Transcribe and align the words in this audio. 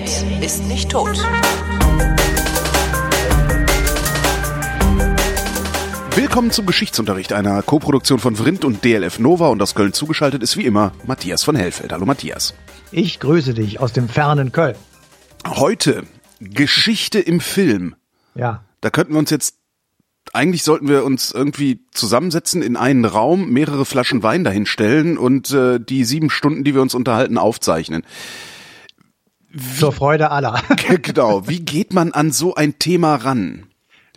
redet, 0.00 0.42
ist 0.42 0.66
nicht 0.66 0.90
tot. 0.90 1.18
Willkommen 6.14 6.50
zum 6.50 6.66
Geschichtsunterricht 6.66 7.32
einer 7.32 7.62
Koproduktion 7.62 8.18
von 8.18 8.36
Vrindt 8.36 8.64
und 8.64 8.84
DLF 8.84 9.18
Nova 9.18 9.48
und 9.48 9.62
aus 9.62 9.74
Köln 9.74 9.92
zugeschaltet 9.92 10.42
ist 10.42 10.56
wie 10.56 10.64
immer 10.64 10.92
Matthias 11.06 11.44
von 11.44 11.56
Hellfeld. 11.56 11.92
Hallo 11.92 12.04
Matthias. 12.04 12.54
Ich 12.92 13.20
grüße 13.20 13.54
dich 13.54 13.80
aus 13.80 13.92
dem 13.92 14.08
fernen 14.08 14.52
Köln. 14.52 14.76
Heute 15.46 16.04
Geschichte 16.40 17.20
im 17.20 17.40
Film. 17.40 17.94
Ja. 18.34 18.64
Da 18.80 18.90
könnten 18.90 19.12
wir 19.12 19.18
uns 19.18 19.30
jetzt 19.30 19.56
eigentlich 20.32 20.62
sollten 20.62 20.86
wir 20.86 21.04
uns 21.04 21.32
irgendwie 21.32 21.80
zusammensetzen 21.92 22.62
in 22.62 22.76
einen 22.76 23.04
Raum, 23.04 23.50
mehrere 23.50 23.84
Flaschen 23.84 24.22
Wein 24.22 24.44
dahinstellen 24.44 25.18
und 25.18 25.50
äh, 25.50 25.80
die 25.80 26.04
sieben 26.04 26.30
Stunden, 26.30 26.62
die 26.62 26.74
wir 26.74 26.82
uns 26.82 26.94
unterhalten, 26.94 27.36
aufzeichnen. 27.36 28.04
Zur 29.78 29.92
Freude 29.92 30.30
aller. 30.30 30.62
genau. 31.02 31.48
Wie 31.48 31.60
geht 31.60 31.92
man 31.92 32.12
an 32.12 32.30
so 32.32 32.54
ein 32.54 32.78
Thema 32.78 33.16
ran, 33.16 33.66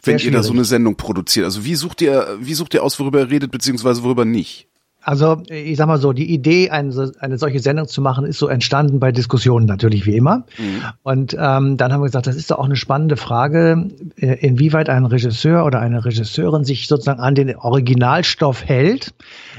wenn 0.04 0.20
ihr 0.20 0.32
da 0.32 0.44
so 0.44 0.54
eine 0.54 0.66
Sendung 0.66 0.96
produziert? 0.96 1.46
Also 1.46 1.66
wie 1.66 1.76
sucht 1.76 2.02
ihr, 2.02 2.38
wie 2.40 2.54
sucht 2.54 2.74
ihr 2.74 2.84
aus, 2.84 3.00
worüber 3.00 3.20
ihr 3.20 3.30
redet, 3.30 3.52
beziehungsweise 3.52 4.04
worüber 4.04 4.26
nicht? 4.26 4.68
Also 5.04 5.44
ich 5.50 5.78
sag 5.78 5.88
mal 5.88 5.98
so, 5.98 6.14
die 6.14 6.34
Idee, 6.34 6.70
eine, 6.70 7.12
eine 7.20 7.38
solche 7.38 7.60
Sendung 7.60 7.88
zu 7.88 8.02
machen, 8.02 8.26
ist 8.26 8.40
so 8.40 8.48
entstanden 8.48 9.00
bei 9.00 9.12
Diskussionen 9.12 9.66
natürlich 9.66 10.06
wie 10.06 10.16
immer. 10.16 10.46
Mhm. 10.58 10.84
Und 11.04 11.34
ähm, 11.38 11.78
dann 11.78 11.92
haben 11.92 12.02
wir 12.02 12.06
gesagt, 12.06 12.28
das 12.28 12.38
ist 12.38 12.52
doch 12.52 12.60
auch 12.60 12.66
eine 12.66 12.78
spannende 12.78 13.18
Frage, 13.18 13.90
äh, 14.16 14.38
inwieweit 14.40 14.90
ein 14.90 15.06
Regisseur 15.06 15.66
oder 15.66 15.80
eine 15.82 16.06
Regisseurin 16.06 16.64
sich 16.64 16.88
sozusagen 16.88 17.20
an 17.20 17.36
den 17.36 17.56
Originalstoff 17.56 18.64
hält, 18.64 19.14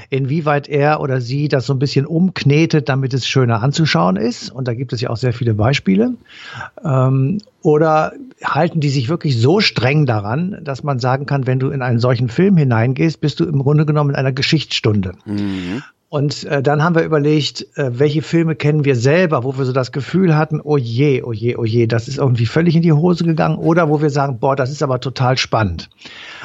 inwieweit 0.09 0.67
er 0.67 0.99
oder 0.99 1.21
sie 1.21 1.47
das 1.47 1.67
so 1.67 1.73
ein 1.73 1.79
bisschen 1.79 2.07
umknetet, 2.07 2.89
damit 2.89 3.13
es 3.13 3.27
schöner 3.27 3.61
anzuschauen 3.61 4.15
ist. 4.15 4.49
Und 4.49 4.67
da 4.67 4.73
gibt 4.73 4.93
es 4.93 5.01
ja 5.01 5.11
auch 5.11 5.17
sehr 5.17 5.33
viele 5.33 5.53
Beispiele. 5.53 6.15
Ähm, 6.83 7.37
oder 7.65 8.13
halten 8.43 8.79
die 8.79 8.89
sich 8.89 9.09
wirklich 9.09 9.41
so 9.41 9.59
streng 9.59 10.05
daran, 10.05 10.59
dass 10.61 10.83
man 10.83 10.99
sagen 10.99 11.25
kann, 11.25 11.47
wenn 11.47 11.57
du 11.57 11.71
in 11.71 11.81
einen 11.81 11.97
solchen 11.97 12.29
Film 12.29 12.57
hineingehst, 12.57 13.19
bist 13.21 13.39
du 13.39 13.45
im 13.45 13.57
Grunde 13.63 13.87
genommen 13.87 14.11
in 14.11 14.15
einer 14.15 14.31
Geschichtsstunde. 14.31 15.13
Mhm. 15.25 15.81
Und 16.15 16.45
äh, 16.45 16.63
dann 16.63 16.81
haben 16.81 16.95
wir 16.95 17.03
überlegt, 17.03 17.67
äh, 17.77 17.99
welche 17.99 18.21
Filme 18.21 18.55
kennen 18.55 18.85
wir 18.85 18.95
selber, 18.95 19.43
wo 19.43 19.57
wir 19.57 19.65
so 19.65 19.73
das 19.73 19.91
Gefühl 19.91 20.37
hatten, 20.37 20.61
oh 20.63 20.77
je, 20.77 21.21
oh 21.23 21.33
je, 21.33 21.57
oh 21.57 21.65
je, 21.65 21.87
das 21.87 22.07
ist 22.07 22.19
irgendwie 22.19 22.45
völlig 22.45 22.73
in 22.73 22.83
die 22.83 22.93
Hose 22.93 23.25
gegangen. 23.25 23.57
Oder 23.57 23.89
wo 23.89 24.01
wir 24.01 24.09
sagen, 24.09 24.39
boah, 24.39 24.55
das 24.55 24.71
ist 24.71 24.81
aber 24.81 25.01
total 25.01 25.37
spannend. 25.37 25.89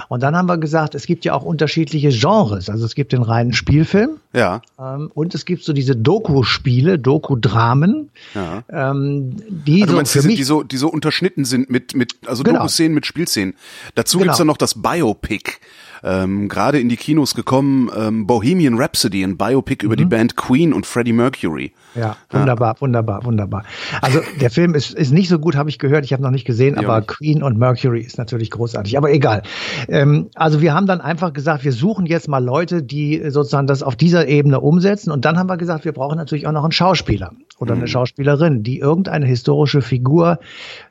Und 0.08 0.24
dann 0.24 0.34
haben 0.34 0.48
wir 0.48 0.58
gesagt, 0.58 0.96
es 0.96 1.06
gibt 1.06 1.24
ja 1.24 1.34
auch 1.34 1.44
unterschiedliche 1.44 2.08
Genres. 2.08 2.68
Also 2.68 2.84
es 2.84 2.96
gibt 2.96 3.12
den 3.12 3.22
reinen 3.22 3.52
Spielfilm. 3.52 4.16
Ja. 4.32 4.60
Ähm, 4.76 5.08
und 5.14 5.36
es 5.36 5.44
gibt 5.44 5.62
so 5.62 5.72
diese 5.72 5.94
Doku-Spiele, 5.94 6.98
Doku-Dramen. 6.98 8.10
Ja. 8.34 8.64
Ähm, 8.72 9.36
die, 9.48 9.82
also 9.82 9.92
so 9.92 9.96
meinst, 9.98 10.12
für 10.14 10.22
mich, 10.24 10.34
die 10.34 10.42
so, 10.42 10.64
die 10.64 10.78
so 10.78 10.88
unterschnitten 10.88 11.44
sind 11.44 11.70
mit, 11.70 11.94
mit 11.94 12.14
also 12.26 12.42
genau. 12.42 12.58
Doku-Szenen 12.58 12.92
mit 12.92 13.06
Spielszenen. 13.06 13.54
Dazu 13.94 14.18
genau. 14.18 14.30
gibt's 14.30 14.38
dann 14.38 14.48
noch 14.48 14.56
das 14.56 14.82
Biopic 14.82 15.60
ähm, 16.02 16.48
gerade 16.48 16.80
in 16.80 16.88
die 16.88 16.96
Kinos 16.96 17.34
gekommen, 17.34 17.90
ähm, 17.96 18.26
Bohemian 18.26 18.74
Rhapsody, 18.78 19.22
ein 19.22 19.36
Biopic 19.36 19.82
mhm. 19.82 19.86
über 19.86 19.96
die 19.96 20.04
mhm. 20.04 20.10
Band 20.10 20.36
Queen 20.36 20.72
und 20.72 20.86
Freddie 20.86 21.12
Mercury. 21.12 21.72
Ja, 21.94 22.16
wunderbar, 22.30 22.74
ja. 22.74 22.80
wunderbar, 22.80 23.24
wunderbar. 23.24 23.64
Also 24.00 24.20
der 24.40 24.50
Film 24.50 24.74
ist, 24.74 24.94
ist 24.94 25.12
nicht 25.12 25.28
so 25.28 25.38
gut, 25.38 25.56
habe 25.56 25.70
ich 25.70 25.78
gehört, 25.78 26.04
ich 26.04 26.12
habe 26.12 26.22
noch 26.22 26.30
nicht 26.30 26.44
gesehen, 26.44 26.76
ja, 26.76 26.88
aber 26.88 27.02
Queen 27.02 27.42
und 27.42 27.58
Mercury 27.58 28.00
ist 28.00 28.16
natürlich 28.16 28.50
großartig, 28.50 28.96
aber 28.96 29.10
egal. 29.10 29.42
Ähm, 29.88 30.28
also 30.34 30.60
wir 30.60 30.74
haben 30.74 30.86
dann 30.86 31.00
einfach 31.00 31.32
gesagt, 31.32 31.64
wir 31.64 31.72
suchen 31.72 32.06
jetzt 32.06 32.28
mal 32.28 32.42
Leute, 32.42 32.82
die 32.82 33.22
sozusagen 33.30 33.66
das 33.66 33.82
auf 33.82 33.96
dieser 33.96 34.28
Ebene 34.28 34.60
umsetzen 34.60 35.10
und 35.10 35.24
dann 35.24 35.38
haben 35.38 35.48
wir 35.48 35.56
gesagt, 35.56 35.84
wir 35.84 35.92
brauchen 35.92 36.16
natürlich 36.16 36.46
auch 36.46 36.52
noch 36.52 36.62
einen 36.62 36.72
Schauspieler 36.72 37.32
oder 37.58 37.74
eine 37.74 37.82
mhm. 37.82 37.88
Schauspielerin, 37.88 38.62
die 38.62 38.78
irgendeine 38.78 39.26
historische 39.26 39.82
Figur 39.82 40.38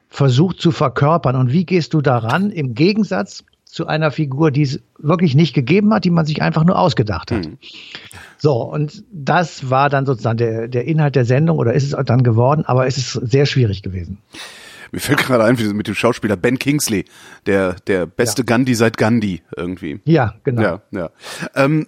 versucht 0.09 0.59
zu 0.59 0.71
verkörpern. 0.71 1.35
Und 1.35 1.51
wie 1.53 1.65
gehst 1.65 1.93
du 1.93 2.01
daran? 2.01 2.49
Im 2.51 2.73
Gegensatz 2.73 3.43
zu 3.69 3.85
einer 3.85 4.09
Figur, 4.09 4.49
die 4.49 4.63
es 4.63 4.79
wirklich 4.97 5.35
nicht 5.35 5.53
gegeben 5.53 5.93
hat, 5.93 6.03
die 6.03 6.09
man 6.09 6.25
sich 6.25 6.41
einfach 6.41 6.63
nur 6.63 6.79
ausgedacht 6.79 7.31
hat. 7.31 7.45
Mhm. 7.45 7.59
So, 8.39 8.63
und 8.63 9.03
das 9.11 9.69
war 9.69 9.91
dann 9.91 10.07
sozusagen 10.07 10.39
der, 10.39 10.67
der 10.67 10.85
Inhalt 10.85 11.15
der 11.15 11.23
Sendung 11.23 11.59
oder 11.59 11.73
ist 11.73 11.93
es 11.93 12.05
dann 12.05 12.23
geworden, 12.23 12.63
aber 12.65 12.87
es 12.87 12.97
ist 12.97 13.11
sehr 13.11 13.45
schwierig 13.45 13.83
gewesen. 13.83 14.17
Mir 14.91 14.99
fällt 14.99 15.19
gerade 15.19 15.43
ein, 15.43 15.55
mit 15.75 15.87
dem 15.87 15.93
Schauspieler 15.93 16.35
Ben 16.35 16.57
Kingsley, 16.57 17.05
der, 17.45 17.73
der 17.85 18.07
beste 18.07 18.41
ja. 18.41 18.45
Gandhi 18.47 18.73
seit 18.73 18.97
Gandhi 18.97 19.43
irgendwie. 19.55 20.01
Ja, 20.03 20.33
genau. 20.43 20.61
Ja, 20.63 20.81
ja. 20.89 21.09
Ähm, 21.53 21.85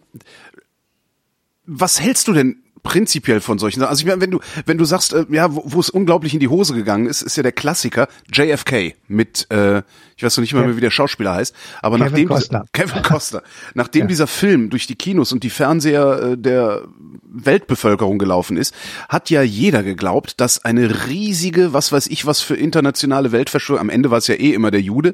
was 1.66 2.00
hältst 2.00 2.28
du 2.28 2.34
denn 2.34 2.61
prinzipiell 2.84 3.42
von 3.42 3.60
solchen 3.60 3.80
Sachen. 3.80 3.90
Also 3.90 4.02
ich 4.02 4.08
meine, 4.08 4.22
wenn 4.22 4.32
du, 4.32 4.40
wenn 4.66 4.78
du 4.78 4.86
sagst, 4.86 5.14
äh, 5.14 5.26
ja, 5.30 5.54
wo, 5.54 5.64
wo 5.66 5.80
es 5.80 5.90
unglaublich 5.90 6.34
in 6.34 6.40
die 6.40 6.48
Hose 6.48 6.74
gegangen 6.74 7.08
ist, 7.08 7.22
ist 7.22 7.38
ja 7.38 7.44
der 7.44 7.52
Klassiker 7.52 8.08
JFK 8.32 8.96
mit, 9.08 9.48
äh, 9.52 9.82
ich 10.16 10.24
weiß 10.24 10.38
noch 10.38 10.42
nicht 10.42 10.54
mal 10.54 10.66
mehr, 10.66 10.78
wie 10.78 10.82
der 10.82 10.92
Schauspieler 10.92 11.34
heißt, 11.34 11.56
aber 11.82 11.98
Kevin 11.98 12.12
nachdem 12.12 12.28
Costner. 12.28 12.66
Dieser, 12.76 12.88
Kevin 12.88 13.04
Costner, 13.04 13.44
nachdem 13.74 14.02
ja. 14.02 14.08
dieser 14.08 14.28
Film 14.28 14.70
durch 14.70 14.88
die 14.88 14.96
Kinos 14.96 15.32
und 15.32 15.44
die 15.44 15.50
Fernseher 15.50 16.22
äh, 16.22 16.38
der 16.38 16.84
Weltbevölkerung 17.24 18.18
gelaufen 18.18 18.58
ist, 18.58 18.74
hat 19.10 19.30
ja 19.30 19.42
jeder 19.42 19.84
geglaubt, 19.84 20.40
dass 20.42 20.66
eine 20.66 21.08
riesige, 21.08 21.74
was 21.74 21.92
weiß 21.92 22.08
ich, 22.08 22.26
was 22.26 22.42
für 22.42 22.56
internationale 22.56 23.32
Weltverschwörung, 23.32 23.82
am 23.82 23.90
Ende 23.90 24.12
war 24.12 24.18
es 24.18 24.28
ja 24.28 24.36
eh 24.36 24.54
immer 24.54 24.72
der 24.72 24.82
Jude, 24.82 25.14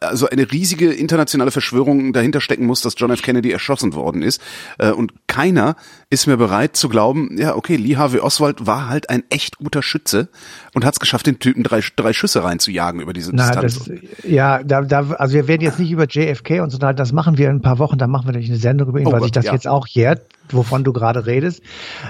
also 0.00 0.28
eine 0.28 0.50
riesige 0.50 0.92
internationale 0.92 1.50
Verschwörung 1.50 2.12
dahinter 2.12 2.40
stecken 2.40 2.66
muss, 2.66 2.80
dass 2.80 2.94
John 2.96 3.10
F. 3.10 3.22
Kennedy 3.22 3.50
erschossen 3.50 3.94
worden 3.94 4.22
ist. 4.22 4.40
Äh, 4.78 4.90
und 4.90 5.12
keiner 5.26 5.76
ist 6.10 6.26
mehr 6.26 6.36
bereit 6.36 6.76
zu 6.76 6.88
glauben, 6.88 7.01
ja, 7.36 7.56
okay, 7.56 7.76
Lee 7.76 7.96
Harvey 7.96 8.20
Oswald 8.20 8.66
war 8.66 8.88
halt 8.88 9.10
ein 9.10 9.22
echt 9.30 9.58
guter 9.58 9.82
Schütze 9.82 10.28
und 10.74 10.84
hat 10.84 10.94
es 10.94 11.00
geschafft, 11.00 11.26
den 11.26 11.38
Typen 11.38 11.62
drei, 11.62 11.80
drei 11.96 12.12
Schüsse 12.12 12.44
reinzujagen 12.44 13.00
über 13.00 13.12
diese 13.12 13.34
Na, 13.34 13.46
Distanz. 13.46 13.84
Das, 13.84 14.24
ja, 14.24 14.62
da, 14.62 14.82
da, 14.82 15.10
also 15.18 15.34
wir 15.34 15.48
werden 15.48 15.62
jetzt 15.62 15.78
nicht 15.78 15.90
über 15.90 16.06
JFK 16.06 16.60
und 16.60 16.70
so, 16.70 16.78
das 16.78 17.12
machen 17.12 17.38
wir 17.38 17.48
in 17.48 17.56
ein 17.56 17.62
paar 17.62 17.78
Wochen, 17.78 17.98
da 17.98 18.06
machen 18.06 18.26
wir 18.26 18.32
nämlich 18.32 18.50
eine 18.50 18.58
Sendung 18.58 18.88
über 18.88 19.00
ihn, 19.00 19.06
oh, 19.06 19.12
weil 19.12 19.22
sich 19.22 19.32
das 19.32 19.46
ja. 19.46 19.52
jetzt 19.52 19.68
auch 19.68 19.86
jährt 19.86 20.22
wovon 20.52 20.84
du 20.84 20.92
gerade 20.92 21.26
redest. 21.26 21.62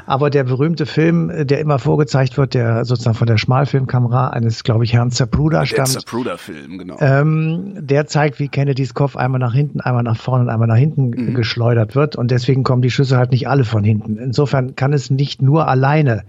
Aber 0.07 0.31
der 0.31 0.45
berühmte 0.45 0.87
Film, 0.87 1.47
der 1.47 1.61
immer 1.61 1.79
vorgezeigt 1.79 2.37
wird, 2.37 2.55
der 2.55 2.85
sozusagen 2.85 3.17
von 3.17 3.27
der 3.27 3.39
Schmalfilmkamera 3.39 4.29
eines, 4.31 4.65
glaube 4.65 4.85
ich, 4.85 4.93
Herrn 4.93 5.11
Zapruder 5.11 5.67
stammt. 5.67 5.95
Der 5.95 6.01
Zapruder-Film, 6.01 6.79
genau. 6.79 6.97
Ähm, 7.01 7.75
der 7.79 8.07
zeigt, 8.07 8.39
wie 8.39 8.49
Kennedys 8.49 8.95
Kopf 8.95 9.17
einmal 9.17 9.41
nach 9.41 9.55
hinten, 9.55 9.81
einmal 9.81 10.03
nach 10.03 10.17
vorne 10.17 10.45
und 10.45 10.51
einmal 10.51 10.69
nach 10.69 10.77
hinten 10.77 11.11
mhm. 11.11 11.35
geschleudert 11.35 11.95
wird. 11.95 12.17
Und 12.17 12.31
deswegen 12.31 12.63
kommen 12.63 12.83
die 12.83 12.91
Schüsse 12.91 13.17
halt 13.17 13.31
nicht 13.31 13.49
alle 13.49 13.65
von 13.65 13.85
hinten. 13.85 14.19
Insofern 14.19 14.77
kann 14.83 14.93
es 14.93 15.11
nicht 15.11 15.41
nur 15.41 15.69
alleine 15.69 16.25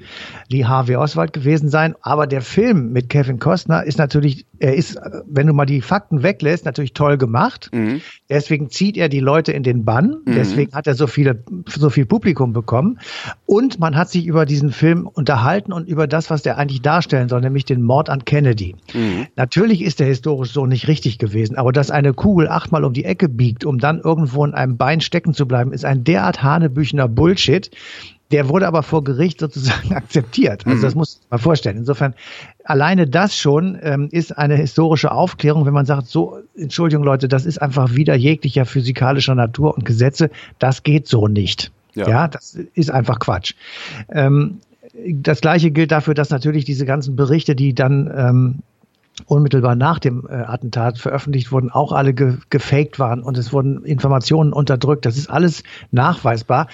Lee 0.48 0.66
Harvey 0.66 0.96
Oswald 0.96 1.34
gewesen 1.34 1.70
sein. 1.70 1.96
Aber 2.04 2.28
der 2.28 2.44
Film 2.44 2.92
mit 2.92 3.10
Kevin 3.10 3.40
Costner 3.40 3.84
ist 3.84 3.98
natürlich, 3.98 4.46
er 4.60 4.76
ist, 4.76 5.00
wenn 5.26 5.48
du 5.48 5.54
mal 5.54 5.66
die 5.66 5.82
Fakten 5.82 6.22
weglässt, 6.22 6.64
natürlich 6.64 6.94
toll 6.94 7.18
gemacht. 7.18 7.72
Mhm. 7.74 8.02
Deswegen 8.30 8.70
zieht 8.70 8.96
er 8.96 9.10
die 9.10 9.22
Leute 9.22 9.54
in 9.54 9.64
den 9.64 9.86
Bann. 9.86 10.18
Mhm. 10.24 10.36
Deswegen 10.36 10.74
hat 10.74 10.86
er 10.86 10.94
so 10.94 11.08
viele, 11.08 11.44
so 11.68 11.90
viel 11.90 12.06
Publikum 12.06 12.54
bekommen. 12.54 13.00
Und 13.48 13.80
man 13.80 13.96
hat 13.96 14.12
sich 14.12 14.28
über 14.28 14.46
diesen 14.46 14.72
Film 14.72 15.08
unterhalten 15.08 15.74
und 15.74 15.88
über 15.88 16.06
das, 16.06 16.30
was 16.30 16.44
der 16.44 16.60
eigentlich 16.60 16.84
darstellen 16.84 17.30
soll, 17.30 17.42
nämlich 17.42 17.66
den 17.66 17.82
Mord 17.82 18.08
an 18.08 18.24
Kennedy. 18.24 18.76
Mhm. 18.94 19.26
Natürlich 19.36 19.82
ist 19.82 20.00
der 20.00 20.06
historisch 20.06 20.52
so 20.52 20.68
nicht 20.68 20.88
richtig 20.88 21.18
gewesen, 21.18 21.56
aber 21.56 21.72
dass 21.72 21.90
eine 21.90 22.14
Kugel 22.14 22.48
achtmal 22.50 22.84
um 22.84 22.94
die 22.94 23.06
Ecke 23.06 23.30
biegt, 23.30 23.66
um 23.66 23.80
dann 23.80 24.00
irgendwo 24.00 24.46
in 24.46 24.54
einem 24.54 24.78
Bein 24.78 25.02
stecken 25.02 25.34
zu 25.34 25.48
bleiben, 25.48 25.74
ist 25.74 25.86
ein 25.86 26.04
derart 26.04 26.44
hanebüchener 26.44 27.08
Bullshit. 27.08 27.72
Der 28.34 28.50
wurde 28.50 28.66
aber 28.68 28.82
vor 28.82 29.04
Gericht 29.04 29.40
sozusagen 29.40 29.94
akzeptiert. 29.96 30.66
Also 30.66 30.82
das 30.82 30.96
mhm. 30.96 31.00
muss 31.00 31.22
man 31.30 31.40
vorstellen. 31.40 31.78
Insofern, 31.78 32.16
alleine 32.64 33.06
das 33.08 33.38
schon 33.38 33.78
ähm, 33.82 34.10
ist 34.12 34.36
eine 34.36 34.56
historische 34.56 35.12
Aufklärung, 35.12 35.68
wenn 35.68 35.74
man 35.74 35.86
sagt, 35.86 36.08
so, 36.08 36.40
Entschuldigung 36.58 37.06
Leute, 37.06 37.28
das 37.28 37.46
ist 37.46 37.62
einfach 37.62 37.94
wieder 37.94 38.16
jeglicher 38.16 38.66
physikalischer 38.66 39.36
Natur 39.36 39.76
und 39.76 39.86
Gesetze. 39.86 40.32
Das 40.58 40.82
geht 40.82 41.08
so 41.08 41.28
nicht. 41.28 41.72
Ja, 41.94 42.10
ja 42.10 42.28
das 42.28 42.58
ist 42.74 42.90
einfach 42.90 43.20
Quatsch. 43.20 43.54
Ähm, 44.10 44.62
das 45.06 45.42
gleiche 45.42 45.70
gilt 45.70 45.92
dafür, 45.92 46.16
dass 46.16 46.32
natürlich 46.32 46.66
diese 46.66 46.86
ganzen 46.88 47.16
Berichte, 47.16 47.56
die 47.56 47.76
dann 47.76 48.12
ähm, 48.16 48.60
unmittelbar 49.28 49.76
nach 49.76 50.00
dem 50.00 50.26
äh, 50.28 50.34
Attentat 50.34 50.98
veröffentlicht 50.98 51.52
wurden, 51.52 51.70
auch 51.70 51.92
alle 51.92 52.16
ge 52.16 52.38
gefaked 52.50 52.98
waren 52.98 53.22
und 53.22 53.38
es 53.38 53.54
wurden 53.54 53.86
Informationen 53.86 54.54
unterdrückt. 54.54 55.06
Das 55.06 55.18
ist 55.18 55.30
alles 55.30 55.62
nachweisbar, 55.92 56.68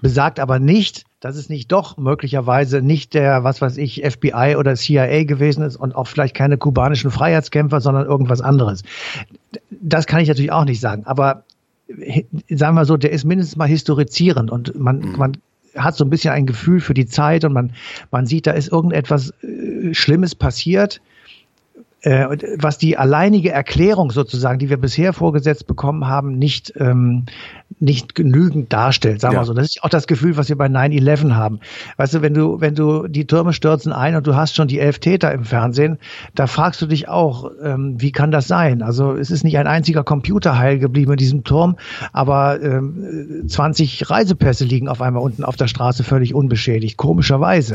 besagt 0.00 0.40
aber 0.40 0.58
nicht, 0.58 1.04
dass 1.20 1.36
es 1.36 1.48
nicht 1.48 1.72
doch 1.72 1.96
möglicherweise 1.96 2.82
nicht 2.82 3.14
der, 3.14 3.42
was 3.42 3.60
weiß 3.60 3.78
ich, 3.78 4.02
FBI 4.04 4.56
oder 4.58 4.74
CIA 4.74 5.24
gewesen 5.24 5.62
ist 5.64 5.76
und 5.76 5.94
auch 5.94 6.06
vielleicht 6.06 6.34
keine 6.34 6.58
kubanischen 6.58 7.10
Freiheitskämpfer, 7.10 7.80
sondern 7.80 8.06
irgendwas 8.06 8.40
anderes. 8.40 8.82
Das 9.70 10.06
kann 10.06 10.20
ich 10.20 10.28
natürlich 10.28 10.52
auch 10.52 10.64
nicht 10.64 10.80
sagen. 10.80 11.04
Aber 11.06 11.44
sagen 12.48 12.74
wir 12.74 12.84
so, 12.84 12.96
der 12.96 13.12
ist 13.12 13.24
mindestens 13.24 13.56
mal 13.56 13.68
historizierend 13.68 14.50
und 14.50 14.78
man, 14.78 15.00
mhm. 15.00 15.16
man 15.16 15.32
hat 15.76 15.96
so 15.96 16.04
ein 16.04 16.10
bisschen 16.10 16.32
ein 16.32 16.46
Gefühl 16.46 16.80
für 16.80 16.94
die 16.94 17.06
Zeit 17.06 17.44
und 17.44 17.52
man, 17.52 17.72
man 18.10 18.26
sieht, 18.26 18.46
da 18.46 18.52
ist 18.52 18.72
irgendetwas 18.72 19.32
äh, 19.42 19.94
Schlimmes 19.94 20.34
passiert. 20.34 21.00
Äh, 22.02 22.36
was 22.58 22.78
die 22.78 22.96
alleinige 22.96 23.50
Erklärung 23.50 24.12
sozusagen, 24.12 24.58
die 24.58 24.68
wir 24.70 24.76
bisher 24.76 25.12
vorgesetzt 25.12 25.66
bekommen 25.66 26.06
haben, 26.06 26.38
nicht, 26.38 26.72
ähm, 26.76 27.24
nicht 27.80 28.14
genügend 28.14 28.72
darstellt, 28.72 29.20
sagen 29.20 29.34
wir 29.34 29.40
ja. 29.40 29.44
so. 29.44 29.54
Das 29.54 29.66
ist 29.66 29.82
auch 29.82 29.88
das 29.88 30.06
Gefühl, 30.06 30.36
was 30.36 30.48
wir 30.48 30.56
bei 30.56 30.66
9-11 30.66 31.32
haben. 31.32 31.58
Weißt 31.96 32.14
du, 32.14 32.22
wenn 32.22 32.32
du, 32.32 32.60
wenn 32.60 32.76
du 32.76 33.08
die 33.08 33.26
Türme 33.26 33.52
stürzen 33.52 33.92
ein 33.92 34.14
und 34.14 34.26
du 34.26 34.36
hast 34.36 34.54
schon 34.54 34.68
die 34.68 34.78
elf 34.78 35.00
Täter 35.00 35.32
im 35.32 35.44
Fernsehen, 35.44 35.98
da 36.36 36.46
fragst 36.46 36.80
du 36.80 36.86
dich 36.86 37.08
auch, 37.08 37.50
ähm, 37.60 37.96
wie 37.98 38.12
kann 38.12 38.30
das 38.30 38.46
sein? 38.46 38.82
Also 38.82 39.14
es 39.14 39.32
ist 39.32 39.42
nicht 39.42 39.58
ein 39.58 39.66
einziger 39.66 40.04
Computer 40.04 40.58
heil 40.58 40.78
geblieben 40.78 41.12
in 41.12 41.18
diesem 41.18 41.42
Turm, 41.42 41.76
aber 42.12 42.62
ähm, 42.62 43.44
20 43.48 44.08
Reisepässe 44.08 44.64
liegen 44.64 44.88
auf 44.88 45.02
einmal 45.02 45.22
unten 45.22 45.42
auf 45.42 45.56
der 45.56 45.66
Straße 45.66 46.04
völlig 46.04 46.34
unbeschädigt, 46.34 46.96
komischerweise. 46.96 47.74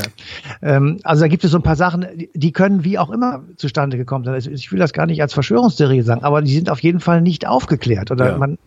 Ähm, 0.62 1.00
also 1.02 1.22
da 1.22 1.28
gibt 1.28 1.44
es 1.44 1.50
so 1.50 1.58
ein 1.58 1.62
paar 1.62 1.76
Sachen, 1.76 2.06
die 2.32 2.52
können 2.52 2.84
wie 2.84 2.98
auch 2.98 3.10
immer 3.10 3.42
zustande 3.56 3.98
gekommen 3.98 4.21
kommt. 4.24 4.34
Also 4.34 4.50
ich 4.50 4.70
will 4.72 4.78
das 4.78 4.92
gar 4.92 5.06
nicht 5.06 5.22
als 5.22 5.34
Verschwörungstheorie 5.34 6.02
sagen, 6.02 6.24
aber 6.24 6.42
die 6.42 6.54
sind 6.54 6.70
auf 6.70 6.80
jeden 6.80 7.00
Fall 7.00 7.22
nicht 7.22 7.46
aufgeklärt 7.46 8.10
oder 8.10 8.32
ja. 8.32 8.38
man 8.38 8.58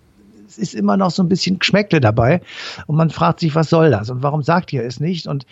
es 0.48 0.58
ist 0.58 0.76
immer 0.76 0.96
noch 0.96 1.12
so 1.12 1.24
ein 1.24 1.30
bisschen 1.30 1.60
Geschmäckle 1.60 2.00
dabei 2.00 2.42
und 2.88 2.96
man 2.96 3.10
fragt 3.10 3.40
sich, 3.40 3.56
was 3.56 3.70
soll 3.70 3.90
das 3.92 4.10
und 4.10 4.24
warum 4.24 4.44
sagt 4.44 4.72
ihr 4.74 4.84
es 4.84 5.00
nicht? 5.00 5.28
Und 5.28 5.46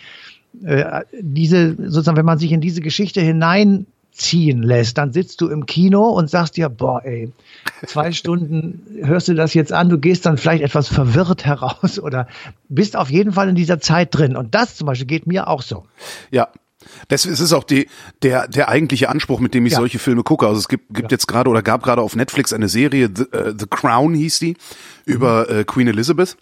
äh, 0.64 1.02
diese 1.20 1.74
sozusagen, 1.76 2.16
wenn 2.16 2.24
man 2.24 2.38
sich 2.38 2.52
in 2.52 2.60
diese 2.60 2.80
Geschichte 2.80 3.20
hineinziehen 3.20 4.62
lässt, 4.62 4.96
dann 4.96 5.12
sitzt 5.12 5.40
du 5.40 5.48
im 5.48 5.66
Kino 5.66 6.08
und 6.10 6.30
sagst 6.30 6.56
dir, 6.56 6.68
boah, 6.68 7.04
ey, 7.04 7.32
zwei 7.86 8.12
Stunden 8.12 8.82
hörst 9.02 9.28
du 9.28 9.34
das 9.34 9.52
jetzt 9.52 9.72
an, 9.72 9.88
du 9.88 9.98
gehst 9.98 10.26
dann 10.26 10.38
vielleicht 10.38 10.62
etwas 10.62 10.88
verwirrt 10.88 11.44
heraus 11.44 11.98
oder 12.02 12.28
bist 12.68 12.96
auf 12.96 13.10
jeden 13.10 13.32
Fall 13.32 13.48
in 13.48 13.56
dieser 13.56 13.80
Zeit 13.80 14.14
drin. 14.14 14.36
Und 14.36 14.54
das 14.54 14.76
zum 14.76 14.86
Beispiel 14.86 15.08
geht 15.08 15.26
mir 15.26 15.48
auch 15.48 15.62
so. 15.62 15.84
Ja, 16.30 16.48
das 17.08 17.26
ist 17.26 17.52
auch 17.52 17.64
die, 17.64 17.88
der, 18.22 18.48
der 18.48 18.68
eigentliche 18.68 19.08
Anspruch, 19.08 19.40
mit 19.40 19.54
dem 19.54 19.66
ich 19.66 19.72
ja. 19.72 19.78
solche 19.78 19.98
Filme 19.98 20.22
gucke. 20.22 20.46
Also 20.46 20.58
es 20.58 20.68
gibt, 20.68 20.94
gibt 20.94 21.10
ja. 21.10 21.16
jetzt 21.16 21.26
gerade 21.26 21.50
oder 21.50 21.62
gab 21.62 21.82
gerade 21.82 22.02
auf 22.02 22.16
Netflix 22.16 22.52
eine 22.52 22.68
Serie, 22.68 23.10
The, 23.14 23.22
uh, 23.22 23.54
The 23.58 23.66
Crown 23.68 24.14
hieß 24.14 24.38
die, 24.38 24.56
über 25.04 25.46
mhm. 25.48 25.58
äh, 25.58 25.64
Queen 25.64 25.88
Elizabeth. 25.88 26.36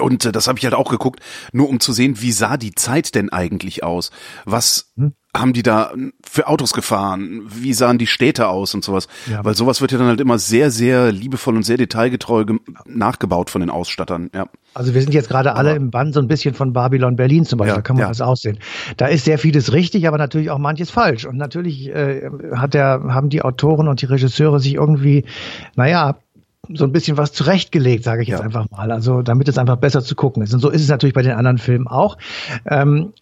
Und 0.00 0.24
äh, 0.24 0.32
das 0.32 0.46
habe 0.46 0.58
ich 0.58 0.64
halt 0.64 0.74
auch 0.74 0.90
geguckt, 0.90 1.20
nur 1.52 1.68
um 1.68 1.80
zu 1.80 1.92
sehen, 1.92 2.20
wie 2.20 2.32
sah 2.32 2.56
die 2.56 2.74
Zeit 2.74 3.14
denn 3.14 3.30
eigentlich 3.30 3.82
aus? 3.82 4.10
Was 4.44 4.92
hm? 4.96 5.12
Haben 5.38 5.52
die 5.52 5.62
da 5.62 5.92
für 6.24 6.48
Autos 6.48 6.72
gefahren? 6.72 7.42
Wie 7.48 7.72
sahen 7.72 7.98
die 7.98 8.06
Städte 8.06 8.48
aus 8.48 8.74
und 8.74 8.84
sowas? 8.84 9.08
Ja. 9.30 9.44
Weil 9.44 9.54
sowas 9.54 9.80
wird 9.80 9.92
ja 9.92 9.98
dann 9.98 10.08
halt 10.08 10.20
immer 10.20 10.38
sehr, 10.38 10.70
sehr 10.70 11.12
liebevoll 11.12 11.56
und 11.56 11.62
sehr 11.62 11.76
detailgetreu 11.76 12.44
nachgebaut 12.86 13.50
von 13.50 13.60
den 13.60 13.70
Ausstattern. 13.70 14.30
Ja. 14.34 14.46
Also 14.74 14.94
wir 14.94 15.00
sind 15.00 15.14
jetzt 15.14 15.28
gerade 15.28 15.54
alle 15.54 15.74
im 15.74 15.90
Bann 15.90 16.12
so 16.12 16.20
ein 16.20 16.28
bisschen 16.28 16.54
von 16.54 16.72
Babylon 16.72 17.16
Berlin 17.16 17.44
zum 17.44 17.58
Beispiel, 17.58 17.70
ja, 17.70 17.76
da 17.76 17.82
kann 17.82 17.96
man 17.96 18.02
ja. 18.02 18.08
das 18.08 18.20
aussehen. 18.20 18.58
Da 18.96 19.06
ist 19.06 19.24
sehr 19.24 19.38
vieles 19.38 19.72
richtig, 19.72 20.06
aber 20.06 20.18
natürlich 20.18 20.50
auch 20.50 20.58
manches 20.58 20.90
falsch. 20.90 21.24
Und 21.24 21.36
natürlich 21.36 21.88
äh, 21.88 22.30
hat 22.54 22.74
der, 22.74 23.02
haben 23.08 23.28
die 23.28 23.42
Autoren 23.42 23.88
und 23.88 24.02
die 24.02 24.06
Regisseure 24.06 24.60
sich 24.60 24.74
irgendwie, 24.74 25.24
naja, 25.76 26.16
so 26.74 26.84
ein 26.84 26.92
bisschen 26.92 27.16
was 27.16 27.32
zurechtgelegt, 27.32 28.04
sage 28.04 28.22
ich 28.22 28.28
jetzt 28.28 28.40
ja. 28.40 28.44
einfach 28.44 28.70
mal. 28.70 28.92
Also 28.92 29.22
damit 29.22 29.48
es 29.48 29.58
einfach 29.58 29.76
besser 29.76 30.02
zu 30.02 30.14
gucken 30.14 30.42
ist. 30.42 30.52
Und 30.52 30.60
so 30.60 30.68
ist 30.68 30.82
es 30.82 30.88
natürlich 30.88 31.14
bei 31.14 31.22
den 31.22 31.32
anderen 31.32 31.58
Filmen 31.58 31.86
auch. 31.86 32.18
Ähm, 32.66 33.12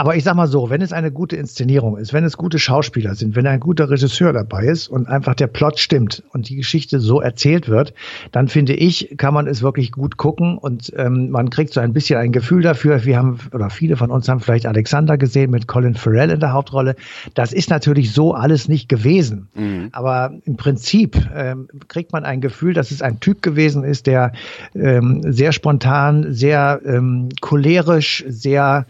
aber 0.00 0.16
ich 0.16 0.24
sag 0.24 0.34
mal 0.34 0.46
so, 0.46 0.70
wenn 0.70 0.80
es 0.80 0.94
eine 0.94 1.12
gute 1.12 1.36
Inszenierung 1.36 1.98
ist, 1.98 2.14
wenn 2.14 2.24
es 2.24 2.38
gute 2.38 2.58
Schauspieler 2.58 3.14
sind, 3.14 3.36
wenn 3.36 3.46
ein 3.46 3.60
guter 3.60 3.90
Regisseur 3.90 4.32
dabei 4.32 4.64
ist 4.64 4.88
und 4.88 5.06
einfach 5.06 5.34
der 5.34 5.46
Plot 5.46 5.78
stimmt 5.78 6.22
und 6.30 6.48
die 6.48 6.56
Geschichte 6.56 7.00
so 7.00 7.20
erzählt 7.20 7.68
wird, 7.68 7.92
dann 8.32 8.48
finde 8.48 8.72
ich, 8.72 9.14
kann 9.18 9.34
man 9.34 9.46
es 9.46 9.60
wirklich 9.60 9.92
gut 9.92 10.16
gucken 10.16 10.56
und 10.56 10.90
ähm, 10.96 11.28
man 11.28 11.50
kriegt 11.50 11.74
so 11.74 11.80
ein 11.80 11.92
bisschen 11.92 12.18
ein 12.18 12.32
Gefühl 12.32 12.62
dafür. 12.62 13.04
Wir 13.04 13.18
haben, 13.18 13.40
oder 13.52 13.68
viele 13.68 13.98
von 13.98 14.10
uns 14.10 14.26
haben 14.26 14.40
vielleicht 14.40 14.64
Alexander 14.64 15.18
gesehen 15.18 15.50
mit 15.50 15.66
Colin 15.66 15.94
Farrell 15.94 16.30
in 16.30 16.40
der 16.40 16.54
Hauptrolle. 16.54 16.96
Das 17.34 17.52
ist 17.52 17.68
natürlich 17.68 18.14
so 18.14 18.32
alles 18.32 18.68
nicht 18.68 18.88
gewesen. 18.88 19.48
Mhm. 19.54 19.90
Aber 19.92 20.32
im 20.46 20.56
Prinzip 20.56 21.18
ähm, 21.36 21.68
kriegt 21.88 22.14
man 22.14 22.24
ein 22.24 22.40
Gefühl, 22.40 22.72
dass 22.72 22.90
es 22.90 23.02
ein 23.02 23.20
Typ 23.20 23.42
gewesen 23.42 23.84
ist, 23.84 24.06
der 24.06 24.32
ähm, 24.74 25.20
sehr 25.30 25.52
spontan, 25.52 26.32
sehr 26.32 26.80
ähm, 26.86 27.28
cholerisch, 27.42 28.24
sehr 28.26 28.86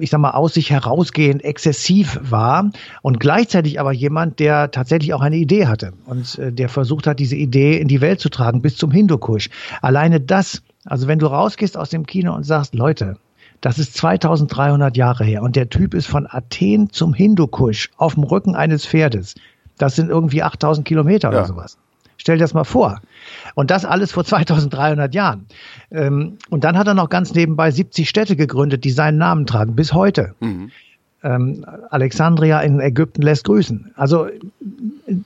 ich 0.00 0.10
sag 0.10 0.20
mal, 0.20 0.32
aus 0.32 0.54
sich 0.54 0.70
herausgehend 0.70 1.44
exzessiv 1.44 2.18
war 2.22 2.70
und 3.02 3.20
gleichzeitig 3.20 3.80
aber 3.80 3.92
jemand, 3.92 4.38
der 4.38 4.70
tatsächlich 4.70 5.14
auch 5.14 5.20
eine 5.20 5.36
Idee 5.36 5.66
hatte 5.66 5.92
und 6.06 6.38
äh, 6.38 6.52
der 6.52 6.68
versucht 6.68 7.06
hat, 7.06 7.18
diese 7.18 7.36
Idee 7.36 7.78
in 7.78 7.88
die 7.88 8.00
Welt 8.00 8.20
zu 8.20 8.28
tragen 8.28 8.62
bis 8.62 8.76
zum 8.76 8.90
Hindukusch. 8.90 9.50
Alleine 9.82 10.20
das, 10.20 10.62
also 10.84 11.08
wenn 11.08 11.18
du 11.18 11.26
rausgehst 11.26 11.76
aus 11.76 11.90
dem 11.90 12.06
Kino 12.06 12.34
und 12.34 12.44
sagst, 12.44 12.74
Leute, 12.74 13.16
das 13.60 13.78
ist 13.78 13.96
2300 13.96 14.96
Jahre 14.96 15.24
her 15.24 15.42
und 15.42 15.56
der 15.56 15.70
Typ 15.70 15.94
ist 15.94 16.06
von 16.06 16.26
Athen 16.28 16.90
zum 16.90 17.14
Hindukusch 17.14 17.90
auf 17.96 18.14
dem 18.14 18.24
Rücken 18.24 18.54
eines 18.54 18.86
Pferdes. 18.86 19.34
Das 19.78 19.96
sind 19.96 20.10
irgendwie 20.10 20.42
8000 20.42 20.86
Kilometer 20.86 21.32
ja. 21.32 21.38
oder 21.38 21.46
sowas. 21.46 21.78
Stell 22.24 22.38
dir 22.38 22.44
das 22.44 22.54
mal 22.54 22.64
vor. 22.64 23.02
Und 23.54 23.70
das 23.70 23.84
alles 23.84 24.10
vor 24.10 24.24
2300 24.24 25.14
Jahren. 25.14 25.44
Ähm, 25.90 26.38
und 26.48 26.64
dann 26.64 26.78
hat 26.78 26.86
er 26.86 26.94
noch 26.94 27.10
ganz 27.10 27.34
nebenbei 27.34 27.70
70 27.70 28.08
Städte 28.08 28.34
gegründet, 28.34 28.84
die 28.84 28.90
seinen 28.90 29.18
Namen 29.18 29.44
tragen, 29.44 29.76
bis 29.76 29.92
heute. 29.92 30.34
Mhm. 30.40 30.70
Ähm, 31.22 31.66
Alexandria 31.90 32.60
in 32.60 32.80
Ägypten 32.80 33.20
lässt 33.20 33.44
grüßen. 33.44 33.92
Also 33.94 34.28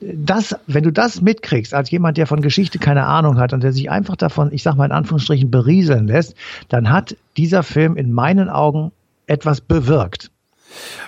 das, 0.00 0.56
wenn 0.66 0.82
du 0.82 0.90
das 0.90 1.20
mitkriegst, 1.20 1.72
als 1.72 1.88
jemand, 1.92 2.16
der 2.16 2.26
von 2.26 2.40
Geschichte 2.40 2.80
keine 2.80 3.06
Ahnung 3.06 3.38
hat 3.38 3.52
und 3.52 3.62
der 3.62 3.72
sich 3.72 3.90
einfach 3.90 4.16
davon, 4.16 4.52
ich 4.52 4.64
sag 4.64 4.74
mal 4.74 4.86
in 4.86 4.92
Anführungsstrichen, 4.92 5.52
berieseln 5.52 6.08
lässt, 6.08 6.34
dann 6.68 6.90
hat 6.90 7.16
dieser 7.36 7.62
Film 7.62 7.96
in 7.96 8.12
meinen 8.12 8.48
Augen 8.48 8.90
etwas 9.28 9.60
bewirkt. 9.60 10.32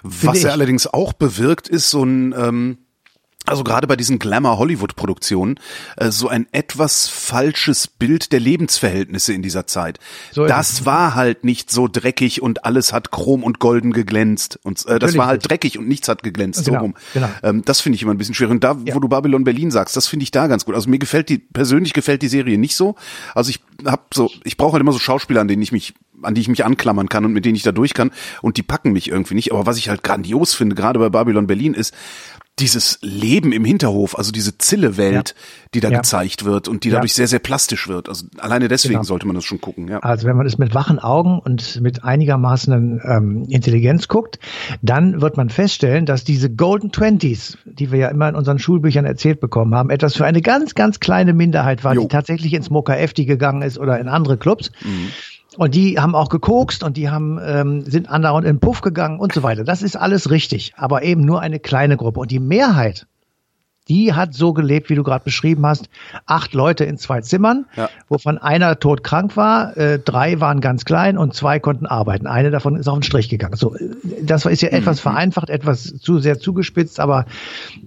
Was 0.05 0.45
er 0.45 0.53
allerdings 0.53 0.87
auch 0.87 1.15
bewirkt, 1.15 1.69
ist 1.69 1.91
so 1.91 2.05
ein 2.05 2.33
ähm 2.39 2.79
also 3.51 3.65
gerade 3.65 3.87
bei 3.87 3.97
diesen 3.97 4.19
Glamour-Hollywood-Produktionen, 4.19 5.59
äh, 5.97 6.11
so 6.11 6.29
ein 6.29 6.47
etwas 6.53 7.09
falsches 7.09 7.87
Bild 7.87 8.33
der 8.33 8.41
Lebensverhältnisse 8.41 9.33
in 9.33 9.43
dieser 9.43 9.67
Zeit. 9.67 9.99
So 10.33 10.47
das 10.47 10.87
war 10.87 11.15
halt 11.15 11.45
nicht 11.45 11.71
so 11.71 11.89
dreckig 11.89 12.43
und 12.43 12.65
alles 12.65 12.93
hat 12.93 13.11
chrom 13.11 13.43
und 13.43 13.59
golden 13.59 13.93
geglänzt. 13.93 14.59
Und 14.63 14.87
äh, 14.87 14.99
das 14.99 15.17
war 15.17 15.27
halt 15.27 15.49
dreckig 15.49 15.79
und 15.79 15.89
nichts 15.89 16.09
hat 16.09 16.23
geglänzt. 16.23 16.65
Genau, 16.65 16.79
so 16.79 16.83
rum. 16.85 16.95
Genau. 17.15 17.29
Ähm, 17.43 17.63
das 17.65 17.81
finde 17.81 17.97
ich 17.97 18.03
immer 18.03 18.15
ein 18.15 18.19
bisschen 18.19 18.35
schwierig. 18.35 18.53
Und 18.53 18.65
da, 18.65 18.77
ja. 18.85 18.95
wo 18.95 19.01
du 19.01 19.09
Babylon 19.09 19.45
Berlin 19.45 19.71
sagst, 19.71 19.97
das 19.97 20.07
finde 20.07 20.23
ich 20.23 20.31
da 20.31 20.47
ganz 20.47 20.65
gut. 20.65 20.75
Also 20.75 20.89
mir 20.89 20.99
gefällt 20.99 21.29
die, 21.29 21.39
persönlich 21.39 21.93
gefällt 21.93 22.23
die 22.23 22.29
Serie 22.29 22.59
nicht 22.59 22.77
so. 22.77 22.95
Also 23.35 23.51
ich 23.51 23.61
hab 23.85 24.15
so, 24.15 24.31
ich 24.45 24.57
brauche 24.57 24.73
halt 24.73 24.81
immer 24.83 24.93
so 24.93 24.99
Schauspieler, 24.99 25.41
an 25.41 25.49
denen 25.49 25.63
ich 25.63 25.73
mich 25.73 25.95
an 26.23 26.35
die 26.35 26.41
ich 26.41 26.49
mich 26.49 26.65
anklammern 26.65 27.09
kann 27.09 27.25
und 27.25 27.33
mit 27.33 27.45
denen 27.45 27.57
ich 27.57 27.63
da 27.63 27.73
durch 27.73 27.95
kann 27.95 28.11
und 28.43 28.57
die 28.57 28.63
packen 28.63 28.93
mich 28.93 29.09
irgendwie 29.09 29.35
nicht. 29.35 29.53
Aber 29.53 29.67
was 29.67 29.79
ich 29.79 29.89
halt 29.89 30.03
grandios 30.03 30.55
finde, 30.55 30.75
gerade 30.75 30.99
bei 30.99 31.09
Babylon 31.09 31.47
Berlin, 31.47 31.75
ist, 31.75 31.95
dieses 32.59 32.99
Leben 33.01 33.53
im 33.53 33.65
Hinterhof, 33.65 34.17
also 34.19 34.33
diese 34.33 34.59
Zille-Welt, 34.59 35.35
ja. 35.37 35.43
die 35.75 35.81
da 35.81 35.89
ja. 35.89 35.99
gezeigt 35.99 36.45
wird 36.45 36.69
und 36.69 36.85
die 36.85 36.91
dadurch 36.91 37.13
ja. 37.13 37.17
sehr, 37.17 37.29
sehr 37.29 37.39
plastisch 37.39 37.89
wird. 37.89 38.09
Also 38.09 38.27
alleine 38.39 38.69
deswegen 38.69 38.95
genau. 38.95 39.05
sollte 39.05 39.27
man 39.27 39.35
das 39.35 39.45
schon 39.45 39.61
gucken. 39.61 39.89
Ja. 39.89 40.01
Also 40.01 40.27
wenn 40.27 40.37
man 40.37 40.47
es 40.47 40.59
mit 40.59 40.75
wachen 40.75 40.99
Augen 40.99 41.39
und 41.39 41.81
mit 41.81 42.05
einigermaßen 42.05 43.01
ähm, 43.03 43.47
Intelligenz 43.49 44.09
guckt, 44.09 44.39
dann 44.83 45.23
wird 45.23 45.37
man 45.37 45.49
feststellen, 45.49 46.05
dass 46.05 46.25
diese 46.25 46.51
Golden 46.51 46.93
Twenties, 46.93 47.57
die 47.65 47.91
wir 47.91 47.99
ja 47.99 48.09
immer 48.09 48.29
in 48.29 48.35
unseren 48.35 48.59
Schulbüchern 48.59 49.07
erzählt 49.07 49.41
bekommen 49.41 49.75
haben, 49.75 49.89
etwas 49.89 50.17
für 50.17 50.27
eine 50.27 50.43
ganz, 50.43 50.75
ganz 50.75 51.01
kleine 51.01 51.33
Minderheit 51.33 51.83
war, 51.83 51.95
jo. 51.95 52.03
die 52.03 52.09
tatsächlich 52.09 52.53
ins 52.53 52.69
Moka 52.69 52.95
Efti 52.95 53.25
gegangen 53.25 53.63
ist 53.63 53.79
oder 53.79 53.99
in 53.99 54.09
andere 54.09 54.37
Clubs. 54.37 54.71
Mhm 54.83 55.09
und 55.57 55.75
die 55.75 55.99
haben 55.99 56.15
auch 56.15 56.29
gekokst 56.29 56.83
und 56.83 56.97
die 56.97 57.11
haben, 57.11 57.39
ähm, 57.43 57.83
sind 57.83 58.09
andauernd 58.09 58.47
in 58.47 58.57
den 58.57 58.61
Puff 58.61 58.81
gegangen 58.81 59.19
und 59.19 59.33
so 59.33 59.43
weiter. 59.43 59.65
Das 59.65 59.83
ist 59.83 59.97
alles 59.97 60.31
richtig, 60.31 60.75
aber 60.77 61.03
eben 61.03 61.23
nur 61.23 61.41
eine 61.41 61.59
kleine 61.59 61.97
Gruppe. 61.97 62.21
Und 62.21 62.31
die 62.31 62.39
Mehrheit 62.39 63.07
die 63.91 64.15
hat 64.15 64.35
so 64.35 64.53
gelebt, 64.53 64.89
wie 64.89 64.95
du 64.95 65.03
gerade 65.03 65.25
beschrieben 65.25 65.67
hast. 65.67 65.91
Acht 66.25 66.55
Leute 66.55 66.85
in 66.85 66.97
zwei 66.97 67.21
Zimmern, 67.23 67.67
ja. 67.77 67.91
wovon 68.09 68.39
einer 68.39 68.79
todkrank 68.79 69.37
war, 69.37 69.77
äh, 69.77 69.99
drei 69.99 70.41
waren 70.41 70.61
ganz 70.61 70.85
klein 70.85 71.19
und 71.19 71.35
zwei 71.35 71.59
konnten 71.59 71.87
arbeiten. 71.87 72.29
Eine 72.29 72.53
davon 72.53 72.77
ist 72.77 72.89
auf 72.89 72.97
den 72.97 73.03
Strich 73.03 73.29
gegangen. 73.29 73.57
So, 73.57 73.75
das 74.23 74.47
ist 74.47 74.63
ja 74.63 74.71
mhm. 74.71 74.77
etwas 74.77 75.01
vereinfacht, 75.01 75.51
etwas 75.51 75.99
zu 75.99 76.21
sehr 76.21 76.39
zugespitzt, 76.39 77.01
aber 77.01 77.27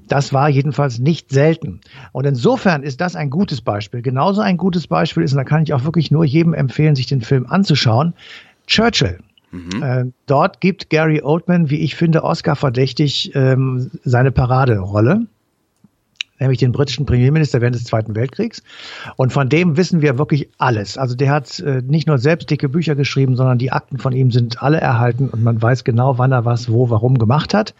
das 0.10 0.34
war 0.34 0.50
jedenfalls 0.50 1.00
nicht 1.00 1.32
selten. 1.32 1.80
Und 2.12 2.26
insofern 2.26 2.84
ist 2.84 3.00
das 3.00 3.16
ein 3.16 3.30
gutes 3.30 3.62
Beispiel. 3.62 4.02
Genauso 4.02 4.42
ein 4.42 4.58
gutes 4.58 4.88
Beispiel 4.88 5.24
ist, 5.24 5.32
und 5.32 5.38
da 5.38 5.46
kann 5.46 5.64
ich 5.64 5.74
auch 5.74 5.86
wirklich 5.86 6.12
nur 6.12 6.26
jedem 6.26 6.54
empfehlen, 6.54 6.98
sich 6.98 7.08
den 7.08 7.22
Film 7.22 7.46
anzuschauen, 7.48 8.14
Churchill. 8.68 9.20
Mhm. 9.52 9.84
Äh, 9.84 10.06
dort 10.26 10.60
gibt 10.60 10.90
Gary 10.90 11.22
Oldman, 11.22 11.70
wie 11.70 11.78
ich 11.78 11.96
finde, 11.96 12.26
Oscar 12.26 12.58
verdächtig 12.58 13.32
ähm, 13.36 13.90
seine 14.04 14.34
Paraderolle 14.34 15.28
nämlich 16.40 16.60
den 16.60 16.72
britischen 16.72 17.06
Premierminister 17.06 17.62
während 17.62 17.76
des 17.76 17.86
Zweiten 17.86 18.16
Weltkriegs. 18.16 18.64
Und 19.16 19.34
von 19.34 19.50
dem 19.50 19.78
wissen 19.78 20.02
wir 20.02 20.18
wirklich 20.18 20.50
alles. 20.58 20.98
Also 20.98 21.16
der 21.16 21.32
hat 21.32 21.60
äh, 21.60 21.82
nicht 21.82 22.08
nur 22.08 22.18
selbst 22.18 22.50
dicke 22.50 22.70
Bücher 22.70 22.96
geschrieben, 22.96 23.36
sondern 23.36 23.58
die 23.58 23.72
Akten 23.72 23.98
von 23.98 24.14
ihm 24.14 24.32
sind 24.32 24.62
alle 24.62 24.80
erhalten 24.80 25.30
und 25.30 25.44
man 25.44 25.62
weiß 25.62 25.84
genau, 25.84 26.18
wann 26.18 26.32
er 26.32 26.46
was, 26.46 26.72
wo, 26.72 26.90
warum 26.90 27.18
gemacht 27.18 27.54
hat. 27.54 27.74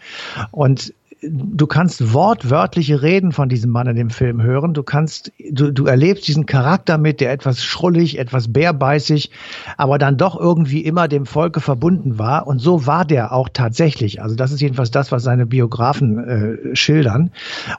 Und 0.50 0.92
du 1.22 1.66
kannst 1.66 2.12
wortwörtliche 2.12 3.02
Reden 3.02 3.32
von 3.32 3.48
diesem 3.48 3.70
Mann 3.70 3.86
in 3.86 3.96
dem 3.96 4.10
Film 4.10 4.42
hören. 4.42 4.74
Du 4.74 4.82
kannst, 4.82 5.32
du, 5.50 5.70
du 5.70 5.86
erlebst 5.86 6.26
diesen 6.28 6.46
Charakter 6.46 6.98
mit, 6.98 7.20
der 7.20 7.32
etwas 7.32 7.62
schrullig, 7.62 8.18
etwas 8.18 8.52
bärbeißig, 8.52 9.30
aber 9.76 9.98
dann 9.98 10.16
doch 10.16 10.38
irgendwie 10.38 10.80
immer 10.80 11.08
dem 11.08 11.26
Volke 11.26 11.60
verbunden 11.60 12.18
war. 12.18 12.46
Und 12.46 12.58
so 12.58 12.86
war 12.86 13.04
der 13.04 13.32
auch 13.32 13.48
tatsächlich. 13.52 14.22
Also 14.22 14.36
das 14.36 14.52
ist 14.52 14.60
jedenfalls 14.60 14.90
das, 14.90 15.12
was 15.12 15.22
seine 15.22 15.46
Biografen 15.46 16.18
äh, 16.18 16.76
schildern. 16.76 17.30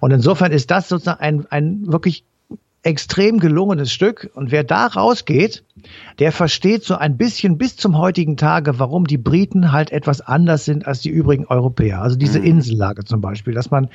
Und 0.01 0.11
insofern 0.11 0.51
ist 0.51 0.71
das 0.71 0.89
sozusagen 0.89 1.21
ein, 1.21 1.45
ein 1.49 1.87
wirklich 1.87 2.25
extrem 2.85 3.39
gelungenes 3.39 3.91
Stück. 3.91 4.29
Und 4.35 4.51
wer 4.51 4.63
da 4.63 4.85
rausgeht, 4.85 5.63
der 6.19 6.31
versteht 6.31 6.83
so 6.83 6.95
ein 6.95 7.17
bisschen 7.17 7.57
bis 7.57 7.75
zum 7.75 7.97
heutigen 7.97 8.37
Tage, 8.37 8.79
warum 8.79 9.07
die 9.07 9.17
Briten 9.17 9.71
halt 9.71 9.91
etwas 9.91 10.21
anders 10.21 10.65
sind 10.65 10.85
als 10.87 11.01
die 11.01 11.09
übrigen 11.09 11.45
Europäer. 11.47 12.01
Also 12.01 12.15
diese 12.15 12.39
mhm. 12.39 12.45
Insellage 12.45 13.03
zum 13.03 13.21
Beispiel, 13.21 13.53
dass 13.53 13.71
man 13.71 13.89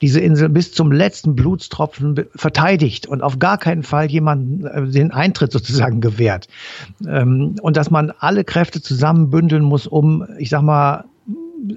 diese 0.00 0.20
Insel 0.20 0.48
bis 0.48 0.72
zum 0.72 0.90
letzten 0.90 1.36
Blutstropfen 1.36 2.26
verteidigt 2.34 3.06
und 3.06 3.22
auf 3.22 3.38
gar 3.38 3.58
keinen 3.58 3.84
Fall 3.84 4.10
jemanden 4.10 4.66
äh, 4.66 4.88
den 4.88 5.12
Eintritt 5.12 5.52
sozusagen 5.52 6.00
gewährt. 6.00 6.48
Ähm, 7.06 7.54
und 7.62 7.76
dass 7.76 7.90
man 7.90 8.12
alle 8.18 8.42
Kräfte 8.42 8.82
zusammenbündeln 8.82 9.62
muss, 9.62 9.86
um, 9.86 10.26
ich 10.38 10.50
sag 10.50 10.62
mal, 10.62 11.04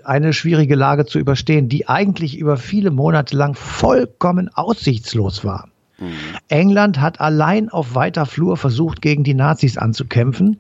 eine 0.04 0.34
schwierige 0.34 0.74
Lage 0.74 1.06
zu 1.06 1.20
überstehen, 1.20 1.70
die 1.70 1.88
eigentlich 1.88 2.40
über 2.40 2.58
viele 2.58 2.90
Monate 2.90 3.38
lang 3.38 3.54
vollkommen 3.54 4.50
aussichtslos 4.52 5.46
war. 5.46 5.70
Mhm. 5.98 6.14
England 6.50 7.00
hat 7.00 7.22
allein 7.22 7.70
auf 7.70 7.96
weiter 7.96 8.26
Flur 8.26 8.58
versucht, 8.58 9.02
gegen 9.02 9.24
die 9.24 9.34
Nazis 9.34 9.78
anzukämpfen. 9.78 10.60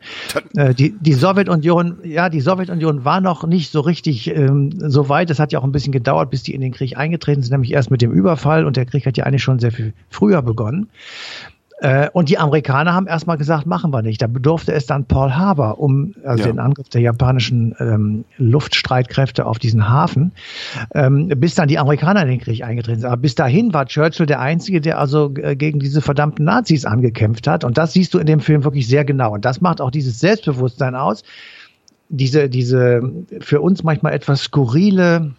Äh, 0.55 0.73
die, 0.73 0.95
die 0.99 1.13
Sowjetunion, 1.13 1.97
ja, 2.03 2.29
die 2.29 2.41
Sowjetunion 2.41 3.05
war 3.05 3.21
noch 3.21 3.45
nicht 3.45 3.71
so 3.71 3.81
richtig 3.81 4.27
ähm, 4.27 4.71
so 4.77 5.09
weit. 5.09 5.29
Es 5.29 5.39
hat 5.39 5.51
ja 5.51 5.59
auch 5.59 5.63
ein 5.63 5.71
bisschen 5.71 5.91
gedauert, 5.91 6.29
bis 6.29 6.43
die 6.43 6.53
in 6.53 6.61
den 6.61 6.71
Krieg 6.71 6.97
eingetreten 6.97 7.41
sind, 7.41 7.51
nämlich 7.51 7.73
erst 7.73 7.91
mit 7.91 8.01
dem 8.01 8.11
Überfall 8.11 8.65
und 8.65 8.77
der 8.77 8.85
Krieg 8.85 9.05
hat 9.05 9.17
ja 9.17 9.25
eigentlich 9.25 9.43
schon 9.43 9.59
sehr 9.59 9.71
viel 9.71 9.93
früher 10.09 10.41
begonnen. 10.41 10.89
Äh, 11.79 12.09
und 12.13 12.29
die 12.29 12.37
Amerikaner 12.37 12.93
haben 12.93 13.05
erstmal 13.05 13.37
gesagt, 13.37 13.65
machen 13.65 13.91
wir 13.91 14.01
nicht. 14.01 14.21
Da 14.21 14.27
bedurfte 14.27 14.71
es 14.73 14.85
dann 14.85 15.05
Paul 15.05 15.33
Harbor, 15.33 15.79
um 15.79 16.15
also 16.23 16.45
ja. 16.45 16.51
den 16.51 16.59
Angriff 16.59 16.87
der 16.87 17.01
japanischen 17.01 17.75
ähm, 17.79 18.23
Luftstreitkräfte 18.37 19.45
auf 19.45 19.59
diesen 19.59 19.89
Hafen, 19.89 20.31
ähm, 20.93 21.27
bis 21.27 21.55
dann 21.55 21.67
die 21.67 21.77
Amerikaner 21.77 22.21
in 22.21 22.29
den 22.29 22.39
Krieg 22.39 22.63
eingetreten 22.63 23.01
sind. 23.01 23.09
Aber 23.09 23.21
bis 23.21 23.35
dahin 23.35 23.73
war 23.73 23.85
Churchill 23.87 24.25
der 24.25 24.39
Einzige, 24.39 24.79
der 24.79 24.99
also 24.99 25.33
äh, 25.35 25.57
gegen 25.57 25.79
diese 25.79 26.01
verdammten 26.01 26.45
Nazis 26.45 26.85
angekämpft 26.85 27.45
hat. 27.45 27.65
Und 27.65 27.77
das 27.77 27.91
siehst 27.91 28.13
du 28.13 28.19
in 28.19 28.25
dem 28.25 28.39
Film 28.39 28.63
wirklich 28.63 28.87
sehr 28.87 29.03
genau. 29.03 29.33
Und 29.33 29.43
das 29.43 29.59
macht 29.59 29.81
auch 29.81 29.91
dieses 29.91 30.19
Selbstbewusstsein 30.19 30.95
aus. 30.95 31.23
Diese, 32.07 32.49
diese 32.49 33.01
für 33.41 33.59
uns 33.59 33.83
manchmal 33.83 34.13
etwas 34.13 34.43
skurrile 34.43 35.33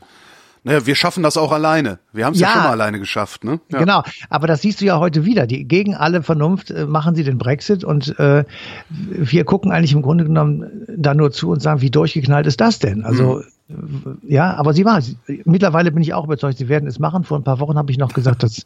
naja, 0.66 0.84
wir 0.84 0.96
schaffen 0.96 1.22
das 1.22 1.36
auch 1.36 1.52
alleine. 1.52 2.00
Wir 2.12 2.26
haben 2.26 2.32
es 2.32 2.40
ja. 2.40 2.48
ja. 2.48 2.54
schon 2.54 2.62
mal 2.64 2.70
alleine 2.70 2.98
geschafft, 2.98 3.44
ne? 3.44 3.60
Ja. 3.70 3.78
Genau, 3.78 4.02
aber 4.30 4.48
das 4.48 4.62
siehst 4.62 4.80
du 4.80 4.84
ja 4.84 4.98
heute 4.98 5.24
wieder. 5.24 5.46
Die, 5.46 5.64
gegen 5.64 5.94
alle 5.94 6.24
Vernunft 6.24 6.72
äh, 6.72 6.86
machen 6.86 7.14
sie 7.14 7.22
den 7.22 7.38
Brexit 7.38 7.84
und 7.84 8.18
äh, 8.18 8.42
wir 8.88 9.44
gucken 9.44 9.70
eigentlich 9.70 9.92
im 9.92 10.02
Grunde 10.02 10.24
genommen 10.24 10.84
da 10.88 11.14
nur 11.14 11.30
zu 11.30 11.50
und 11.50 11.62
sagen, 11.62 11.82
wie 11.82 11.90
durchgeknallt 11.90 12.48
ist 12.48 12.60
das 12.60 12.80
denn? 12.80 13.04
Also 13.04 13.36
mhm. 13.36 13.44
Ja, 14.22 14.54
aber 14.54 14.72
sie 14.74 14.84
war. 14.84 15.02
Mittlerweile 15.44 15.90
bin 15.90 16.00
ich 16.00 16.14
auch 16.14 16.24
überzeugt, 16.24 16.56
sie 16.56 16.68
werden 16.68 16.86
es 16.86 17.00
machen. 17.00 17.24
Vor 17.24 17.36
ein 17.36 17.42
paar 17.42 17.58
Wochen 17.58 17.76
habe 17.76 17.90
ich 17.90 17.98
noch 17.98 18.12
gesagt, 18.12 18.44
das, 18.44 18.64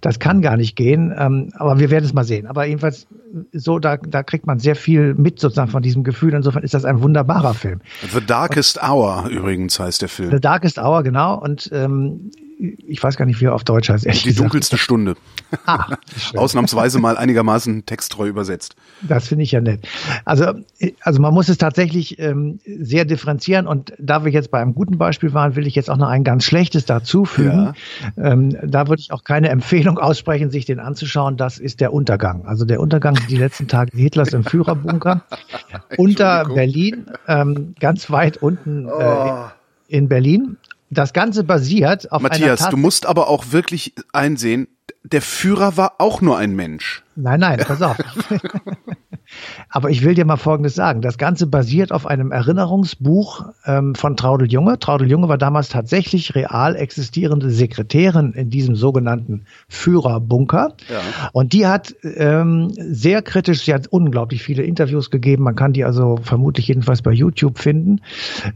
das 0.00 0.18
kann 0.20 0.42
gar 0.42 0.56
nicht 0.56 0.76
gehen. 0.76 1.12
Ähm, 1.16 1.50
aber 1.54 1.80
wir 1.80 1.90
werden 1.90 2.04
es 2.04 2.12
mal 2.12 2.24
sehen. 2.24 2.46
Aber 2.46 2.66
jedenfalls 2.66 3.08
so, 3.52 3.80
da, 3.80 3.96
da 3.96 4.22
kriegt 4.22 4.46
man 4.46 4.60
sehr 4.60 4.76
viel 4.76 5.14
mit 5.14 5.40
sozusagen 5.40 5.70
von 5.70 5.82
diesem 5.82 6.04
Gefühl. 6.04 6.34
Insofern 6.34 6.62
ist 6.62 6.74
das 6.74 6.84
ein 6.84 7.02
wunderbarer 7.02 7.54
Film. 7.54 7.80
The 8.12 8.24
Darkest 8.24 8.80
Und, 8.80 8.88
Hour 8.88 9.28
übrigens 9.28 9.80
heißt 9.80 10.02
der 10.02 10.08
Film. 10.08 10.30
The 10.30 10.40
Darkest 10.40 10.78
Hour, 10.78 11.02
genau. 11.02 11.40
Und 11.40 11.68
ähm, 11.72 12.30
ich 12.60 13.02
weiß 13.02 13.16
gar 13.16 13.24
nicht, 13.24 13.40
wie 13.40 13.46
er 13.46 13.54
auf 13.54 13.64
Deutsch 13.64 13.88
heißt. 13.88 14.04
Die 14.04 14.10
gesagt. 14.10 14.38
dunkelste 14.38 14.76
Stunde. 14.76 15.16
Ah, 15.64 15.96
Ausnahmsweise 16.36 16.98
mal 16.98 17.16
einigermaßen 17.16 17.86
texttreu 17.86 18.28
übersetzt. 18.28 18.76
Das 19.02 19.28
finde 19.28 19.44
ich 19.44 19.52
ja 19.52 19.60
nett. 19.60 19.88
Also, 20.24 20.52
also 21.00 21.20
man 21.20 21.32
muss 21.32 21.48
es 21.48 21.58
tatsächlich 21.58 22.18
ähm, 22.18 22.60
sehr 22.64 23.04
differenzieren 23.04 23.66
und 23.66 23.94
da 23.98 24.24
wir 24.24 24.32
jetzt 24.32 24.50
bei 24.50 24.60
einem 24.60 24.74
guten 24.74 24.98
Beispiel 24.98 25.32
waren, 25.32 25.56
will 25.56 25.66
ich 25.66 25.74
jetzt 25.74 25.90
auch 25.90 25.96
noch 25.96 26.08
ein 26.08 26.22
ganz 26.22 26.44
schlechtes 26.44 26.84
dazufügen. 26.84 27.72
Ja. 28.16 28.32
Ähm, 28.32 28.56
da 28.62 28.88
würde 28.88 29.00
ich 29.00 29.12
auch 29.12 29.24
keine 29.24 29.48
Empfehlung 29.48 29.98
aussprechen, 29.98 30.50
sich 30.50 30.66
den 30.66 30.80
anzuschauen. 30.80 31.36
Das 31.36 31.58
ist 31.58 31.80
der 31.80 31.92
Untergang. 31.92 32.44
Also 32.46 32.64
der 32.64 32.80
Untergang 32.80 33.16
die 33.28 33.36
letzten 33.36 33.68
Tage 33.68 33.96
Hitlers 33.96 34.32
im 34.32 34.44
Führerbunker 34.44 35.24
unter 35.96 36.44
Berlin, 36.44 37.06
ähm, 37.26 37.74
ganz 37.80 38.10
weit 38.10 38.36
unten 38.38 38.86
äh, 38.86 38.90
oh. 38.90 39.44
in 39.88 40.08
Berlin. 40.08 40.58
Das 40.90 41.12
Ganze 41.12 41.44
basiert 41.44 42.10
auf 42.10 42.20
Matthias, 42.20 42.68
du 42.68 42.76
musst 42.76 43.06
aber 43.06 43.28
auch 43.28 43.52
wirklich 43.52 43.94
einsehen, 44.12 44.66
der 45.04 45.22
Führer 45.22 45.76
war 45.76 45.94
auch 45.98 46.20
nur 46.20 46.36
ein 46.36 46.54
Mensch. 46.54 47.04
Nein, 47.14 47.40
nein, 47.40 47.58
pass 47.66 47.80
auf. 47.80 47.96
Aber 49.68 49.90
ich 49.90 50.04
will 50.04 50.14
dir 50.14 50.24
mal 50.24 50.36
Folgendes 50.36 50.74
sagen. 50.74 51.00
Das 51.00 51.18
Ganze 51.18 51.46
basiert 51.46 51.92
auf 51.92 52.06
einem 52.06 52.32
Erinnerungsbuch 52.32 53.46
ähm, 53.66 53.94
von 53.94 54.16
Traudel 54.16 54.50
Junge. 54.50 54.78
Traudel 54.78 55.10
Junge 55.10 55.28
war 55.28 55.38
damals 55.38 55.68
tatsächlich 55.68 56.34
real 56.34 56.76
existierende 56.76 57.50
Sekretärin 57.50 58.32
in 58.32 58.50
diesem 58.50 58.74
sogenannten 58.74 59.42
Führerbunker. 59.68 60.74
Ja. 60.88 61.00
Und 61.32 61.52
die 61.52 61.66
hat 61.66 61.94
ähm, 62.02 62.72
sehr 62.76 63.22
kritisch, 63.22 63.64
sie 63.64 63.74
hat 63.74 63.86
unglaublich 63.88 64.42
viele 64.42 64.62
Interviews 64.62 65.10
gegeben. 65.10 65.44
Man 65.44 65.56
kann 65.56 65.72
die 65.72 65.84
also 65.84 66.18
vermutlich 66.22 66.68
jedenfalls 66.68 67.02
bei 67.02 67.12
YouTube 67.12 67.58
finden. 67.58 68.00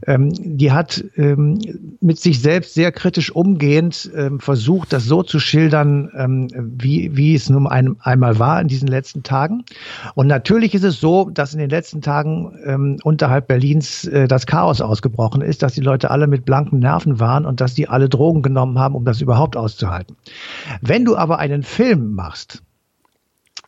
Ähm, 0.06 0.32
die 0.34 0.72
hat 0.72 1.04
ähm, 1.16 1.58
mit 2.00 2.18
sich 2.18 2.40
selbst 2.40 2.74
sehr 2.74 2.92
kritisch 2.92 3.30
umgehend 3.30 4.10
ähm, 4.16 4.40
versucht, 4.40 4.92
das 4.92 5.04
so 5.04 5.22
zu 5.22 5.38
schildern, 5.38 6.10
ähm, 6.16 6.48
wie, 6.56 7.16
wie 7.16 7.34
es 7.34 7.50
nun 7.50 7.66
einem, 7.66 7.96
einmal 8.00 8.38
war 8.38 8.60
in 8.60 8.68
diesen 8.68 8.88
letzten 8.88 9.22
Tagen. 9.22 9.64
Und 10.14 10.26
natürlich 10.26 10.63
ist 10.72 10.84
es 10.84 11.00
so, 11.00 11.28
dass 11.28 11.52
in 11.52 11.58
den 11.58 11.68
letzten 11.68 12.00
Tagen 12.00 12.56
ähm, 12.64 12.98
unterhalb 13.02 13.48
Berlins 13.48 14.04
äh, 14.04 14.28
das 14.28 14.46
Chaos 14.46 14.80
ausgebrochen 14.80 15.42
ist, 15.42 15.62
dass 15.62 15.74
die 15.74 15.80
Leute 15.80 16.10
alle 16.10 16.28
mit 16.28 16.44
blanken 16.44 16.78
Nerven 16.78 17.18
waren 17.18 17.44
und 17.44 17.60
dass 17.60 17.74
die 17.74 17.88
alle 17.88 18.08
Drogen 18.08 18.40
genommen 18.40 18.78
haben, 18.78 18.94
um 18.94 19.04
das 19.04 19.20
überhaupt 19.20 19.56
auszuhalten. 19.56 20.16
Wenn 20.80 21.04
du 21.04 21.16
aber 21.16 21.40
einen 21.40 21.64
Film 21.64 22.14
machst, 22.14 22.62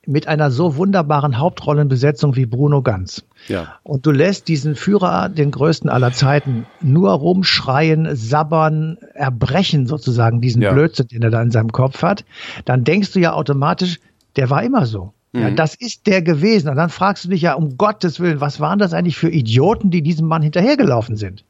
mit 0.06 0.28
einer 0.28 0.50
so 0.50 0.76
wunderbaren 0.76 1.38
Hauptrollenbesetzung 1.38 2.36
wie 2.36 2.46
Bruno 2.46 2.80
Ganz. 2.80 3.24
Ja. 3.48 3.74
Und 3.82 4.06
du 4.06 4.12
lässt 4.12 4.48
diesen 4.48 4.76
Führer, 4.76 5.28
den 5.28 5.50
größten 5.50 5.90
aller 5.90 6.12
Zeiten, 6.12 6.64
nur 6.80 7.10
rumschreien, 7.10 8.14
sabbern, 8.14 8.98
erbrechen 9.14 9.86
sozusagen 9.86 10.40
diesen 10.40 10.62
ja. 10.62 10.72
Blödsinn, 10.72 11.08
den 11.08 11.22
er 11.22 11.30
da 11.30 11.42
in 11.42 11.50
seinem 11.50 11.72
Kopf 11.72 12.02
hat, 12.02 12.24
dann 12.64 12.84
denkst 12.84 13.12
du 13.12 13.18
ja 13.18 13.32
automatisch, 13.32 13.98
der 14.36 14.48
war 14.48 14.62
immer 14.62 14.86
so. 14.86 15.12
Ja, 15.37 15.50
mhm. 15.50 15.57
das 15.57 15.75
ist 15.75 16.07
der 16.07 16.23
gewesen. 16.23 16.69
Und 16.69 16.76
dann 16.76 16.90
fragst 16.90 17.25
du 17.25 17.28
dich 17.28 17.43
ja, 17.43 17.55
um 17.55 17.76
Gottes 17.76 18.21
Willen, 18.21 18.40
was 18.40 18.61
waren 18.61 18.78
das 18.78 18.93
eigentlich 18.93 19.16
für 19.16 19.31
Idioten, 19.31 19.90
die 19.90 20.02
diesem 20.02 20.26
Mann 20.26 20.43
hinterhergelaufen 20.43 21.16
sind? 21.16 21.45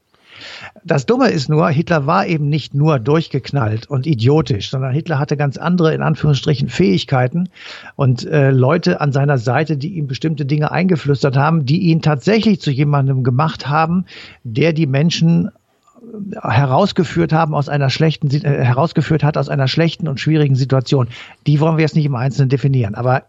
Das 0.83 1.05
Dumme 1.05 1.29
ist 1.29 1.49
nur, 1.49 1.69
Hitler 1.69 2.05
war 2.05 2.27
eben 2.27 2.49
nicht 2.49 2.73
nur 2.73 2.99
durchgeknallt 2.99 3.89
und 3.89 4.05
idiotisch, 4.05 4.69
sondern 4.69 4.93
Hitler 4.93 5.19
hatte 5.19 5.37
ganz 5.37 5.57
andere, 5.57 5.93
in 5.93 6.01
Anführungsstrichen, 6.01 6.69
Fähigkeiten 6.69 7.49
und 7.95 8.25
äh, 8.25 8.51
Leute 8.51 9.01
an 9.01 9.11
seiner 9.11 9.37
Seite, 9.37 9.77
die 9.77 9.95
ihm 9.95 10.07
bestimmte 10.07 10.45
Dinge 10.45 10.71
eingeflüstert 10.71 11.35
haben, 11.37 11.65
die 11.65 11.79
ihn 11.79 12.01
tatsächlich 12.01 12.61
zu 12.61 12.71
jemandem 12.71 13.23
gemacht 13.23 13.67
haben, 13.67 14.05
der 14.43 14.73
die 14.73 14.85
Menschen 14.85 15.47
äh, 15.47 16.47
herausgeführt 16.47 17.33
haben 17.33 17.55
aus 17.55 17.69
einer 17.69 17.89
schlechten 17.89 18.29
äh, 18.29 18.63
herausgeführt 18.63 19.23
hat 19.23 19.37
aus 19.37 19.49
einer 19.49 19.67
schlechten 19.67 20.07
und 20.07 20.19
schwierigen 20.19 20.55
Situation. 20.55 21.07
Die 21.47 21.59
wollen 21.59 21.77
wir 21.77 21.81
jetzt 21.81 21.95
nicht 21.95 22.05
im 22.05 22.15
Einzelnen 22.15 22.49
definieren, 22.49 22.93
aber 22.95 23.23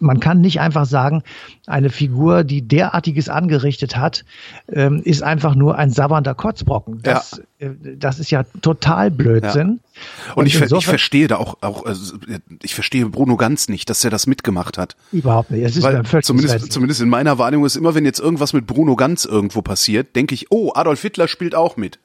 man 0.00 0.20
kann 0.20 0.40
nicht 0.40 0.60
einfach 0.60 0.86
sagen, 0.86 1.22
eine 1.66 1.90
Figur, 1.90 2.44
die 2.44 2.62
derartiges 2.62 3.28
angerichtet 3.28 3.96
hat, 3.96 4.24
ähm, 4.70 5.02
ist 5.04 5.22
einfach 5.22 5.54
nur 5.54 5.76
ein 5.76 5.90
sabbernder 5.90 6.34
Kotzbrocken. 6.34 7.02
Das, 7.02 7.42
ja. 7.58 7.68
äh, 7.68 7.96
das 7.96 8.18
ist 8.18 8.30
ja 8.30 8.44
total 8.60 9.10
Blödsinn. 9.10 9.80
Ja. 9.80 10.32
Und, 10.34 10.42
Und 10.42 10.46
ich, 10.46 10.60
ich 10.60 10.86
verstehe 10.86 11.28
da 11.28 11.36
auch, 11.36 11.58
auch 11.60 11.84
also 11.84 12.16
ich 12.62 12.74
verstehe 12.74 13.06
Bruno 13.06 13.36
ganz 13.36 13.68
nicht, 13.68 13.90
dass 13.90 14.04
er 14.04 14.10
das 14.10 14.26
mitgemacht 14.26 14.78
hat. 14.78 14.96
Überhaupt 15.12 15.50
nicht. 15.50 15.62
Es 15.62 15.76
ist 15.76 15.82
Weil 15.82 16.02
zumindest, 16.22 16.72
zumindest 16.72 17.00
in 17.00 17.08
meiner 17.08 17.38
Wahrnehmung 17.38 17.66
ist 17.66 17.76
immer, 17.76 17.94
wenn 17.94 18.04
jetzt 18.04 18.20
irgendwas 18.20 18.52
mit 18.52 18.66
Bruno 18.66 18.96
Ganz 18.96 19.24
irgendwo 19.24 19.62
passiert, 19.62 20.16
denke 20.16 20.34
ich, 20.34 20.50
oh, 20.50 20.72
Adolf 20.74 21.02
Hitler 21.02 21.28
spielt 21.28 21.54
auch 21.54 21.76
mit. 21.76 21.98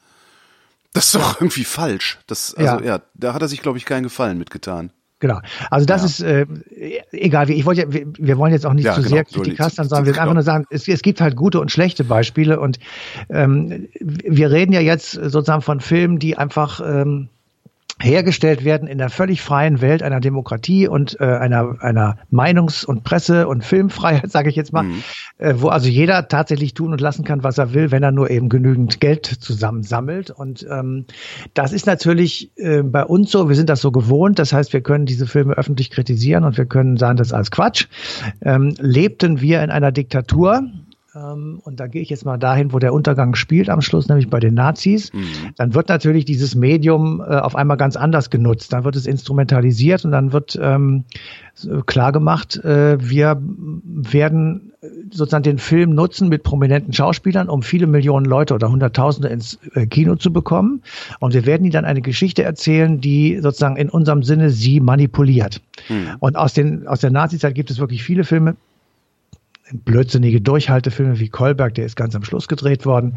Das 0.92 1.06
ist 1.06 1.14
doch 1.14 1.40
irgendwie 1.40 1.64
falsch. 1.64 2.18
Das, 2.26 2.54
also 2.54 2.84
ja, 2.84 2.96
ja 2.96 3.02
da 3.14 3.34
hat 3.34 3.42
er 3.42 3.48
sich, 3.48 3.60
glaube 3.60 3.78
ich, 3.78 3.84
keinen 3.84 4.04
Gefallen 4.04 4.38
mitgetan. 4.38 4.90
Genau. 5.20 5.40
Also 5.70 5.84
das 5.84 6.02
ja. 6.02 6.06
ist 6.06 6.20
äh, 6.20 6.46
egal. 7.10 7.50
Ich 7.50 7.66
wollte, 7.66 7.92
wir, 7.92 8.06
wir 8.18 8.38
wollen 8.38 8.52
jetzt 8.52 8.64
auch 8.64 8.72
nicht 8.72 8.84
ja, 8.84 8.94
zu 8.94 9.02
genau, 9.02 9.14
sehr 9.14 9.24
kritikastern, 9.24 9.88
sondern 9.88 10.06
wir 10.06 10.12
genau. 10.12 10.22
einfach 10.22 10.34
nur 10.34 10.42
sagen, 10.44 10.64
es, 10.70 10.86
es 10.86 11.02
gibt 11.02 11.20
halt 11.20 11.34
gute 11.34 11.60
und 11.60 11.72
schlechte 11.72 12.04
Beispiele 12.04 12.60
und 12.60 12.78
ähm, 13.28 13.88
wir 14.00 14.50
reden 14.50 14.72
ja 14.72 14.80
jetzt 14.80 15.12
sozusagen 15.12 15.62
von 15.62 15.80
Filmen, 15.80 16.18
die 16.18 16.38
einfach 16.38 16.80
ähm, 16.84 17.28
hergestellt 18.00 18.64
werden 18.64 18.86
in 18.86 18.98
der 18.98 19.10
völlig 19.10 19.42
freien 19.42 19.80
Welt 19.80 20.02
einer 20.02 20.20
Demokratie 20.20 20.86
und 20.86 21.20
äh, 21.20 21.24
einer, 21.24 21.76
einer 21.80 22.16
Meinungs- 22.30 22.84
und 22.84 23.02
Presse- 23.02 23.48
und 23.48 23.64
Filmfreiheit, 23.64 24.30
sage 24.30 24.48
ich 24.48 24.56
jetzt 24.56 24.72
mal, 24.72 24.84
mhm. 24.84 25.02
äh, 25.38 25.54
wo 25.56 25.68
also 25.68 25.88
jeder 25.88 26.28
tatsächlich 26.28 26.74
tun 26.74 26.92
und 26.92 27.00
lassen 27.00 27.24
kann, 27.24 27.42
was 27.42 27.58
er 27.58 27.74
will, 27.74 27.90
wenn 27.90 28.02
er 28.02 28.12
nur 28.12 28.30
eben 28.30 28.48
genügend 28.48 29.00
Geld 29.00 29.26
zusammensammelt. 29.26 30.30
Und 30.30 30.66
ähm, 30.70 31.06
das 31.54 31.72
ist 31.72 31.86
natürlich 31.86 32.52
äh, 32.56 32.82
bei 32.82 33.04
uns 33.04 33.30
so, 33.30 33.48
wir 33.48 33.56
sind 33.56 33.68
das 33.68 33.80
so 33.80 33.90
gewohnt, 33.90 34.38
das 34.38 34.52
heißt, 34.52 34.72
wir 34.72 34.80
können 34.80 35.06
diese 35.06 35.26
Filme 35.26 35.54
öffentlich 35.54 35.90
kritisieren 35.90 36.44
und 36.44 36.56
wir 36.56 36.66
können 36.66 36.96
sagen, 36.96 37.16
das 37.16 37.28
ist 37.28 37.32
alles 37.32 37.50
Quatsch. 37.50 37.86
Ähm, 38.42 38.74
lebten 38.78 39.40
wir 39.40 39.62
in 39.62 39.70
einer 39.70 39.92
Diktatur, 39.92 40.62
und 41.14 41.80
da 41.80 41.86
gehe 41.86 42.02
ich 42.02 42.10
jetzt 42.10 42.26
mal 42.26 42.36
dahin, 42.36 42.72
wo 42.72 42.78
der 42.78 42.92
Untergang 42.92 43.34
spielt 43.34 43.70
am 43.70 43.80
Schluss, 43.80 44.08
nämlich 44.08 44.28
bei 44.28 44.40
den 44.40 44.54
Nazis. 44.54 45.12
Mhm. 45.12 45.54
Dann 45.56 45.74
wird 45.74 45.88
natürlich 45.88 46.26
dieses 46.26 46.54
Medium 46.54 47.20
äh, 47.20 47.36
auf 47.36 47.56
einmal 47.56 47.78
ganz 47.78 47.96
anders 47.96 48.28
genutzt. 48.28 48.72
Dann 48.72 48.84
wird 48.84 48.94
es 48.94 49.06
instrumentalisiert 49.06 50.04
und 50.04 50.10
dann 50.10 50.32
wird 50.32 50.58
ähm, 50.60 51.04
klar 51.86 52.12
gemacht, 52.12 52.56
äh, 52.62 52.98
wir 53.00 53.40
werden 53.40 54.72
sozusagen 55.10 55.42
den 55.42 55.58
Film 55.58 55.94
nutzen 55.94 56.28
mit 56.28 56.42
prominenten 56.42 56.92
Schauspielern, 56.92 57.48
um 57.48 57.62
viele 57.62 57.86
Millionen 57.86 58.26
Leute 58.26 58.54
oder 58.54 58.70
Hunderttausende 58.70 59.28
ins 59.28 59.58
äh, 59.74 59.86
Kino 59.86 60.16
zu 60.16 60.32
bekommen. 60.32 60.82
Und 61.20 61.34
wir 61.34 61.46
werden 61.46 61.64
ihnen 61.64 61.72
dann 61.72 61.84
eine 61.84 62.02
Geschichte 62.02 62.44
erzählen, 62.44 63.00
die 63.00 63.40
sozusagen 63.40 63.76
in 63.76 63.88
unserem 63.88 64.22
Sinne 64.22 64.50
sie 64.50 64.80
manipuliert. 64.80 65.62
Mhm. 65.88 66.16
Und 66.20 66.36
aus, 66.36 66.52
den, 66.52 66.86
aus 66.86 67.00
der 67.00 67.10
Nazizeit 67.10 67.54
gibt 67.54 67.70
es 67.70 67.78
wirklich 67.78 68.04
viele 68.04 68.24
Filme, 68.24 68.56
blödsinnige 69.72 70.40
Durchhaltefilme 70.40 71.18
wie 71.18 71.28
Kolberg, 71.28 71.74
der 71.74 71.86
ist 71.86 71.96
ganz 71.96 72.14
am 72.14 72.24
Schluss 72.24 72.48
gedreht 72.48 72.86
worden. 72.86 73.14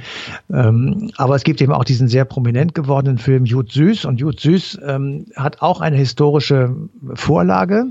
Ähm, 0.52 1.12
aber 1.18 1.36
es 1.36 1.44
gibt 1.44 1.62
eben 1.62 1.74
auch 1.74 1.84
diesen 1.84 2.08
sehr 2.08 2.26
prominent 2.26 2.76
gewordenen 2.76 3.18
Film 3.18 3.46
Jud 3.46 3.72
Süß. 3.72 4.06
Und 4.06 4.20
Jud 4.20 4.40
Süß 4.40 4.80
ähm, 4.86 5.26
hat 5.36 5.62
auch 5.62 5.82
eine 5.82 5.98
historische 5.98 6.76
Vorlage. 7.14 7.86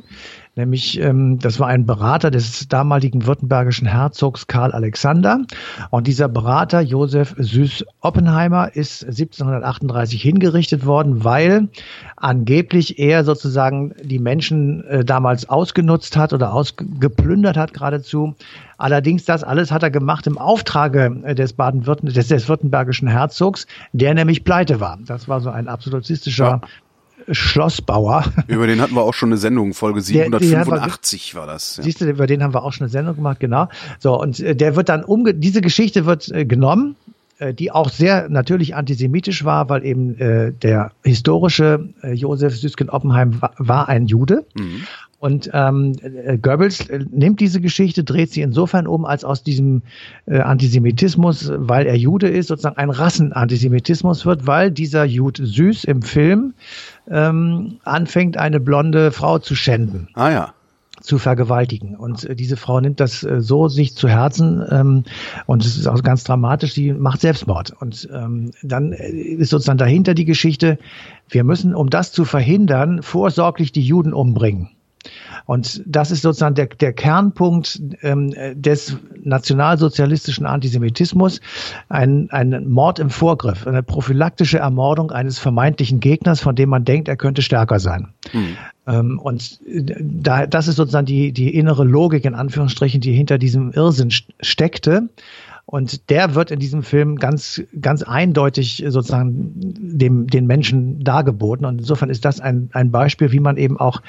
Nämlich, 0.61 1.01
ähm, 1.01 1.39
das 1.39 1.59
war 1.59 1.69
ein 1.69 1.87
Berater 1.87 2.31
des 2.31 2.69
damaligen 2.69 3.27
württembergischen 3.27 3.89
Herzogs 3.89 4.47
Karl 4.47 4.73
Alexander. 4.73 5.41
Und 5.89 6.07
dieser 6.07 6.29
Berater, 6.29 6.83
Josef 6.83 7.35
Süß 7.39 7.87
Oppenheimer, 8.03 8.77
ist 8.77 9.03
1738 9.05 10.21
hingerichtet 10.21 10.85
worden, 10.85 11.25
weil 11.25 11.69
angeblich 12.17 12.99
er 12.99 13.25
sozusagen 13.25 13.95
die 14.05 14.19
Menschen 14.19 14.85
äh, 14.85 15.03
damals 15.03 15.49
ausgenutzt 15.49 16.19
hat 16.19 16.35
oder 16.35 16.53
ausgeplündert 16.53 17.57
hat 17.57 17.73
geradezu. 17.73 18.35
Allerdings 18.77 19.25
das 19.25 19.43
alles 19.43 19.73
hat 19.73 19.83
er 19.83 19.91
gemacht 19.91 20.27
im 20.27 20.37
Auftrage 20.37 21.23
äh, 21.23 21.35
des 21.35 21.55
baden 21.55 21.85
des, 22.03 22.29
des 22.29 22.49
württembergischen 22.51 23.09
Herzogs, 23.09 23.67
der 23.95 24.13
nämlich 24.13 24.45
pleite 24.45 24.79
war. 24.79 24.99
Das 25.07 25.27
war 25.27 25.41
so 25.41 25.49
ein 25.49 25.69
absolutistischer 25.69 26.45
ja. 26.45 26.61
Schlossbauer. 27.31 28.25
Über 28.47 28.67
den 28.67 28.81
hatten 28.81 28.95
wir 28.95 29.03
auch 29.03 29.15
schon 29.15 29.31
eine 29.31 29.37
Sendung, 29.37 29.75
Folge 29.75 30.01
785 30.01 31.35
wir, 31.35 31.41
war 31.41 31.47
das. 31.47 31.77
Ja. 31.77 31.83
Siehst 31.83 32.01
du, 32.01 32.07
über 32.07 32.27
den 32.27 32.43
haben 32.43 32.55
wir 32.55 32.63
auch 32.63 32.73
schon 32.73 32.85
eine 32.85 32.91
Sendung 32.91 33.17
gemacht, 33.17 33.41
genau. 33.41 33.69
So, 33.99 34.21
und 34.21 34.41
äh, 34.41 34.55
der 34.55 34.77
wird 34.77 34.89
dann 34.89 35.05
umge, 35.05 35.35
diese 35.35 35.61
Geschichte 35.61 36.07
wird 36.07 36.31
äh, 36.31 36.45
genommen, 36.45 36.97
äh, 37.39 37.55
die 37.55 37.73
auch 37.73 37.89
sehr 37.89 38.29
natürlich 38.29 38.75
antisemitisch 38.75 39.45
war, 39.45 39.69
weil 39.69 39.85
eben 39.85 40.19
äh, 40.19 40.53
der 40.53 40.93
historische 41.03 41.89
äh, 42.03 42.13
Josef 42.13 42.57
Süsken 42.57 42.91
Oppenheim 42.91 43.41
war, 43.41 43.53
war 43.59 43.89
ein 43.89 44.07
Jude. 44.07 44.45
Mhm. 44.55 44.87
Und 45.21 45.51
ähm, 45.53 45.93
äh, 46.03 46.39
Goebbels 46.39 46.89
äh, 46.89 47.05
nimmt 47.11 47.41
diese 47.41 47.61
Geschichte, 47.61 48.05
dreht 48.05 48.33
sie 48.33 48.41
insofern 48.41 48.87
um, 48.87 49.05
als 49.05 49.23
aus 49.23 49.43
diesem 49.43 49.83
äh, 50.25 50.39
Antisemitismus, 50.39 51.53
weil 51.55 51.87
er 51.87 51.95
Jude 51.95 52.29
ist, 52.29 52.47
sozusagen 52.47 52.79
ein 52.79 52.89
Rassenantisemitismus 52.89 54.25
wird, 54.25 54.47
weil 54.47 54.71
dieser 54.71 55.05
Jude 55.05 55.45
Süß 55.45 55.85
im 55.85 56.01
Film 56.01 56.55
ähm, 57.09 57.79
anfängt, 57.85 58.37
eine 58.37 58.61
blonde 58.61 59.13
Frau 59.13 59.39
zu 59.39 59.55
schänden. 59.55 60.09
Ah 60.15 60.31
ja 60.31 60.55
zu 61.01 61.19
vergewaltigen. 61.19 61.97
Und 61.97 62.25
äh, 62.25 62.37
diese 62.37 62.57
Frau 62.57 62.81
nimmt 62.81 63.01
das 63.01 63.23
äh, 63.25 63.41
so 63.41 63.69
sich 63.69 63.95
zu 63.97 64.09
Herzen 64.09 64.65
ähm, 64.71 65.05
und 65.47 65.65
es 65.65 65.77
ist 65.77 65.87
auch 65.87 66.03
ganz 66.03 66.25
dramatisch, 66.25 66.75
die 66.75 66.93
macht 66.93 67.21
Selbstmord. 67.21 67.73
Und 67.81 68.09
ähm, 68.13 68.51
dann 68.63 68.93
äh, 68.93 69.11
ist 69.11 69.51
sozusagen 69.51 69.79
dahinter 69.79 70.15
die 70.15 70.25
Geschichte, 70.25 70.79
wir 71.29 71.45
müssen, 71.45 71.75
um 71.75 71.91
das 71.91 72.13
zu 72.13 72.25
verhindern, 72.25 73.03
vorsorglich 73.03 73.73
die 73.73 73.83
Juden 73.83 74.13
umbringen. 74.13 74.71
Und 75.47 75.83
das 75.87 76.11
ist 76.11 76.23
sozusagen 76.23 76.55
der, 76.55 76.67
der 76.67 76.93
Kernpunkt 76.93 77.81
ähm, 78.03 78.35
des 78.55 78.97
nationalsozialistischen 79.23 80.47
Antisemitismus. 80.47 81.41
Ein, 81.89 82.29
ein 82.31 82.69
Mord 82.69 82.99
im 82.99 83.11
Vorgriff, 83.11 83.67
eine 83.67 83.83
prophylaktische 83.83 84.59
Ermordung 84.59 85.11
eines 85.11 85.39
vermeintlichen 85.39 86.01
Gegners, 86.01 86.41
von 86.41 86.55
dem 86.55 86.69
man 86.69 86.85
denkt, 86.85 87.09
er 87.09 87.17
könnte 87.17 87.43
stärker 87.43 87.81
sein. 87.81 88.09
Mhm. 88.33 88.57
Ähm, 88.87 89.19
und 89.19 89.61
da, 89.65 90.47
das 90.47 90.69
ist 90.69 90.77
sozusagen 90.77 91.07
die, 91.07 91.33
die 91.33 91.55
innere 91.55 91.85
Logik, 91.85 92.25
in 92.25 92.35
Anführungsstrichen, 92.35 93.01
die 93.01 93.13
hinter 93.13 93.39
diesem 93.39 93.73
Irrsinn 93.73 94.11
steckte. 94.41 95.09
Und 95.67 96.11
der 96.11 96.35
wird 96.35 96.51
in 96.51 96.59
diesem 96.59 96.83
Film 96.83 97.15
ganz, 97.15 97.63
ganz 97.81 98.03
eindeutig 98.03 98.85
sozusagen 98.89 99.53
dem, 99.55 100.27
den 100.27 100.47
Menschen 100.47 101.05
dargeboten. 101.05 101.65
Und 101.65 101.79
insofern 101.79 102.11
ist 102.11 102.25
das 102.25 102.41
ein, 102.41 102.71
ein 102.73 102.91
Beispiel, 102.91 103.31
wie 103.31 103.39
man 103.39 103.57
eben 103.57 103.79
auch 103.79 104.03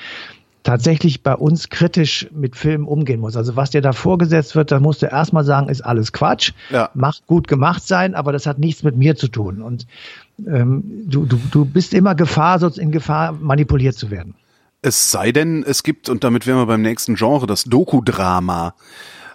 tatsächlich 0.63 1.23
bei 1.23 1.35
uns 1.35 1.69
kritisch 1.69 2.27
mit 2.31 2.55
Filmen 2.55 2.85
umgehen 2.85 3.19
muss. 3.19 3.35
Also 3.35 3.55
was 3.55 3.71
dir 3.71 3.81
da 3.81 3.93
vorgesetzt 3.93 4.55
wird, 4.55 4.71
da 4.71 4.79
musst 4.79 5.01
du 5.01 5.07
erstmal 5.07 5.43
sagen, 5.43 5.69
ist 5.69 5.81
alles 5.81 6.11
Quatsch, 6.11 6.53
ja. 6.69 6.89
macht 6.93 7.25
gut 7.27 7.47
gemacht 7.47 7.85
sein, 7.85 8.15
aber 8.15 8.31
das 8.31 8.45
hat 8.45 8.59
nichts 8.59 8.83
mit 8.83 8.95
mir 8.95 9.15
zu 9.15 9.27
tun. 9.27 9.61
Und 9.61 9.87
ähm, 10.45 10.83
du, 11.05 11.25
du, 11.25 11.39
du 11.51 11.65
bist 11.65 11.93
immer 11.93 12.15
Gefahr, 12.15 12.59
sonst 12.59 12.77
in 12.77 12.91
Gefahr, 12.91 13.31
manipuliert 13.33 13.95
zu 13.95 14.11
werden. 14.11 14.35
Es 14.81 15.11
sei 15.11 15.31
denn, 15.31 15.63
es 15.63 15.83
gibt, 15.83 16.09
und 16.09 16.23
damit 16.23 16.47
wären 16.47 16.57
wir 16.57 16.65
beim 16.65 16.81
nächsten 16.81 17.15
Genre, 17.15 17.47
das 17.47 17.63
Doku-Drama, 17.65 18.75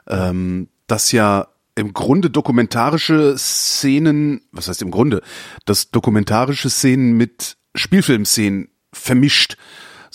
ähm, 0.08 0.68
das 0.86 1.12
ja 1.12 1.48
im 1.76 1.92
Grunde 1.92 2.30
dokumentarische 2.30 3.36
Szenen, 3.36 4.40
was 4.50 4.68
heißt 4.68 4.82
im 4.82 4.90
Grunde, 4.90 5.22
das 5.66 5.90
dokumentarische 5.90 6.70
Szenen 6.70 7.16
mit 7.16 7.56
Spielfilmszenen 7.74 8.68
vermischt 8.92 9.56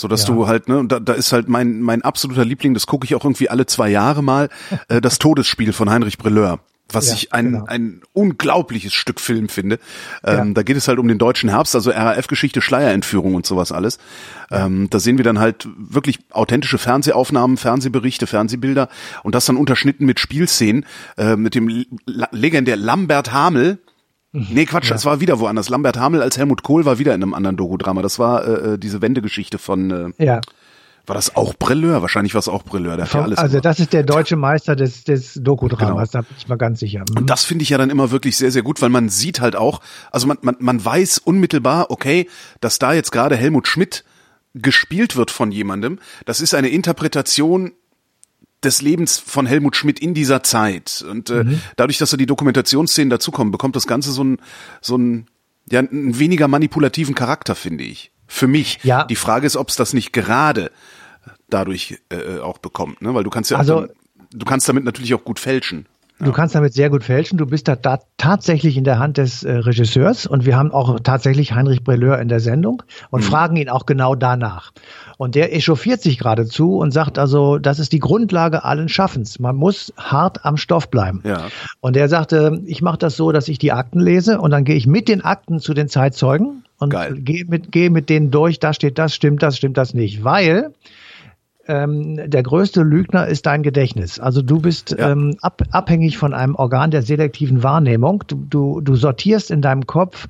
so 0.01 0.07
dass 0.07 0.27
ja. 0.27 0.33
du 0.33 0.47
halt 0.47 0.67
ne 0.67 0.79
und 0.79 0.91
da, 0.91 0.99
da 0.99 1.13
ist 1.13 1.31
halt 1.31 1.47
mein 1.47 1.81
mein 1.81 2.01
absoluter 2.01 2.43
Liebling 2.43 2.73
das 2.73 2.87
gucke 2.87 3.05
ich 3.05 3.15
auch 3.15 3.23
irgendwie 3.23 3.49
alle 3.49 3.65
zwei 3.65 3.89
Jahre 3.89 4.21
mal 4.23 4.49
äh, 4.89 4.99
das 4.99 5.19
Todesspiel 5.19 5.73
von 5.73 5.89
Heinrich 5.89 6.17
Brilleur 6.17 6.59
was 6.93 7.07
ja, 7.07 7.13
ich 7.13 7.33
ein, 7.33 7.51
genau. 7.51 7.65
ein 7.65 8.01
unglaubliches 8.13 8.93
Stück 8.93 9.19
Film 9.19 9.49
finde. 9.49 9.79
Ähm, 10.23 10.49
ja. 10.49 10.53
Da 10.53 10.63
geht 10.63 10.77
es 10.77 10.87
halt 10.87 10.99
um 10.99 11.07
den 11.07 11.17
deutschen 11.17 11.49
Herbst, 11.49 11.75
also 11.75 11.91
RAF-Geschichte, 11.91 12.61
Schleierentführung 12.61 13.35
und 13.35 13.45
sowas 13.45 13.71
alles. 13.71 13.97
Ähm, 14.49 14.89
da 14.89 14.99
sehen 14.99 15.17
wir 15.17 15.23
dann 15.23 15.39
halt 15.39 15.67
wirklich 15.77 16.19
authentische 16.31 16.77
Fernsehaufnahmen, 16.77 17.57
Fernsehberichte, 17.57 18.27
Fernsehbilder 18.27 18.89
und 19.23 19.35
das 19.35 19.45
dann 19.45 19.57
unterschnitten 19.57 20.05
mit 20.05 20.19
Spielszenen, 20.19 20.85
äh, 21.17 21.35
mit 21.35 21.55
dem 21.55 21.85
legendär 22.05 22.75
Lambert 22.75 23.31
Hamel. 23.31 23.79
Nee, 24.33 24.65
Quatsch, 24.65 24.85
ja. 24.85 24.93
das 24.93 25.05
war 25.05 25.19
wieder 25.19 25.39
woanders. 25.39 25.69
Lambert 25.69 25.97
Hamel 25.97 26.21
als 26.21 26.37
Helmut 26.37 26.63
Kohl 26.63 26.85
war 26.85 26.99
wieder 26.99 27.13
in 27.13 27.21
einem 27.21 27.33
anderen 27.33 27.57
Doku-Drama. 27.57 28.01
Das 28.01 28.17
war 28.17 28.45
äh, 28.45 28.73
äh 28.73 28.77
diese 28.77 29.01
Wendegeschichte 29.01 29.57
von 29.57 30.13
äh, 30.17 30.25
ja. 30.25 30.41
War 31.07 31.15
das 31.15 31.35
auch 31.35 31.55
Brilleur? 31.55 32.01
Wahrscheinlich 32.01 32.35
war 32.35 32.39
es 32.39 32.47
auch 32.47 32.63
Brilleur. 32.63 32.95
Der 32.95 33.07
Vom, 33.07 33.21
ja 33.21 33.25
alles 33.25 33.39
also 33.39 33.59
das 33.59 33.79
ist 33.79 33.91
der 33.91 34.03
deutsche 34.03 34.35
Meister 34.35 34.75
des, 34.75 35.03
des 35.03 35.33
Doku-Dramas, 35.33 36.11
genau. 36.11 36.21
da 36.21 36.27
bin 36.27 36.37
ich 36.37 36.47
mal 36.47 36.57
ganz 36.57 36.79
sicher. 36.79 37.03
Mhm. 37.09 37.17
Und 37.17 37.29
das 37.29 37.43
finde 37.43 37.63
ich 37.63 37.69
ja 37.69 37.77
dann 37.77 37.89
immer 37.89 38.11
wirklich 38.11 38.37
sehr, 38.37 38.51
sehr 38.51 38.61
gut, 38.61 38.81
weil 38.81 38.89
man 38.89 39.09
sieht 39.09 39.41
halt 39.41 39.55
auch, 39.55 39.81
also 40.11 40.27
man, 40.27 40.37
man, 40.41 40.55
man 40.59 40.83
weiß 40.83 41.17
unmittelbar, 41.17 41.89
okay, 41.89 42.29
dass 42.59 42.77
da 42.77 42.93
jetzt 42.93 43.11
gerade 43.11 43.35
Helmut 43.35 43.67
Schmidt 43.67 44.03
gespielt 44.53 45.15
wird 45.15 45.31
von 45.31 45.51
jemandem. 45.51 45.99
Das 46.25 46.39
ist 46.39 46.53
eine 46.53 46.69
Interpretation 46.69 47.71
des 48.63 48.81
Lebens 48.81 49.17
von 49.17 49.45
Helmut 49.45 49.75
Schmidt 49.75 49.99
in 49.99 50.13
dieser 50.13 50.43
Zeit. 50.43 51.03
Und 51.09 51.29
äh, 51.29 51.43
mhm. 51.43 51.61
dadurch, 51.77 51.97
dass 51.97 52.11
da 52.11 52.17
die 52.17 52.25
Dokumentationsszenen 52.25 53.09
dazukommen, 53.09 53.51
bekommt 53.51 53.75
das 53.75 53.87
Ganze 53.87 54.11
so 54.11 54.23
ein, 54.23 54.37
so 54.81 54.97
ein, 54.97 55.27
ja, 55.69 55.79
einen 55.79 56.19
weniger 56.19 56.47
manipulativen 56.47 57.15
Charakter, 57.15 57.55
finde 57.55 57.83
ich. 57.83 58.11
Für 58.27 58.47
mich. 58.47 58.79
Ja. 58.83 59.03
Die 59.03 59.15
Frage 59.15 59.45
ist, 59.45 59.57
ob 59.57 59.69
es 59.69 59.75
das 59.75 59.93
nicht 59.93 60.13
gerade 60.13 60.71
dadurch 61.49 61.99
äh, 62.09 62.39
auch 62.39 62.59
bekommt, 62.59 63.01
ne? 63.01 63.13
Weil 63.13 63.23
du 63.23 63.29
kannst 63.29 63.51
ja, 63.51 63.57
also, 63.57 63.81
dann, 63.81 63.89
du 64.31 64.45
kannst 64.45 64.69
damit 64.69 64.85
natürlich 64.85 65.13
auch 65.13 65.23
gut 65.23 65.39
fälschen. 65.39 65.85
Du 66.23 66.31
kannst 66.31 66.53
damit 66.53 66.73
sehr 66.73 66.89
gut 66.89 67.03
fälschen. 67.03 67.37
Du 67.37 67.47
bist 67.47 67.67
da, 67.67 67.75
da 67.75 67.99
tatsächlich 68.17 68.77
in 68.77 68.83
der 68.83 68.99
Hand 68.99 69.17
des 69.17 69.43
äh, 69.43 69.51
Regisseurs 69.51 70.27
und 70.27 70.45
wir 70.45 70.55
haben 70.55 70.71
auch 70.71 70.99
tatsächlich 70.99 71.53
Heinrich 71.53 71.83
Brelleur 71.83 72.19
in 72.19 72.27
der 72.27 72.39
Sendung 72.39 72.83
und 73.09 73.21
mhm. 73.21 73.25
fragen 73.25 73.55
ihn 73.55 73.69
auch 73.69 73.85
genau 73.85 74.13
danach. 74.15 74.71
Und 75.17 75.35
der 75.35 75.55
echauffiert 75.55 76.01
sich 76.01 76.19
geradezu 76.19 76.77
und 76.77 76.91
sagt 76.91 77.17
also, 77.17 77.57
das 77.57 77.79
ist 77.79 77.91
die 77.91 77.99
Grundlage 77.99 78.63
allen 78.63 78.89
Schaffens. 78.89 79.39
Man 79.39 79.55
muss 79.55 79.93
hart 79.97 80.45
am 80.45 80.57
Stoff 80.57 80.89
bleiben. 80.89 81.21
Ja. 81.25 81.47
Und 81.79 81.97
er 81.97 82.07
sagte, 82.07 82.61
ich 82.65 82.81
mache 82.81 82.97
das 82.97 83.15
so, 83.15 83.31
dass 83.31 83.47
ich 83.47 83.57
die 83.57 83.71
Akten 83.71 83.99
lese 83.99 84.39
und 84.39 84.51
dann 84.51 84.63
gehe 84.63 84.75
ich 84.75 84.87
mit 84.87 85.07
den 85.07 85.21
Akten 85.23 85.59
zu 85.59 85.73
den 85.73 85.87
Zeitzeugen 85.87 86.63
und 86.77 86.95
gehe 87.23 87.45
mit, 87.45 87.71
gehe 87.71 87.89
mit 87.89 88.09
denen 88.09 88.31
durch, 88.31 88.59
da 88.59 88.73
steht 88.73 88.97
das, 88.97 89.15
stimmt 89.15 89.43
das, 89.43 89.57
stimmt 89.57 89.77
das 89.77 89.93
nicht. 89.93 90.23
Weil 90.23 90.71
ähm, 91.67 92.29
der 92.29 92.43
größte 92.43 92.81
Lügner 92.81 93.27
ist 93.27 93.45
dein 93.45 93.63
Gedächtnis. 93.63 94.19
Also 94.19 94.41
du 94.41 94.59
bist 94.59 94.95
ja. 94.97 95.11
ähm, 95.11 95.37
ab, 95.41 95.61
abhängig 95.71 96.17
von 96.17 96.33
einem 96.33 96.55
Organ 96.55 96.91
der 96.91 97.01
selektiven 97.01 97.63
Wahrnehmung. 97.63 98.23
Du, 98.27 98.45
du, 98.49 98.81
du 98.81 98.95
sortierst 98.95 99.51
in 99.51 99.61
deinem 99.61 99.85
Kopf 99.85 100.27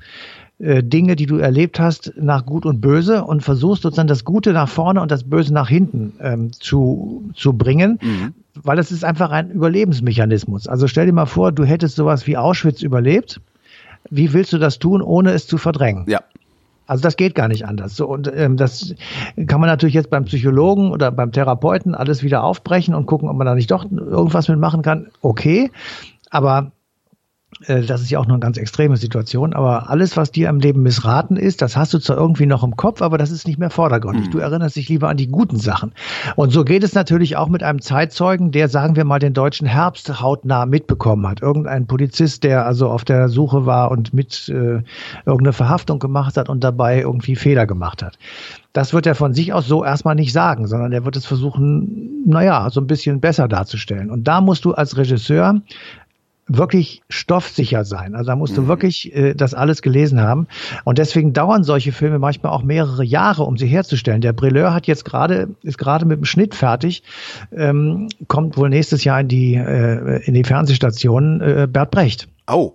äh, 0.58 0.82
Dinge, 0.82 1.16
die 1.16 1.26
du 1.26 1.38
erlebt 1.38 1.80
hast, 1.80 2.12
nach 2.16 2.46
Gut 2.46 2.66
und 2.66 2.80
Böse 2.80 3.24
und 3.24 3.42
versuchst 3.42 3.82
sozusagen 3.82 4.08
das 4.08 4.24
Gute 4.24 4.52
nach 4.52 4.68
vorne 4.68 5.00
und 5.00 5.10
das 5.10 5.24
Böse 5.24 5.52
nach 5.52 5.68
hinten 5.68 6.12
ähm, 6.20 6.52
zu, 6.52 7.30
zu 7.34 7.54
bringen. 7.54 7.98
Mhm. 8.02 8.34
Weil 8.54 8.78
es 8.78 8.92
ist 8.92 9.04
einfach 9.04 9.30
ein 9.30 9.50
Überlebensmechanismus. 9.50 10.68
Also 10.68 10.86
stell 10.86 11.06
dir 11.06 11.12
mal 11.12 11.26
vor, 11.26 11.52
du 11.52 11.64
hättest 11.64 11.96
sowas 11.96 12.26
wie 12.26 12.36
Auschwitz 12.36 12.82
überlebt. 12.82 13.40
Wie 14.10 14.32
willst 14.32 14.52
du 14.52 14.58
das 14.58 14.78
tun, 14.78 15.00
ohne 15.00 15.32
es 15.32 15.46
zu 15.46 15.58
verdrängen? 15.58 16.04
Ja. 16.08 16.20
Also 16.86 17.02
das 17.02 17.16
geht 17.16 17.34
gar 17.34 17.48
nicht 17.48 17.66
anders. 17.66 17.96
So, 17.96 18.06
und 18.06 18.30
ähm, 18.34 18.56
das 18.56 18.94
kann 19.46 19.60
man 19.60 19.68
natürlich 19.68 19.94
jetzt 19.94 20.10
beim 20.10 20.24
Psychologen 20.24 20.90
oder 20.90 21.10
beim 21.10 21.32
Therapeuten 21.32 21.94
alles 21.94 22.22
wieder 22.22 22.44
aufbrechen 22.44 22.94
und 22.94 23.06
gucken, 23.06 23.28
ob 23.28 23.36
man 23.36 23.46
da 23.46 23.54
nicht 23.54 23.70
doch 23.70 23.84
irgendwas 23.90 24.48
mitmachen 24.48 24.82
kann. 24.82 25.08
Okay, 25.20 25.70
aber 26.30 26.72
das 27.66 28.02
ist 28.02 28.10
ja 28.10 28.18
auch 28.18 28.26
nur 28.26 28.34
eine 28.34 28.40
ganz 28.40 28.56
extreme 28.56 28.96
Situation, 28.96 29.54
aber 29.54 29.90
alles, 29.90 30.16
was 30.16 30.30
dir 30.30 30.48
im 30.48 30.60
Leben 30.60 30.82
missraten 30.82 31.36
ist, 31.36 31.62
das 31.62 31.76
hast 31.76 31.94
du 31.94 31.98
zwar 31.98 32.16
irgendwie 32.16 32.46
noch 32.46 32.64
im 32.64 32.76
Kopf, 32.76 33.02
aber 33.02 33.18
das 33.18 33.30
ist 33.30 33.46
nicht 33.46 33.58
mehr 33.58 33.70
vordergründig. 33.70 34.26
Mhm. 34.26 34.30
Du 34.30 34.38
erinnerst 34.38 34.76
dich 34.76 34.88
lieber 34.88 35.08
an 35.08 35.16
die 35.16 35.28
guten 35.28 35.58
Sachen. 35.58 35.92
Und 36.36 36.50
so 36.50 36.64
geht 36.64 36.82
es 36.84 36.94
natürlich 36.94 37.36
auch 37.36 37.48
mit 37.48 37.62
einem 37.62 37.80
Zeitzeugen, 37.80 38.50
der, 38.50 38.68
sagen 38.68 38.96
wir 38.96 39.04
mal, 39.04 39.18
den 39.18 39.34
deutschen 39.34 39.66
Herbst 39.66 40.20
hautnah 40.20 40.66
mitbekommen 40.66 41.26
hat. 41.26 41.42
Irgendein 41.42 41.86
Polizist, 41.86 42.44
der 42.44 42.66
also 42.66 42.88
auf 42.88 43.04
der 43.04 43.28
Suche 43.28 43.66
war 43.66 43.90
und 43.90 44.12
mit 44.12 44.48
äh, 44.48 44.82
irgendeine 45.24 45.52
Verhaftung 45.52 45.98
gemacht 45.98 46.36
hat 46.36 46.48
und 46.48 46.64
dabei 46.64 47.00
irgendwie 47.00 47.36
Fehler 47.36 47.66
gemacht 47.66 48.02
hat. 48.02 48.18
Das 48.72 48.94
wird 48.94 49.06
er 49.06 49.14
von 49.14 49.34
sich 49.34 49.52
aus 49.52 49.66
so 49.66 49.84
erstmal 49.84 50.14
nicht 50.14 50.32
sagen, 50.32 50.66
sondern 50.66 50.92
er 50.92 51.04
wird 51.04 51.16
es 51.16 51.26
versuchen, 51.26 52.24
naja, 52.26 52.70
so 52.70 52.80
ein 52.80 52.86
bisschen 52.86 53.20
besser 53.20 53.46
darzustellen. 53.46 54.10
Und 54.10 54.24
da 54.24 54.40
musst 54.40 54.64
du 54.64 54.72
als 54.72 54.96
Regisseur 54.96 55.60
wirklich 56.56 57.02
stoffsicher 57.08 57.84
sein. 57.84 58.14
Also 58.14 58.28
da 58.28 58.36
musst 58.36 58.56
du 58.56 58.62
mhm. 58.62 58.68
wirklich 58.68 59.14
äh, 59.14 59.34
das 59.34 59.54
alles 59.54 59.82
gelesen 59.82 60.20
haben. 60.20 60.46
Und 60.84 60.98
deswegen 60.98 61.32
dauern 61.32 61.64
solche 61.64 61.92
Filme 61.92 62.18
manchmal 62.18 62.52
auch 62.52 62.62
mehrere 62.62 63.04
Jahre, 63.04 63.44
um 63.44 63.56
sie 63.56 63.66
herzustellen. 63.66 64.20
Der 64.20 64.32
Brilleur 64.32 64.74
hat 64.74 64.86
jetzt 64.86 65.04
gerade, 65.04 65.54
ist 65.62 65.78
gerade 65.78 66.04
mit 66.04 66.18
dem 66.18 66.24
Schnitt 66.24 66.54
fertig, 66.54 67.02
ähm, 67.52 68.08
kommt 68.28 68.56
wohl 68.56 68.68
nächstes 68.68 69.04
Jahr 69.04 69.20
in 69.20 69.28
die, 69.28 69.54
äh, 69.54 70.24
in 70.24 70.34
die 70.34 70.44
Fernsehstation 70.44 71.40
äh, 71.40 71.68
Bert 71.70 71.90
Brecht. 71.90 72.28
Oh. 72.50 72.72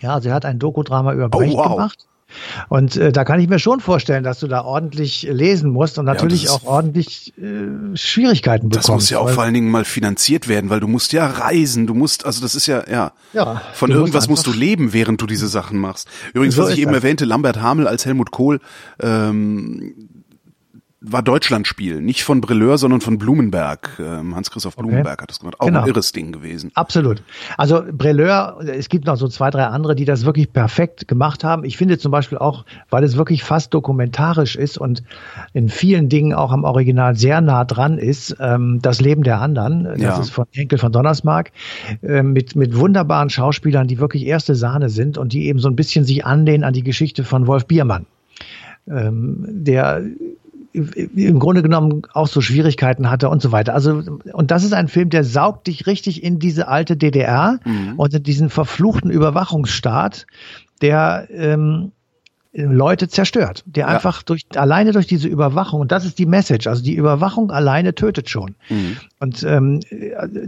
Ja, 0.00 0.14
also 0.14 0.30
er 0.30 0.34
hat 0.34 0.44
ein 0.44 0.58
Dokudrama 0.58 1.12
über 1.12 1.28
Brecht 1.28 1.54
oh, 1.54 1.58
wow. 1.58 1.70
gemacht. 1.76 2.06
Und 2.68 2.96
äh, 2.96 3.12
da 3.12 3.24
kann 3.24 3.40
ich 3.40 3.48
mir 3.48 3.58
schon 3.58 3.80
vorstellen, 3.80 4.24
dass 4.24 4.40
du 4.40 4.46
da 4.46 4.62
ordentlich 4.62 5.26
lesen 5.30 5.70
musst 5.70 5.98
und 5.98 6.04
natürlich 6.04 6.44
ja, 6.44 6.50
auch 6.52 6.64
ordentlich 6.64 7.32
äh, 7.38 7.96
Schwierigkeiten 7.96 8.68
bekommst. 8.68 8.88
Das 8.88 8.94
muss 8.94 9.10
ja 9.10 9.18
auch 9.18 9.30
vor 9.30 9.44
allen 9.44 9.54
Dingen 9.54 9.70
mal 9.70 9.84
finanziert 9.84 10.48
werden, 10.48 10.70
weil 10.70 10.80
du 10.80 10.88
musst 10.88 11.12
ja 11.12 11.26
reisen, 11.26 11.86
du 11.86 11.94
musst, 11.94 12.26
also 12.26 12.40
das 12.40 12.54
ist 12.54 12.66
ja, 12.66 12.84
ja, 12.90 13.12
ja 13.32 13.62
von 13.72 13.90
irgendwas 13.90 14.28
musst, 14.28 14.46
musst, 14.46 14.56
du 14.56 14.58
leben, 14.58 14.92
während 14.92 15.20
du 15.20 15.26
diese 15.26 15.48
Sachen 15.48 15.78
machst. 15.78 16.08
Übrigens, 16.32 16.54
so 16.54 16.62
was 16.62 16.70
ich 16.70 16.78
eben 16.78 16.92
das. 16.92 17.02
erwähnte, 17.02 17.24
Lambert 17.24 17.60
Hamel 17.60 17.86
als 17.86 18.06
Helmut 18.06 18.30
Kohl, 18.30 18.60
ähm, 19.00 19.94
war 21.02 21.22
Deutschlandspiel, 21.22 22.02
nicht 22.02 22.24
von 22.24 22.42
Brilleur, 22.42 22.76
sondern 22.76 23.00
von 23.00 23.16
Blumenberg. 23.16 23.98
Ähm, 23.98 24.36
Hans-Christoph 24.36 24.76
Blumenberg 24.76 25.14
okay. 25.14 25.22
hat 25.22 25.30
das 25.30 25.40
gemacht. 25.40 25.56
Auch 25.58 25.66
genau. 25.66 25.80
ein 25.80 25.88
irres 25.88 26.12
Ding 26.12 26.30
gewesen. 26.30 26.70
Absolut. 26.74 27.22
Also 27.56 27.82
Brilleur, 27.90 28.58
es 28.66 28.90
gibt 28.90 29.06
noch 29.06 29.16
so 29.16 29.26
zwei, 29.28 29.48
drei 29.48 29.64
andere, 29.64 29.94
die 29.94 30.04
das 30.04 30.26
wirklich 30.26 30.52
perfekt 30.52 31.08
gemacht 31.08 31.42
haben. 31.42 31.64
Ich 31.64 31.78
finde 31.78 31.96
zum 31.96 32.12
Beispiel 32.12 32.36
auch, 32.36 32.66
weil 32.90 33.02
es 33.02 33.16
wirklich 33.16 33.42
fast 33.42 33.72
dokumentarisch 33.72 34.56
ist 34.56 34.76
und 34.76 35.02
in 35.54 35.70
vielen 35.70 36.10
Dingen 36.10 36.34
auch 36.34 36.52
am 36.52 36.64
Original 36.64 37.16
sehr 37.16 37.40
nah 37.40 37.64
dran 37.64 37.96
ist, 37.96 38.36
ähm, 38.38 38.80
das 38.82 39.00
Leben 39.00 39.22
der 39.22 39.40
anderen. 39.40 39.84
Das 39.84 40.00
ja. 40.00 40.20
ist 40.20 40.30
von 40.30 40.44
Henkel 40.50 40.78
von 40.78 40.92
Donnersmarck 40.92 41.52
äh, 42.02 42.22
mit, 42.22 42.56
mit 42.56 42.76
wunderbaren 42.76 43.30
Schauspielern, 43.30 43.88
die 43.88 43.98
wirklich 43.98 44.26
erste 44.26 44.54
Sahne 44.54 44.90
sind 44.90 45.16
und 45.16 45.32
die 45.32 45.46
eben 45.46 45.60
so 45.60 45.68
ein 45.68 45.76
bisschen 45.76 46.04
sich 46.04 46.26
anlehnen 46.26 46.62
an 46.62 46.74
die 46.74 46.84
Geschichte 46.84 47.24
von 47.24 47.46
Wolf 47.46 47.66
Biermann. 47.66 48.04
Ähm, 48.86 49.46
der 49.48 50.02
im 50.72 51.38
Grunde 51.38 51.62
genommen 51.62 52.02
auch 52.12 52.28
so 52.28 52.40
Schwierigkeiten 52.40 53.10
hatte 53.10 53.28
und 53.28 53.42
so 53.42 53.52
weiter. 53.52 53.74
Also, 53.74 54.02
und 54.32 54.50
das 54.50 54.64
ist 54.64 54.72
ein 54.72 54.88
Film, 54.88 55.10
der 55.10 55.24
saugt 55.24 55.66
dich 55.66 55.86
richtig 55.86 56.22
in 56.22 56.38
diese 56.38 56.68
alte 56.68 56.96
DDR 56.96 57.58
mhm. 57.64 57.94
und 57.96 58.14
in 58.14 58.22
diesen 58.22 58.50
verfluchten 58.50 59.10
Überwachungsstaat, 59.10 60.26
der 60.80 61.26
ähm, 61.30 61.92
Leute 62.52 63.08
zerstört, 63.08 63.62
der 63.66 63.86
ja. 63.86 63.94
einfach 63.94 64.22
durch 64.22 64.46
alleine 64.56 64.90
durch 64.90 65.06
diese 65.06 65.28
Überwachung 65.28 65.80
und 65.80 65.92
das 65.92 66.04
ist 66.04 66.18
die 66.18 66.26
Message, 66.26 66.66
also 66.66 66.82
die 66.82 66.94
Überwachung 66.94 67.52
alleine 67.52 67.94
tötet 67.94 68.28
schon. 68.28 68.56
Mhm. 68.68 68.96
Und 69.20 69.42
ähm, 69.44 69.80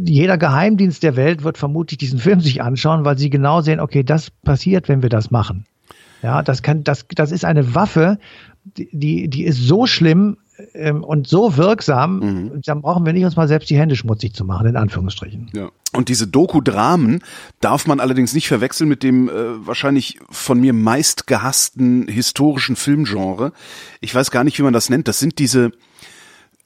jeder 0.05 0.37
Geheimdienst 0.37 1.05
der 1.05 1.15
Welt 1.15 1.45
wird 1.45 1.59
vermutlich 1.59 1.99
diesen 1.99 2.19
Film 2.19 2.41
sich 2.41 2.61
anschauen, 2.61 3.05
weil 3.05 3.19
sie 3.19 3.31
genau 3.31 3.61
sehen, 3.61 3.79
okay, 3.79 4.03
das 4.03 4.31
passiert, 4.31 4.89
wenn 4.89 5.03
wir 5.03 5.11
das 5.11 5.31
machen. 5.31 5.65
Ja, 6.23 6.43
das 6.43 6.63
kann, 6.63 6.83
das, 6.85 7.07
das 7.15 7.31
ist 7.33 7.45
eine 7.45 7.75
Waffe, 7.75 8.19
die, 8.65 9.29
die 9.29 9.45
ist 9.45 9.59
so 9.59 9.87
schlimm 9.87 10.37
ähm, 10.75 11.03
und 11.03 11.27
so 11.27 11.57
wirksam, 11.57 12.19
mhm. 12.19 12.63
dann 12.65 12.83
brauchen 12.83 13.05
wir 13.05 13.13
nicht 13.13 13.25
uns 13.25 13.37
mal 13.37 13.49
selbst 13.49 13.71
die 13.71 13.77
Hände 13.77 13.97
schmutzig 13.97 14.35
zu 14.35 14.45
machen, 14.45 14.67
in 14.67 14.77
Anführungsstrichen. 14.77 15.51
Ja. 15.55 15.71
Und 15.93 16.09
diese 16.09 16.27
Doku-Dramen 16.27 17.23
darf 17.61 17.87
man 17.87 18.01
allerdings 18.01 18.35
nicht 18.35 18.49
verwechseln 18.49 18.89
mit 18.89 19.03
dem 19.03 19.29
äh, 19.29 19.67
wahrscheinlich 19.67 20.19
von 20.31 20.61
mir 20.61 20.73
meist 20.73 21.27
gehassten 21.27 22.09
historischen 22.09 22.77
Filmgenre. 22.77 23.53
Ich 24.01 24.15
weiß 24.15 24.31
gar 24.31 24.45
nicht, 24.45 24.59
wie 24.59 24.63
man 24.63 24.73
das 24.73 24.91
nennt. 24.91 25.09
Das 25.09 25.19
sind 25.19 25.39
diese 25.39 25.73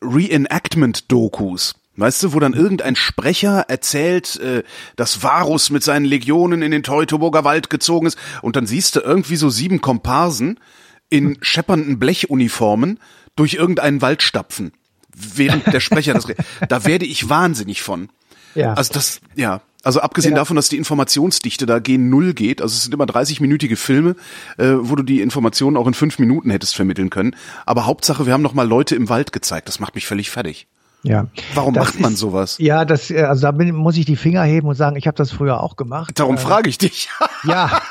Reenactment-Dokus. 0.02 1.74
Weißt 1.98 2.22
du, 2.22 2.34
wo 2.34 2.40
dann 2.40 2.52
irgendein 2.52 2.94
Sprecher 2.94 3.64
erzählt, 3.68 4.38
äh, 4.40 4.62
dass 4.96 5.22
Varus 5.22 5.70
mit 5.70 5.82
seinen 5.82 6.04
Legionen 6.04 6.60
in 6.60 6.70
den 6.70 6.82
Teutoburger 6.82 7.44
Wald 7.44 7.70
gezogen 7.70 8.06
ist 8.06 8.18
und 8.42 8.56
dann 8.56 8.66
siehst 8.66 8.96
du 8.96 9.00
irgendwie 9.00 9.36
so 9.36 9.48
sieben 9.48 9.80
Komparsen, 9.80 10.60
in 11.08 11.38
scheppernden 11.40 11.98
Blechuniformen 11.98 12.98
durch 13.36 13.54
irgendeinen 13.54 14.02
Wald 14.02 14.22
stapfen, 14.22 14.72
während 15.14 15.66
der 15.72 15.80
Sprecher 15.80 16.14
das 16.14 16.26
Da 16.68 16.84
werde 16.84 17.06
ich 17.06 17.28
wahnsinnig 17.28 17.82
von. 17.82 18.08
Ja. 18.54 18.74
Also 18.74 18.94
das, 18.94 19.20
ja. 19.34 19.60
Also 19.84 20.00
abgesehen 20.00 20.32
ja. 20.32 20.38
davon, 20.38 20.56
dass 20.56 20.68
die 20.68 20.78
Informationsdichte 20.78 21.64
da 21.64 21.78
gen 21.78 22.10
Null 22.10 22.34
geht, 22.34 22.60
also 22.60 22.74
es 22.74 22.82
sind 22.82 22.92
immer 22.92 23.04
30-minütige 23.04 23.76
Filme, 23.76 24.16
äh, 24.56 24.72
wo 24.78 24.96
du 24.96 25.04
die 25.04 25.20
Informationen 25.20 25.76
auch 25.76 25.86
in 25.86 25.94
fünf 25.94 26.18
Minuten 26.18 26.50
hättest 26.50 26.74
vermitteln 26.74 27.08
können. 27.08 27.36
Aber 27.66 27.86
Hauptsache, 27.86 28.26
wir 28.26 28.32
haben 28.32 28.42
noch 28.42 28.54
mal 28.54 28.66
Leute 28.66 28.96
im 28.96 29.08
Wald 29.08 29.32
gezeigt. 29.32 29.68
Das 29.68 29.78
macht 29.78 29.94
mich 29.94 30.08
völlig 30.08 30.28
fertig. 30.30 30.66
Ja. 31.04 31.28
Warum 31.54 31.74
macht 31.74 32.00
man 32.00 32.14
ist, 32.14 32.18
sowas? 32.18 32.56
Ja, 32.58 32.84
das, 32.84 33.12
äh, 33.12 33.22
also 33.22 33.42
da 33.42 33.52
bin, 33.52 33.72
muss 33.76 33.96
ich 33.96 34.06
die 34.06 34.16
Finger 34.16 34.42
heben 34.42 34.66
und 34.66 34.74
sagen, 34.74 34.96
ich 34.96 35.06
habe 35.06 35.16
das 35.16 35.30
früher 35.30 35.62
auch 35.62 35.76
gemacht. 35.76 36.18
Darum 36.18 36.34
äh, 36.34 36.38
frage 36.38 36.68
ich 36.68 36.78
dich. 36.78 37.08
ja. 37.44 37.80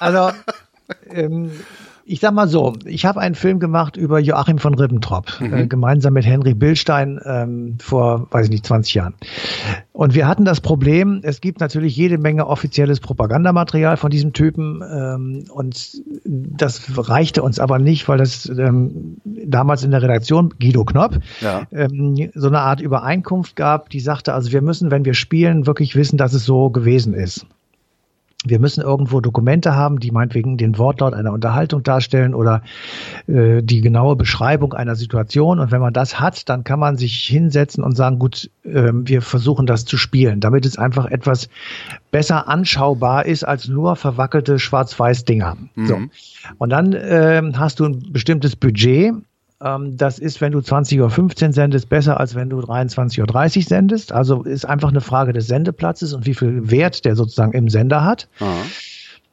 Also 0.00 0.30
ähm, 1.10 1.50
ich 2.08 2.20
sag 2.20 2.32
mal 2.32 2.48
so, 2.48 2.72
ich 2.86 3.04
habe 3.04 3.20
einen 3.20 3.34
Film 3.34 3.60
gemacht 3.60 3.98
über 3.98 4.18
Joachim 4.18 4.58
von 4.58 4.74
Ribbentrop, 4.74 5.40
mhm. 5.40 5.54
äh, 5.54 5.66
gemeinsam 5.66 6.14
mit 6.14 6.24
Henry 6.24 6.54
Billstein 6.54 7.20
ähm, 7.24 7.76
vor, 7.80 8.26
weiß 8.30 8.46
ich 8.46 8.50
nicht, 8.50 8.66
20 8.66 8.94
Jahren. 8.94 9.14
Und 9.92 10.14
wir 10.14 10.26
hatten 10.26 10.46
das 10.46 10.62
Problem, 10.62 11.20
es 11.22 11.42
gibt 11.42 11.60
natürlich 11.60 11.96
jede 11.96 12.16
Menge 12.16 12.46
offizielles 12.46 13.00
Propagandamaterial 13.00 13.98
von 13.98 14.10
diesem 14.10 14.32
Typen 14.32 14.82
ähm, 14.82 15.44
und 15.52 16.02
das 16.24 16.82
reichte 16.96 17.42
uns 17.42 17.58
aber 17.58 17.78
nicht, 17.78 18.08
weil 18.08 18.16
das 18.16 18.48
ähm, 18.48 19.18
damals 19.24 19.84
in 19.84 19.90
der 19.90 20.00
Redaktion 20.00 20.54
Guido 20.58 20.84
Knopp 20.84 21.18
ja. 21.42 21.66
ähm, 21.72 22.30
so 22.34 22.48
eine 22.48 22.60
Art 22.60 22.80
Übereinkunft 22.80 23.54
gab, 23.54 23.90
die 23.90 24.00
sagte, 24.00 24.32
also 24.32 24.50
wir 24.52 24.62
müssen, 24.62 24.90
wenn 24.90 25.04
wir 25.04 25.14
spielen, 25.14 25.66
wirklich 25.66 25.94
wissen, 25.94 26.16
dass 26.16 26.32
es 26.32 26.44
so 26.44 26.70
gewesen 26.70 27.12
ist 27.12 27.46
wir 28.44 28.60
müssen 28.60 28.82
irgendwo 28.82 29.20
Dokumente 29.20 29.74
haben, 29.74 29.98
die 29.98 30.12
meinetwegen 30.12 30.56
den 30.56 30.78
Wortlaut 30.78 31.12
einer 31.12 31.32
Unterhaltung 31.32 31.82
darstellen 31.82 32.34
oder 32.34 32.62
äh, 33.26 33.62
die 33.62 33.80
genaue 33.80 34.14
Beschreibung 34.14 34.74
einer 34.74 34.94
Situation. 34.94 35.58
Und 35.58 35.72
wenn 35.72 35.80
man 35.80 35.92
das 35.92 36.20
hat, 36.20 36.48
dann 36.48 36.62
kann 36.62 36.78
man 36.78 36.96
sich 36.96 37.24
hinsetzen 37.24 37.82
und 37.82 37.96
sagen, 37.96 38.20
gut, 38.20 38.48
äh, 38.62 38.92
wir 38.92 39.22
versuchen 39.22 39.66
das 39.66 39.84
zu 39.86 39.96
spielen, 39.96 40.38
damit 40.38 40.66
es 40.66 40.78
einfach 40.78 41.06
etwas 41.06 41.48
besser 42.12 42.46
anschaubar 42.46 43.26
ist 43.26 43.42
als 43.42 43.66
nur 43.66 43.96
verwackelte 43.96 44.60
Schwarz-Weiß-Dinger. 44.60 45.56
Mhm. 45.74 45.86
So. 45.86 45.98
Und 46.58 46.70
dann 46.70 46.92
äh, 46.92 47.42
hast 47.56 47.80
du 47.80 47.86
ein 47.86 48.12
bestimmtes 48.12 48.54
Budget 48.54 49.14
das 49.60 50.18
ist, 50.20 50.40
wenn 50.40 50.52
du 50.52 50.58
20.15 50.58 51.46
Uhr 51.46 51.52
sendest, 51.52 51.88
besser 51.88 52.20
als 52.20 52.34
wenn 52.34 52.48
du 52.48 52.60
23.30 52.60 53.56
Uhr 53.58 53.62
sendest. 53.64 54.12
Also 54.12 54.44
ist 54.44 54.64
einfach 54.64 54.90
eine 54.90 55.00
Frage 55.00 55.32
des 55.32 55.48
Sendeplatzes 55.48 56.12
und 56.12 56.26
wie 56.26 56.34
viel 56.34 56.70
Wert 56.70 57.04
der 57.04 57.16
sozusagen 57.16 57.52
im 57.52 57.68
Sender 57.68 58.04
hat. 58.04 58.28
Aha. 58.38 58.54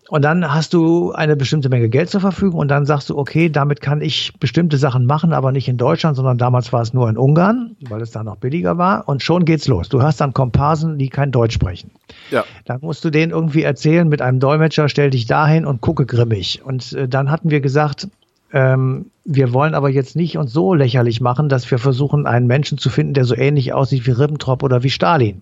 Und 0.07 0.21
dann 0.21 0.53
hast 0.53 0.73
du 0.73 1.13
eine 1.13 1.35
bestimmte 1.35 1.67
Menge 1.69 1.89
Geld 1.89 2.11
zur 2.11 2.21
Verfügung 2.21 2.59
und 2.59 2.67
dann 2.67 2.85
sagst 2.85 3.09
du, 3.09 3.17
okay, 3.17 3.49
damit 3.49 3.81
kann 3.81 4.01
ich 4.01 4.33
bestimmte 4.39 4.77
Sachen 4.77 5.07
machen, 5.07 5.33
aber 5.33 5.51
nicht 5.51 5.67
in 5.67 5.77
Deutschland, 5.77 6.15
sondern 6.15 6.37
damals 6.37 6.71
war 6.71 6.81
es 6.81 6.93
nur 6.93 7.09
in 7.09 7.17
Ungarn, 7.17 7.75
weil 7.89 8.01
es 8.01 8.11
da 8.11 8.23
noch 8.23 8.35
billiger 8.35 8.77
war. 8.77 9.09
Und 9.09 9.23
schon 9.23 9.45
geht's 9.45 9.67
los. 9.67 9.89
Du 9.89 10.03
hast 10.03 10.21
dann 10.21 10.33
Komparsen, 10.33 10.99
die 10.99 11.09
kein 11.09 11.31
Deutsch 11.31 11.55
sprechen. 11.55 11.89
Ja. 12.29 12.43
Dann 12.65 12.81
musst 12.81 13.03
du 13.03 13.09
denen 13.09 13.31
irgendwie 13.31 13.63
erzählen 13.63 14.07
mit 14.07 14.21
einem 14.21 14.39
Dolmetscher, 14.39 14.89
stell 14.89 15.09
dich 15.09 15.25
dahin 15.25 15.65
und 15.65 15.81
gucke 15.81 16.05
grimmig. 16.05 16.61
Und 16.63 16.93
äh, 16.93 17.07
dann 17.07 17.31
hatten 17.31 17.49
wir 17.49 17.61
gesagt, 17.61 18.07
ähm, 18.53 19.11
wir 19.27 19.53
wollen 19.53 19.73
aber 19.73 19.89
jetzt 19.89 20.15
nicht 20.15 20.37
uns 20.37 20.53
so 20.53 20.75
lächerlich 20.75 21.19
machen, 21.19 21.49
dass 21.49 21.69
wir 21.71 21.79
versuchen, 21.79 22.27
einen 22.27 22.45
Menschen 22.45 22.77
zu 22.77 22.91
finden, 22.91 23.15
der 23.15 23.25
so 23.25 23.35
ähnlich 23.35 23.73
aussieht 23.73 24.05
wie 24.05 24.11
Ribbentrop 24.11 24.61
oder 24.61 24.83
wie 24.83 24.91
Stalin. 24.91 25.41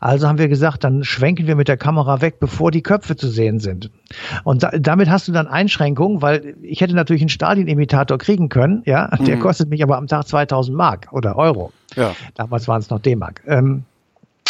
Also 0.00 0.28
haben 0.28 0.38
wir 0.38 0.48
gesagt, 0.48 0.84
dann 0.84 1.02
schwenken 1.02 1.46
wir 1.46 1.56
mit 1.56 1.66
der 1.66 1.78
Kamera 1.78 2.20
weg, 2.20 2.38
bevor 2.40 2.70
die 2.70 2.82
Köpfe 2.82 3.16
zu 3.16 3.28
sehen 3.28 3.58
sind. 3.58 3.90
Und 4.44 4.62
da, 4.62 4.70
damit 4.78 5.08
hast 5.08 5.28
du 5.28 5.32
dann 5.32 5.46
Einschränkungen, 5.46 6.20
weil 6.20 6.56
ich 6.60 6.82
hätte 6.82 6.94
natürlich 6.94 7.22
einen 7.22 7.30
Stalin-Imitator 7.30 8.18
kriegen 8.18 8.50
können, 8.50 8.82
ja, 8.84 9.08
der 9.16 9.36
mhm. 9.36 9.40
kostet 9.40 9.70
mich 9.70 9.82
aber 9.82 9.96
am 9.96 10.06
Tag 10.06 10.28
2000 10.28 10.76
Mark 10.76 11.08
oder 11.10 11.36
Euro. 11.36 11.72
Ja. 11.94 12.14
Damals 12.34 12.68
waren 12.68 12.80
es 12.80 12.90
noch 12.90 13.00
D-Mark. 13.00 13.42
Ähm, 13.46 13.84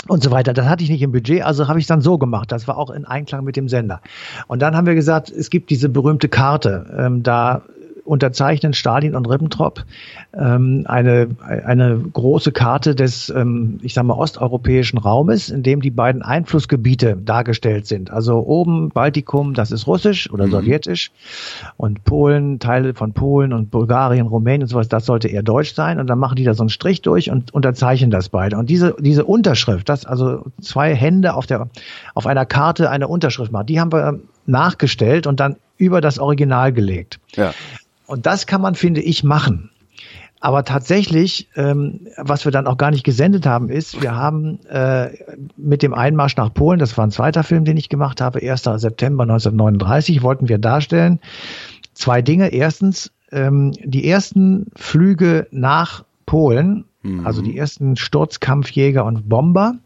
und 0.09 0.23
so 0.23 0.31
weiter. 0.31 0.53
Das 0.53 0.67
hatte 0.67 0.85
ich 0.85 0.91
nicht 0.91 1.03
im 1.03 1.13
Budget, 1.13 1.43
also 1.43 1.69
habe 1.69 1.79
ich 1.79 1.87
dann 1.87 2.01
so 2.01 2.19
gemacht. 2.19 2.53
Das 2.53 2.69
war 2.69 2.79
auch 2.79 2.91
in 2.91 3.05
Einklang 3.05 3.45
mit 3.45 3.57
dem 3.57 3.69
Sender. 3.69 4.01
Und 4.47 4.63
dann 4.63 4.77
haben 4.77 4.87
wir 4.87 4.95
gesagt, 4.95 5.31
es 5.31 5.51
gibt 5.51 5.71
diese 5.71 5.89
berühmte 5.89 6.29
Karte. 6.29 6.95
Ähm, 6.97 7.23
da 7.23 7.63
unterzeichnen 8.07 8.73
Stalin 8.73 9.15
und 9.15 9.29
Ribbentrop 9.29 9.85
ähm, 10.35 10.85
eine, 10.87 11.29
eine 11.41 11.99
große 11.99 12.53
Karte 12.53 12.95
des, 12.95 13.31
ähm, 13.31 13.79
ich 13.83 13.95
sage 13.95 14.07
mal, 14.07 14.15
osteuropäischen 14.15 14.99
Raumes, 14.99 15.51
in 15.51 15.63
dem 15.63 15.81
die 15.81 15.91
beiden 15.91 16.23
Einflussgebiete 16.23 17.17
dargestellt 17.17 17.87
sind. 17.87 18.11
Also 18.11 18.39
oben 18.47 18.91
Baltikum, 18.91 19.55
das 19.55 19.71
ist 19.71 19.87
russisch 19.87 20.31
oder 20.31 20.47
mhm. 20.47 20.53
sowjetisch 20.53 21.11
und 21.77 22.05
Polen, 22.05 22.59
Teile 22.59 22.95
von 22.95 23.13
Polen 23.13 23.53
und 23.53 23.71
Bulgarien, 23.71 24.27
Rumänien 24.27 24.63
und 24.63 24.69
sowas, 24.69 24.89
das 24.89 25.07
sollte 25.07 25.29
eher 25.29 25.43
deutsch 25.43 25.75
sein. 25.75 25.99
Und 25.99 26.07
dann 26.07 26.19
machen 26.19 26.37
die 26.37 26.45
da 26.45 26.55
so 26.55 26.63
einen 26.63 26.71
Strich 26.71 27.03
durch 27.03 27.31
und 27.31 27.53
unterzeichnen 27.53 28.11
das 28.11 28.29
beide. 28.29 28.57
Und 28.57 28.71
diese, 28.71 28.95
diese 28.99 29.25
Unterschrift, 29.25 29.89
das 29.89 30.07
also 30.07 30.45
zwei 30.61 30.95
Hände 30.95 31.35
auf 31.35 31.47
der, 31.47 31.69
auf 32.15 32.27
einer 32.27 32.47
Karte 32.47 32.91
eine 32.91 33.09
Unterschrift 33.09 33.53
machen, 33.53 33.67
die 33.67 33.81
haben 33.81 33.93
wir 33.93 34.21
nachgestellt 34.47 35.27
und 35.27 35.41
dann 35.41 35.57
über 35.77 36.01
das 36.01 36.19
Original 36.19 36.73
gelegt. 36.73 37.19
Ja. 37.35 37.53
Und 38.07 38.27
das 38.27 38.47
kann 38.47 38.61
man, 38.61 38.75
finde 38.75 39.01
ich, 39.01 39.25
machen. 39.25 39.71
Aber 40.41 40.65
tatsächlich, 40.65 41.49
ähm, 41.57 42.09
was 42.19 42.45
wir 42.45 42.53
dann 42.53 42.67
auch 42.67 42.77
gar 42.77 42.91
nicht 42.91 43.05
gesendet 43.05 43.47
haben, 43.47 43.69
ist, 43.69 44.03
wir 44.03 44.15
haben 44.15 44.61
äh, 44.67 45.09
mit 45.57 45.83
dem 45.83 45.95
Einmarsch 45.95 46.37
nach 46.37 46.53
Polen, 46.53 46.79
das 46.79 46.97
war 46.97 47.07
ein 47.07 47.11
zweiter 47.11 47.43
Film, 47.43 47.65
den 47.65 47.77
ich 47.77 47.89
gemacht 47.89 48.21
habe, 48.21 48.41
1. 48.41 48.63
September 48.63 49.23
1939, 49.25 50.23
wollten 50.23 50.49
wir 50.49 50.59
darstellen 50.59 51.21
zwei 51.95 52.23
Dinge. 52.23 52.53
Erstens, 52.53 53.13
ähm, 53.33 53.73
die 53.83 54.09
ersten 54.09 54.67
Flüge 54.77 55.49
nach 55.51 56.05
Polen, 56.27 56.85
mhm. 57.03 57.27
also 57.27 57.43
die 57.43 57.57
ersten 57.57 57.97
Sturzkampfjäger 57.97 59.05
und 59.05 59.29
Bomber, 59.29 59.77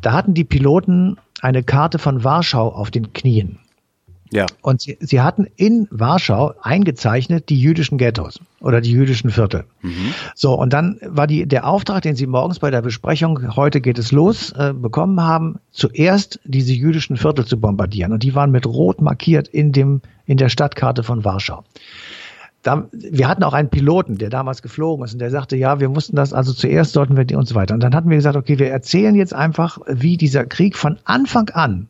da 0.00 0.12
hatten 0.12 0.34
die 0.34 0.44
Piloten 0.44 1.18
eine 1.40 1.62
Karte 1.62 1.98
von 1.98 2.24
Warschau 2.24 2.68
auf 2.68 2.90
den 2.90 3.12
Knien. 3.12 3.58
Ja. 4.32 4.46
Und 4.62 4.80
sie, 4.80 4.98
sie 5.00 5.20
hatten 5.20 5.46
in 5.56 5.88
Warschau 5.90 6.54
eingezeichnet 6.62 7.48
die 7.48 7.60
jüdischen 7.60 7.98
Ghettos 7.98 8.40
oder 8.60 8.80
die 8.80 8.90
jüdischen 8.90 9.30
Viertel. 9.30 9.64
Mhm. 9.82 10.14
So, 10.34 10.54
und 10.54 10.72
dann 10.72 10.98
war 11.02 11.26
die, 11.26 11.46
der 11.46 11.66
Auftrag, 11.66 12.02
den 12.02 12.16
sie 12.16 12.26
morgens 12.26 12.58
bei 12.58 12.70
der 12.70 12.82
Besprechung, 12.82 13.56
heute 13.56 13.80
geht 13.80 13.98
es 13.98 14.12
los, 14.12 14.52
äh, 14.52 14.72
bekommen 14.72 15.20
haben, 15.20 15.60
zuerst 15.70 16.40
diese 16.44 16.72
jüdischen 16.72 17.16
Viertel 17.16 17.46
zu 17.46 17.58
bombardieren. 17.58 18.12
Und 18.12 18.22
die 18.22 18.34
waren 18.34 18.50
mit 18.50 18.66
Rot 18.66 19.00
markiert 19.00 19.48
in 19.48 19.72
dem, 19.72 20.02
in 20.26 20.36
der 20.36 20.48
Stadtkarte 20.48 21.02
von 21.02 21.24
Warschau. 21.24 21.64
Da, 22.62 22.88
wir 22.92 23.28
hatten 23.28 23.44
auch 23.44 23.52
einen 23.52 23.70
Piloten, 23.70 24.18
der 24.18 24.30
damals 24.30 24.62
geflogen 24.62 25.04
ist 25.04 25.12
und 25.12 25.20
der 25.20 25.30
sagte, 25.30 25.56
ja, 25.56 25.78
wir 25.78 25.88
mussten 25.88 26.16
das, 26.16 26.32
also 26.32 26.52
zuerst 26.52 26.92
sollten 26.92 27.16
wir 27.16 27.24
die 27.24 27.36
und 27.36 27.46
so 27.46 27.54
weiter. 27.54 27.72
Und 27.72 27.82
dann 27.82 27.94
hatten 27.94 28.10
wir 28.10 28.16
gesagt, 28.16 28.36
okay, 28.36 28.58
wir 28.58 28.68
erzählen 28.68 29.14
jetzt 29.14 29.32
einfach, 29.32 29.78
wie 29.86 30.16
dieser 30.16 30.44
Krieg 30.44 30.76
von 30.76 30.98
Anfang 31.04 31.50
an 31.50 31.88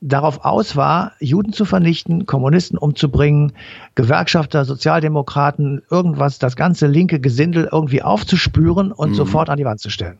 darauf 0.00 0.44
aus 0.44 0.76
war, 0.76 1.12
Juden 1.20 1.52
zu 1.52 1.64
vernichten, 1.64 2.26
Kommunisten 2.26 2.78
umzubringen, 2.78 3.52
Gewerkschafter, 3.94 4.64
Sozialdemokraten, 4.64 5.82
irgendwas, 5.90 6.38
das 6.38 6.56
ganze 6.56 6.86
linke 6.86 7.20
Gesindel 7.20 7.68
irgendwie 7.70 8.02
aufzuspüren 8.02 8.92
und 8.92 9.10
mhm. 9.10 9.14
sofort 9.14 9.48
an 9.48 9.56
die 9.56 9.64
Wand 9.64 9.80
zu 9.80 9.90
stellen. 9.90 10.18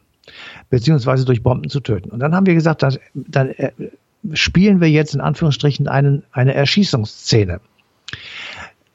Beziehungsweise 0.71 1.25
durch 1.25 1.43
Bomben 1.43 1.69
zu 1.71 1.81
töten. 1.81 2.11
Und 2.11 2.21
dann 2.21 2.35
haben 2.35 2.47
wir 2.47 2.55
gesagt, 2.55 2.83
dass, 2.83 2.99
dann 3.15 3.51
äh, 3.51 3.71
spielen 4.33 4.81
wir 4.81 4.91
jetzt 4.91 5.15
in 5.15 5.21
Anführungsstrichen 5.21 5.89
einen, 5.89 6.25
eine 6.33 6.55
Erschießungsszene. 6.55 7.61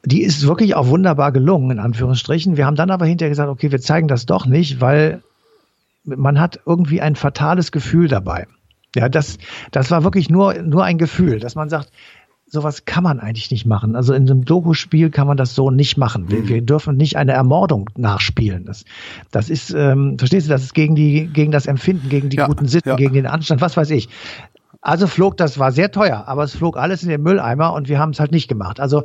Die 0.04 0.24
ist 0.24 0.48
wirklich 0.48 0.76
auch 0.76 0.88
wunderbar 0.88 1.32
gelungen, 1.32 1.72
in 1.72 1.80
Anführungsstrichen. 1.80 2.58
Wir 2.58 2.66
haben 2.66 2.76
dann 2.76 2.90
aber 2.90 3.06
hinterher 3.06 3.30
gesagt, 3.30 3.50
okay, 3.50 3.72
wir 3.72 3.80
zeigen 3.80 4.08
das 4.08 4.26
doch 4.26 4.48
nicht, 4.48 4.82
weil 4.82 5.22
man 6.04 6.40
hat 6.40 6.60
irgendwie 6.66 7.02
ein 7.02 7.16
fatales 7.16 7.72
Gefühl 7.72 8.08
dabei. 8.08 8.48
Ja, 8.96 9.10
das, 9.10 9.38
das 9.72 9.92
war 9.92 10.04
wirklich 10.04 10.30
nur, 10.30 10.54
nur 10.62 10.84
ein 10.84 10.98
Gefühl, 10.98 11.40
dass 11.40 11.56
man 11.56 11.70
sagt, 11.70 11.92
sowas 12.52 12.84
kann 12.84 13.04
man 13.04 13.22
eigentlich 13.22 13.50
nicht 13.50 13.66
machen. 13.66 13.96
Also 13.96 14.14
in 14.14 14.30
einem 14.30 14.44
Doku-Spiel 14.44 15.10
kann 15.10 15.26
man 15.26 15.38
das 15.38 15.56
so 15.56 15.72
nicht 15.72 15.98
machen. 15.98 16.30
Wir, 16.30 16.40
mhm. 16.40 16.50
wir, 16.50 16.62
dürfen 16.62 16.98
nicht 16.98 17.16
eine 17.16 17.32
Ermordung 17.32 17.90
nachspielen. 17.96 18.66
Das, 18.66 18.84
das 19.32 19.50
ist, 19.50 19.72
ähm, 19.72 20.18
verstehst 20.20 20.48
du, 20.48 20.52
das 20.52 20.64
ist 20.64 20.74
gegen 20.74 20.94
die, 20.94 21.28
gegen 21.28 21.52
das 21.52 21.66
Empfinden, 21.66 22.10
gegen 22.10 22.30
die 22.30 22.38
ja, 22.38 22.48
guten 22.48 22.68
Sitten, 22.68 22.90
ja. 22.90 22.96
gegen 22.98 23.14
den 23.14 23.26
Anstand, 23.26 23.62
was 23.62 23.78
weiß 23.78 23.90
ich. 23.92 24.10
Also 24.82 25.08
flog, 25.08 25.38
das 25.38 25.60
war 25.60 25.72
sehr 25.72 25.92
teuer, 25.92 26.26
aber 26.28 26.44
es 26.44 26.56
flog 26.56 26.76
alles 26.76 27.04
in 27.04 27.10
den 27.10 27.22
Mülleimer 27.22 27.72
und 27.74 27.88
wir 27.88 28.00
haben 28.00 28.12
es 28.12 28.20
halt 28.20 28.32
nicht 28.32 28.50
gemacht. 28.50 28.82
Also 28.82 29.04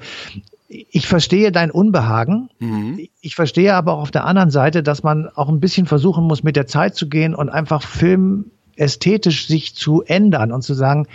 ich 0.69 1.07
verstehe 1.07 1.53
dein 1.53 1.71
Unbehagen. 1.71 2.49
Mhm. 2.59 3.07
Ich 3.21 3.37
verstehe 3.37 3.75
aber 3.75 3.93
auch 3.93 4.01
auf 4.01 4.11
der 4.11 4.25
anderen 4.25 4.51
Seite, 4.51 4.83
dass 4.83 5.05
man 5.05 5.29
auch 5.29 5.49
ein 5.49 5.61
bisschen 5.61 5.87
versuchen 5.87 6.25
muss, 6.25 6.43
mit 6.43 6.57
der 6.57 6.67
Zeit 6.67 6.97
zu 6.97 7.09
gehen 7.09 7.35
und 7.35 7.49
einfach 7.49 7.83
Film 7.83 8.47
ästhetisch 8.77 9.47
sich 9.47 9.75
zu 9.75 10.03
ändern 10.03 10.53
und 10.53 10.63
zu 10.63 10.75
sagen, 10.75 11.07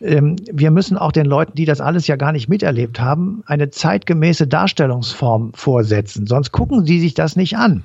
ähm, 0.00 0.36
wir 0.50 0.70
müssen 0.70 0.96
auch 0.96 1.12
den 1.12 1.26
Leuten, 1.26 1.54
die 1.54 1.64
das 1.64 1.80
alles 1.80 2.06
ja 2.06 2.16
gar 2.16 2.32
nicht 2.32 2.48
miterlebt 2.48 3.00
haben, 3.00 3.42
eine 3.46 3.70
zeitgemäße 3.70 4.46
Darstellungsform 4.46 5.52
vorsetzen. 5.54 6.26
Sonst 6.26 6.52
gucken 6.52 6.84
sie 6.84 7.00
sich 7.00 7.14
das 7.14 7.36
nicht 7.36 7.56
an. 7.56 7.82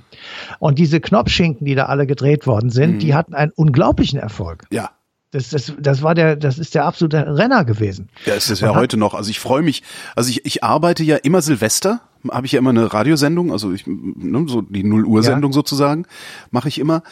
Und 0.59 0.79
diese 0.79 0.99
Knopfschinken, 0.99 1.65
die 1.65 1.75
da 1.75 1.85
alle 1.85 2.07
gedreht 2.07 2.47
worden 2.47 2.69
sind, 2.69 2.95
mhm. 2.95 2.99
die 2.99 3.13
hatten 3.13 3.33
einen 3.33 3.51
unglaublichen 3.55 4.19
Erfolg. 4.19 4.65
Ja. 4.71 4.91
Das, 5.31 5.49
das, 5.49 5.73
das 5.79 6.01
war 6.01 6.15
der, 6.15 6.35
das 6.35 6.57
ist 6.57 6.73
der 6.73 6.85
absolute 6.85 7.37
Renner 7.37 7.63
gewesen. 7.63 8.09
Ja, 8.25 8.33
ist 8.33 8.49
es 8.49 8.61
ja 8.61 8.73
heute 8.73 8.97
noch. 8.97 9.13
Also 9.13 9.29
ich 9.29 9.39
freue 9.39 9.61
mich. 9.61 9.83
Also 10.15 10.31
ich, 10.31 10.43
ich 10.43 10.63
arbeite 10.63 11.03
ja 11.03 11.17
immer 11.17 11.43
Silvester, 11.43 12.01
habe 12.29 12.45
ich 12.45 12.51
ja 12.51 12.59
immer 12.59 12.71
eine 12.71 12.91
Radiosendung, 12.93 13.51
also 13.51 13.71
ich, 13.71 13.85
ne, 13.87 14.45
so 14.47 14.61
die 14.61 14.83
Null 14.83 15.05
Uhr 15.05 15.23
Sendung 15.23 15.51
ja. 15.51 15.55
sozusagen, 15.55 16.05
mache 16.51 16.67
ich 16.67 16.79
immer. 16.79 17.03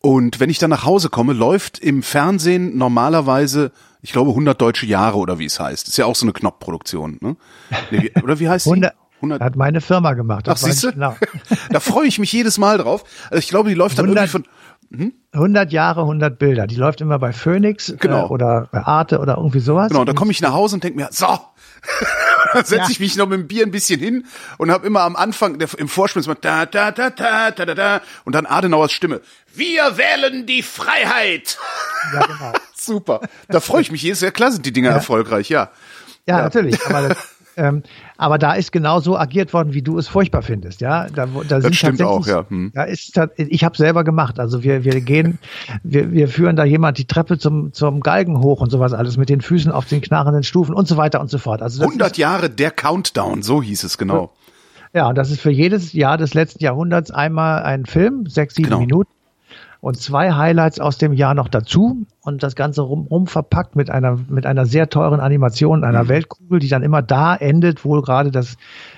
Und 0.00 0.40
wenn 0.40 0.50
ich 0.50 0.58
dann 0.58 0.70
nach 0.70 0.84
Hause 0.84 1.08
komme, 1.08 1.32
läuft 1.32 1.78
im 1.78 2.02
Fernsehen 2.02 2.76
normalerweise, 2.76 3.72
ich 4.02 4.12
glaube, 4.12 4.30
100 4.30 4.60
deutsche 4.60 4.86
Jahre 4.86 5.18
oder 5.18 5.38
wie 5.38 5.46
es 5.46 5.60
heißt. 5.60 5.88
Ist 5.88 5.98
ja 5.98 6.06
auch 6.06 6.16
so 6.16 6.26
eine 6.26 6.32
Knopfproduktion, 6.32 7.18
ne? 7.20 7.36
Oder 8.22 8.38
wie 8.38 8.48
heißt 8.48 8.66
die? 8.66 8.70
100, 8.70 8.94
100 9.16 9.40
Hat 9.40 9.56
meine 9.56 9.80
Firma 9.80 10.14
gemacht. 10.14 10.46
Das 10.46 10.62
Ach, 10.62 10.68
siehst 10.68 10.84
du? 10.84 10.92
Genau. 10.92 11.16
da 11.70 11.80
freue 11.80 12.06
ich 12.06 12.18
mich 12.18 12.32
jedes 12.32 12.58
Mal 12.58 12.78
drauf. 12.78 13.04
Also 13.30 13.38
ich 13.38 13.48
glaube, 13.48 13.68
die 13.68 13.74
läuft 13.74 13.98
dann 13.98 14.06
100, 14.06 14.34
irgendwie 14.34 14.48
von 14.90 14.98
hm? 14.98 15.12
100 15.32 15.72
Jahre, 15.72 16.02
100 16.02 16.38
Bilder. 16.38 16.66
Die 16.66 16.76
läuft 16.76 17.00
immer 17.00 17.18
bei 17.18 17.32
Phoenix 17.32 17.94
genau. 17.98 18.26
Äh, 18.26 18.30
oder 18.30 18.68
bei 18.70 18.82
Arte 18.82 19.18
oder 19.18 19.36
irgendwie 19.36 19.60
sowas. 19.60 19.88
Genau, 19.88 20.04
da 20.04 20.12
komme 20.12 20.30
ich 20.30 20.40
nach 20.40 20.52
Hause 20.52 20.76
und 20.76 20.84
denke 20.84 20.98
mir, 20.98 21.08
so, 21.10 21.26
setze 22.54 22.76
ja. 22.76 22.86
ich 22.90 23.00
mich 23.00 23.16
noch 23.16 23.26
mit 23.26 23.38
dem 23.38 23.46
Bier 23.46 23.64
ein 23.64 23.70
bisschen 23.70 24.00
hin 24.00 24.26
und 24.58 24.70
habe 24.70 24.86
immer 24.86 25.02
am 25.02 25.16
Anfang 25.16 25.58
der, 25.58 25.68
im 25.78 25.88
Vorspiel 25.88 26.22
so 26.22 26.34
da 26.34 26.66
da 26.66 26.90
da 26.90 27.10
da 27.10 27.50
da 27.50 27.64
da 27.64 27.74
da 27.74 28.02
und 28.24 28.34
dann 28.34 28.46
Adenauers 28.46 28.92
Stimme. 28.92 29.20
Wir 29.54 29.96
wählen 29.96 30.46
die 30.46 30.62
Freiheit. 30.62 31.58
Ja, 32.12 32.26
genau. 32.26 32.52
Super. 32.74 33.20
Da 33.48 33.60
freue 33.60 33.82
ich 33.82 33.90
mich 33.90 34.02
jedes 34.02 34.20
Jahr. 34.20 34.32
Klar 34.32 34.52
sind 34.52 34.66
die 34.66 34.72
Dinger 34.72 34.90
ja. 34.90 34.96
erfolgreich, 34.96 35.48
ja. 35.48 35.70
Ja, 36.26 36.38
ja. 36.38 36.42
natürlich. 36.44 36.84
Aber 36.86 37.08
das, 37.08 37.18
ähm, 37.56 37.82
aber 38.18 38.38
da 38.38 38.52
ist 38.54 38.70
genau 38.70 39.00
so 39.00 39.16
agiert 39.16 39.54
worden, 39.54 39.72
wie 39.72 39.82
du 39.82 39.98
es 39.98 40.08
furchtbar 40.08 40.42
findest. 40.42 40.80
Ja, 40.80 41.06
da, 41.08 41.26
da 41.48 41.60
das 41.60 41.74
stimmt 41.74 42.02
auch, 42.02 42.26
ja. 42.26 42.44
Hm. 42.48 42.70
Da 42.74 42.84
ist, 42.84 43.18
ich 43.36 43.64
habe 43.64 43.76
selber 43.76 44.04
gemacht. 44.04 44.38
Also 44.38 44.62
wir, 44.62 44.84
wir 44.84 45.00
gehen, 45.00 45.38
wir, 45.82 46.12
wir 46.12 46.28
führen 46.28 46.56
da 46.56 46.64
jemand 46.64 46.98
die 46.98 47.06
Treppe 47.06 47.38
zum, 47.38 47.72
zum 47.72 48.00
Galgen 48.00 48.40
hoch 48.40 48.60
und 48.60 48.70
sowas 48.70 48.92
alles 48.92 49.16
mit 49.16 49.30
den 49.30 49.40
Füßen 49.40 49.72
auf 49.72 49.86
den 49.86 50.02
knarrenden 50.02 50.42
Stufen 50.42 50.74
und 50.74 50.86
so 50.86 50.96
weiter 50.96 51.20
und 51.20 51.30
so 51.30 51.38
fort. 51.38 51.62
Also 51.62 51.82
100 51.82 52.12
ist, 52.12 52.18
Jahre 52.18 52.50
der 52.50 52.70
Countdown, 52.70 53.42
so 53.42 53.62
hieß 53.62 53.84
es 53.84 53.96
genau. 53.96 54.32
Ja, 54.92 55.08
und 55.08 55.16
das 55.16 55.30
ist 55.30 55.40
für 55.40 55.50
jedes 55.50 55.92
Jahr 55.92 56.18
des 56.18 56.34
letzten 56.34 56.62
Jahrhunderts 56.62 57.10
einmal 57.10 57.62
ein 57.62 57.86
Film, 57.86 58.26
sechs, 58.26 58.54
sieben 58.54 58.68
genau. 58.68 58.80
Minuten 58.80 59.15
und 59.80 59.98
zwei 60.00 60.32
Highlights 60.32 60.80
aus 60.80 60.98
dem 60.98 61.12
Jahr 61.12 61.34
noch 61.34 61.48
dazu 61.48 62.06
und 62.22 62.42
das 62.42 62.56
Ganze 62.56 62.82
rum, 62.82 63.06
rum 63.08 63.26
verpackt 63.26 63.76
mit 63.76 63.90
einer, 63.90 64.18
mit 64.28 64.46
einer 64.46 64.66
sehr 64.66 64.88
teuren 64.88 65.20
Animation, 65.20 65.84
einer 65.84 66.04
mhm. 66.04 66.08
Weltkugel, 66.08 66.58
die 66.58 66.68
dann 66.68 66.82
immer 66.82 67.02
da 67.02 67.34
endet, 67.36 67.84
wo 67.84 68.00
gerade 68.00 68.30
das 68.30 68.56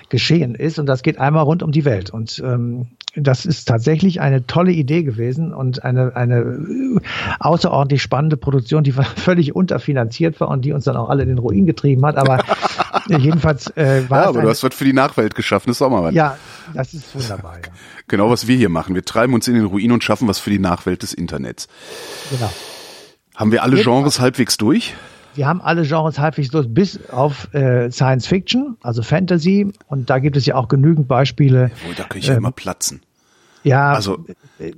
geschehen 0.09 0.55
ist 0.55 0.79
und 0.79 0.85
das 0.85 1.03
geht 1.03 1.19
einmal 1.19 1.43
rund 1.43 1.63
um 1.63 1.71
die 1.71 1.85
Welt 1.85 2.09
und 2.09 2.41
ähm, 2.43 2.87
das 3.15 3.45
ist 3.45 3.65
tatsächlich 3.65 4.21
eine 4.21 4.45
tolle 4.45 4.71
Idee 4.71 5.03
gewesen 5.03 5.53
und 5.53 5.83
eine, 5.83 6.15
eine 6.15 6.99
außerordentlich 7.39 8.01
spannende 8.01 8.37
Produktion, 8.37 8.83
die 8.83 8.91
völlig 9.15 9.55
unterfinanziert 9.55 10.39
war 10.39 10.49
und 10.49 10.63
die 10.63 10.73
uns 10.73 10.85
dann 10.85 10.95
auch 10.95 11.09
alle 11.09 11.23
in 11.23 11.29
den 11.29 11.37
Ruin 11.37 11.65
getrieben 11.65 12.05
hat. 12.05 12.17
Aber 12.17 12.43
jedenfalls 13.07 13.67
äh, 13.75 14.03
war 14.09 14.23
Ja, 14.23 14.29
aber 14.29 14.41
du 14.41 14.49
hast 14.49 14.63
was 14.63 14.75
für 14.75 14.85
die 14.85 14.93
Nachwelt 14.93 15.35
geschaffen, 15.35 15.69
das 15.69 15.77
ist 15.77 15.81
auch 15.81 15.89
mal 15.89 16.03
was. 16.03 16.13
Ja, 16.13 16.37
das 16.73 16.93
ist 16.93 17.15
wunderbar. 17.15 17.57
Ja. 17.57 17.71
Genau, 18.07 18.29
was 18.29 18.47
wir 18.47 18.55
hier 18.55 18.69
machen. 18.69 18.95
Wir 18.95 19.05
treiben 19.05 19.33
uns 19.33 19.47
in 19.47 19.55
den 19.55 19.65
Ruin 19.65 19.91
und 19.91 20.03
schaffen 20.03 20.27
was 20.27 20.39
für 20.39 20.49
die 20.49 20.59
Nachwelt 20.59 21.01
des 21.01 21.13
Internets. 21.13 21.67
Genau. 22.29 22.51
Haben 23.35 23.51
wir 23.51 23.63
alle 23.63 23.81
Genres 23.81 24.19
halbwegs 24.19 24.57
durch? 24.57 24.95
Wir 25.35 25.47
haben 25.47 25.61
alle 25.61 25.83
Genres 25.83 26.19
halbwegs 26.19 26.49
durch, 26.49 26.67
bis 26.67 26.99
auf 27.11 27.53
äh, 27.53 27.89
Science 27.91 28.27
Fiction, 28.27 28.77
also 28.81 29.01
Fantasy. 29.03 29.71
Und 29.87 30.09
da 30.09 30.19
gibt 30.19 30.37
es 30.37 30.45
ja 30.45 30.55
auch 30.55 30.67
genügend 30.67 31.07
Beispiele. 31.07 31.71
Jawohl, 31.81 31.95
da 31.95 32.03
kann 32.03 32.17
ich 32.19 32.27
ja 32.27 32.33
ähm, 32.33 32.39
immer 32.39 32.51
platzen. 32.51 33.01
Ja, 33.63 33.91
Also- 33.93 34.25
äh, 34.59 34.71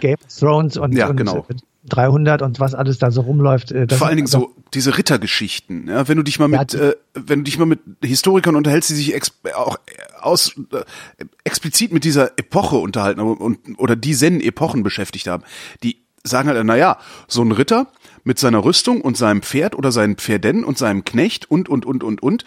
Game 0.00 0.14
of 0.14 0.36
Thrones 0.38 0.76
und, 0.76 0.92
Ja, 0.92 1.08
und 1.08 1.16
genau. 1.16 1.46
äh, 1.48 1.54
300 1.88 2.42
und 2.42 2.60
was 2.60 2.74
alles 2.74 2.98
da 2.98 3.10
so 3.10 3.22
rumläuft. 3.22 3.72
äh, 3.72 3.86
Vor 3.88 4.08
allen 4.08 4.16
Dingen 4.16 4.26
so 4.28 4.52
diese 4.74 4.98
Rittergeschichten. 4.98 5.88
Ja, 5.88 6.06
wenn 6.08 6.16
du 6.18 6.22
dich 6.22 6.38
mal 6.38 6.50
Ja, 6.50 6.58
mit, 6.60 6.72
die- 6.74 6.78
äh, 6.78 6.96
wenn 7.14 7.38
du 7.40 7.44
dich 7.44 7.58
mal 7.58 7.64
mit 7.64 7.80
Historikern 8.04 8.56
unterhältst, 8.56 8.90
die 8.90 8.94
sich 8.94 9.14
ex 9.14 9.32
auch 9.54 9.78
aus 10.20 10.54
äh, 10.72 11.24
explizit 11.44 11.92
mit 11.92 12.04
dieser 12.04 12.32
Epoche 12.38 12.76
unterhalten 12.76 13.20
und, 13.20 13.38
und 13.38 13.78
oder 13.78 13.96
diesen 13.96 14.40
Epochen 14.40 14.82
beschäftigt 14.82 15.28
haben, 15.28 15.44
die 15.82 15.96
sagen 16.24 16.48
halt, 16.48 16.60
na 16.64 16.76
ja, 16.76 16.98
so 17.26 17.40
ein 17.42 17.52
Ritter 17.52 17.86
mit 18.28 18.38
seiner 18.38 18.62
Rüstung 18.62 19.00
und 19.00 19.16
seinem 19.16 19.40
Pferd 19.40 19.74
oder 19.74 19.90
seinen 19.90 20.16
Pferden 20.16 20.62
und 20.62 20.76
seinem 20.76 21.02
Knecht 21.02 21.50
und 21.50 21.70
und 21.70 21.86
und 21.86 22.04
und 22.04 22.22
und. 22.22 22.44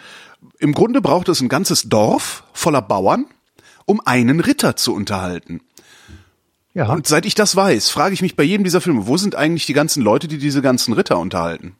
Im 0.60 0.74
Grunde 0.74 1.02
braucht 1.02 1.28
es 1.28 1.40
ein 1.40 1.48
ganzes 1.48 1.88
Dorf 1.88 2.44
voller 2.52 2.80
Bauern, 2.80 3.26
um 3.84 4.00
einen 4.04 4.38
Ritter 4.38 4.76
zu 4.76 4.94
unterhalten. 4.94 5.60
ja, 6.72 6.90
Und 6.90 7.08
seit 7.08 7.26
ich 7.26 7.34
das 7.34 7.56
weiß, 7.56 7.90
frage 7.90 8.14
ich 8.14 8.22
mich 8.22 8.36
bei 8.36 8.44
jedem 8.44 8.62
dieser 8.62 8.80
Filme, 8.80 9.08
wo 9.08 9.16
sind 9.16 9.34
eigentlich 9.34 9.66
die 9.66 9.72
ganzen 9.72 10.04
Leute, 10.04 10.28
die 10.28 10.38
diese 10.38 10.62
ganzen 10.62 10.94
Ritter 10.94 11.18
unterhalten? 11.18 11.74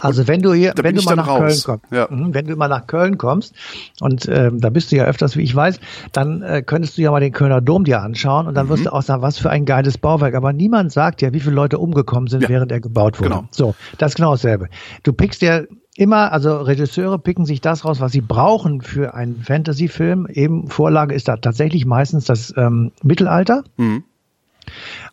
Also 0.00 0.26
wenn 0.28 0.40
du 0.42 0.52
hier, 0.52 0.72
wenn 0.76 0.94
du 0.96 1.02
mal 1.02 1.16
nach 1.16 1.28
raus. 1.28 1.38
Köln 1.38 1.80
kommst, 1.80 1.92
Ja. 1.92 2.06
mhm, 2.10 2.34
wenn 2.34 2.46
du 2.46 2.56
mal 2.56 2.68
nach 2.68 2.86
Köln 2.86 3.18
kommst 3.18 3.54
und 4.00 4.26
ähm, 4.28 4.60
da 4.60 4.70
bist 4.70 4.90
du 4.92 4.96
ja 4.96 5.04
öfters, 5.04 5.36
wie 5.36 5.42
ich 5.42 5.54
weiß, 5.54 5.78
dann 6.12 6.42
äh, 6.42 6.62
könntest 6.62 6.96
du 6.98 7.02
ja 7.02 7.10
mal 7.10 7.20
den 7.20 7.32
Kölner 7.32 7.60
Dom 7.60 7.84
dir 7.84 8.00
anschauen 8.02 8.46
und 8.46 8.54
dann 8.54 8.66
Mhm. 8.66 8.70
wirst 8.70 8.86
du 8.86 8.92
auch 8.92 9.02
sagen, 9.02 9.22
was 9.22 9.38
für 9.38 9.50
ein 9.50 9.64
geiles 9.64 9.98
Bauwerk. 9.98 10.34
Aber 10.34 10.52
niemand 10.52 10.92
sagt 10.92 11.22
ja, 11.22 11.32
wie 11.32 11.40
viele 11.40 11.54
Leute 11.54 11.78
umgekommen 11.78 12.28
sind, 12.28 12.42
Ja. 12.44 12.48
während 12.48 12.72
er 12.72 12.80
gebaut 12.80 13.18
wurde. 13.20 13.30
Genau. 13.30 13.44
So, 13.50 13.74
das 13.98 14.12
ist 14.12 14.16
genau 14.16 14.32
dasselbe. 14.32 14.68
Du 15.02 15.12
pickst 15.12 15.42
dir 15.42 15.68
immer, 15.96 16.32
also 16.32 16.56
Regisseure 16.62 17.18
picken 17.18 17.44
sich 17.44 17.60
das 17.60 17.84
raus, 17.84 18.00
was 18.00 18.12
sie 18.12 18.22
brauchen 18.22 18.80
für 18.80 19.14
einen 19.14 19.42
Fantasy-Film. 19.42 20.26
Eben 20.32 20.68
Vorlage 20.68 21.14
ist 21.14 21.28
da 21.28 21.36
tatsächlich 21.36 21.84
meistens 21.84 22.24
das 22.24 22.52
ähm, 22.56 22.92
Mittelalter. 23.02 23.62
Mhm. 23.76 24.04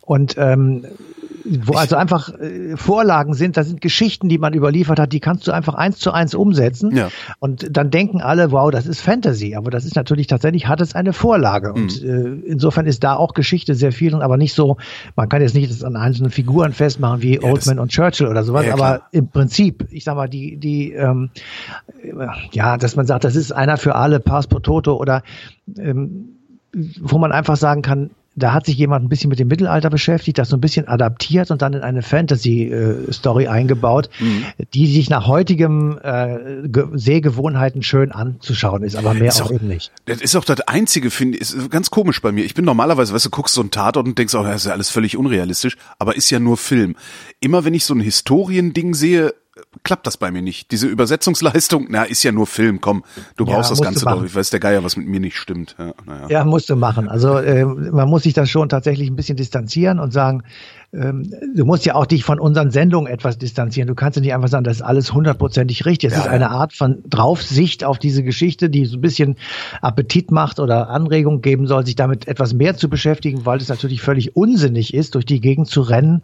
Und 0.02 0.36
ähm, 0.38 0.84
wo 1.44 1.74
also 1.74 1.96
einfach 1.96 2.32
äh, 2.38 2.76
Vorlagen 2.76 3.34
sind, 3.34 3.56
das 3.56 3.68
sind 3.68 3.80
Geschichten, 3.80 4.28
die 4.28 4.38
man 4.38 4.52
überliefert 4.54 4.98
hat, 5.00 5.12
die 5.12 5.20
kannst 5.20 5.46
du 5.46 5.52
einfach 5.52 5.74
eins 5.74 5.98
zu 5.98 6.12
eins 6.12 6.34
umsetzen. 6.34 6.94
Ja. 6.94 7.08
Und 7.38 7.76
dann 7.76 7.90
denken 7.90 8.20
alle, 8.20 8.52
wow, 8.52 8.70
das 8.70 8.86
ist 8.86 9.00
Fantasy. 9.00 9.54
Aber 9.54 9.70
das 9.70 9.84
ist 9.84 9.96
natürlich 9.96 10.26
tatsächlich, 10.26 10.68
hat 10.68 10.80
es 10.80 10.94
eine 10.94 11.12
Vorlage. 11.12 11.72
Und 11.72 12.02
Mhm. 12.02 12.42
äh, 12.44 12.48
insofern 12.50 12.86
ist 12.86 13.02
da 13.04 13.16
auch 13.16 13.34
Geschichte 13.34 13.74
sehr 13.74 13.92
viel, 13.92 14.14
aber 14.14 14.36
nicht 14.36 14.54
so, 14.54 14.76
man 15.16 15.28
kann 15.28 15.40
jetzt 15.42 15.54
nicht 15.54 15.70
das 15.70 15.82
an 15.84 15.96
einzelnen 15.96 16.30
Figuren 16.30 16.72
festmachen 16.72 17.22
wie 17.22 17.36
das- 17.36 17.44
Oldman 17.44 17.78
und 17.78 17.90
Churchill 17.90 18.26
oder 18.26 18.42
sowas, 18.44 18.66
Ja, 18.66 18.74
aber 18.74 19.02
im 19.12 19.28
Prinzip, 19.28 19.86
ich 19.90 20.04
sag 20.04 20.16
mal, 20.16 20.28
die, 20.28 20.56
die, 20.56 20.92
ähm, 20.92 21.30
äh, 22.02 22.26
ja, 22.52 22.76
dass 22.76 22.96
man 22.96 23.06
sagt, 23.06 23.24
das 23.24 23.36
ist 23.36 23.52
einer 23.52 23.76
für 23.76 23.94
alle, 23.94 24.20
Pass 24.20 24.46
pro 24.46 24.58
Toto 24.58 24.96
oder 24.96 25.22
ähm, 25.78 26.30
wo 27.00 27.18
man 27.18 27.32
einfach 27.32 27.56
sagen 27.56 27.82
kann, 27.82 28.10
da 28.40 28.52
hat 28.52 28.66
sich 28.66 28.76
jemand 28.76 29.04
ein 29.04 29.08
bisschen 29.08 29.28
mit 29.30 29.38
dem 29.38 29.48
Mittelalter 29.48 29.90
beschäftigt, 29.90 30.38
das 30.38 30.48
so 30.48 30.56
ein 30.56 30.60
bisschen 30.60 30.88
adaptiert 30.88 31.50
und 31.50 31.62
dann 31.62 31.74
in 31.74 31.82
eine 31.82 32.02
Fantasy-Story 32.02 33.46
eingebaut, 33.48 34.08
Mhm. 34.20 34.44
die 34.74 34.86
sich 34.86 35.10
nach 35.10 35.26
heutigem 35.26 35.98
äh, 36.02 36.68
Ge 36.68 36.86
Sehgewohnheiten 36.92 37.82
schön 37.82 38.12
anzuschauen 38.12 38.82
ist, 38.82 38.96
aber 38.96 39.14
mehr 39.14 39.28
Ist 39.28 39.40
auch 39.42 39.46
auch- 39.46 39.52
eben 39.52 39.68
nicht. 39.68 39.92
Das 40.06 40.20
ist 40.20 40.34
auch 40.36 40.44
das 40.44 40.60
Einzige, 40.62 41.10
finde 41.10 41.36
ich, 41.38 41.42
ist 41.42 41.70
ganz 41.70 41.90
komisch 41.90 42.20
bei 42.20 42.32
mir. 42.32 42.44
Ich 42.44 42.54
bin 42.54 42.64
normalerweise, 42.64 43.14
weißt 43.14 43.26
du, 43.26 43.30
guckst 43.30 43.54
so 43.54 43.60
einen 43.60 43.70
Tatort 43.70 44.06
und 44.06 44.18
denkst, 44.18 44.34
oh, 44.34 44.42
das 44.42 44.56
ist 44.62 44.66
ja 44.66 44.72
alles 44.72 44.90
völlig 44.90 45.16
unrealistisch, 45.16 45.76
aber 45.98 46.16
ist 46.16 46.30
ja 46.30 46.38
nur 46.40 46.56
Film. 46.56 46.96
Immer 47.40 47.64
wenn 47.64 47.74
ich 47.74 47.84
so 47.84 47.94
ein 47.94 48.00
Historiending 48.00 48.94
sehe, 48.94 49.34
klappt 49.82 50.06
das 50.06 50.16
bei 50.16 50.30
mir 50.30 50.42
nicht. 50.42 50.70
Diese 50.70 50.86
Übersetzungsleistung, 50.86 51.86
na, 51.88 52.04
ist 52.04 52.22
ja 52.22 52.32
nur 52.32 52.46
Film, 52.46 52.80
komm, 52.80 53.04
du 53.36 53.44
Ja, 53.44 53.54
brauchst 53.54 53.70
das 53.70 53.78
musst 53.78 54.02
du 54.02 54.04
Ganze 54.04 54.20
doch. 54.20 54.24
Ich 54.24 54.34
weiß 54.34 54.50
der 54.50 54.60
Geier, 54.60 54.84
was 54.84 54.96
mit 54.96 55.06
mir 55.06 55.20
nicht 55.20 55.36
stimmt. 55.36 55.76
Ja, 55.78 55.92
naja. 56.06 56.26
Ja, 56.28 56.44
musst 56.44 56.70
du 56.70 56.76
machen. 56.76 57.08
Also 57.08 57.38
äh, 57.38 57.64
man 57.64 58.08
muss 58.08 58.22
sich 58.24 58.34
das 58.34 58.50
schon 58.50 58.68
tatsächlich 58.68 59.08
ein 59.08 59.16
bisschen 59.16 59.36
distanzieren 59.36 59.98
und 59.98 60.12
sagen, 60.12 60.42
ähm, 60.92 61.32
du 61.54 61.64
musst 61.64 61.86
ja 61.86 61.94
auch 61.94 62.06
dich 62.06 62.24
von 62.24 62.40
unseren 62.40 62.72
Sendungen 62.72 63.12
etwas 63.12 63.38
distanzieren. 63.38 63.86
Du 63.86 63.94
kannst 63.94 64.16
ja 64.16 64.22
nicht 64.22 64.34
einfach 64.34 64.48
sagen, 64.48 64.64
das 64.64 64.78
ist 64.78 64.82
alles 64.82 65.12
hundertprozentig 65.12 65.86
richtig. 65.86 66.10
Es 66.10 66.16
Ja, 66.16 66.24
ist 66.24 66.28
eine 66.28 66.50
Art 66.50 66.72
von 66.72 67.04
Draufsicht 67.08 67.84
auf 67.84 67.98
diese 67.98 68.24
Geschichte, 68.24 68.70
die 68.70 68.84
so 68.86 68.98
ein 68.98 69.00
bisschen 69.00 69.36
Appetit 69.82 70.32
macht 70.32 70.58
oder 70.58 70.88
Anregung 70.88 71.42
geben 71.42 71.68
soll, 71.68 71.86
sich 71.86 71.94
damit 71.94 72.26
etwas 72.26 72.54
mehr 72.54 72.76
zu 72.76 72.88
beschäftigen, 72.88 73.46
weil 73.46 73.58
es 73.58 73.68
natürlich 73.68 74.02
völlig 74.02 74.34
unsinnig 74.34 74.92
ist, 74.92 75.14
durch 75.14 75.24
die 75.24 75.40
Gegend 75.40 75.68
zu 75.68 75.82
rennen 75.82 76.22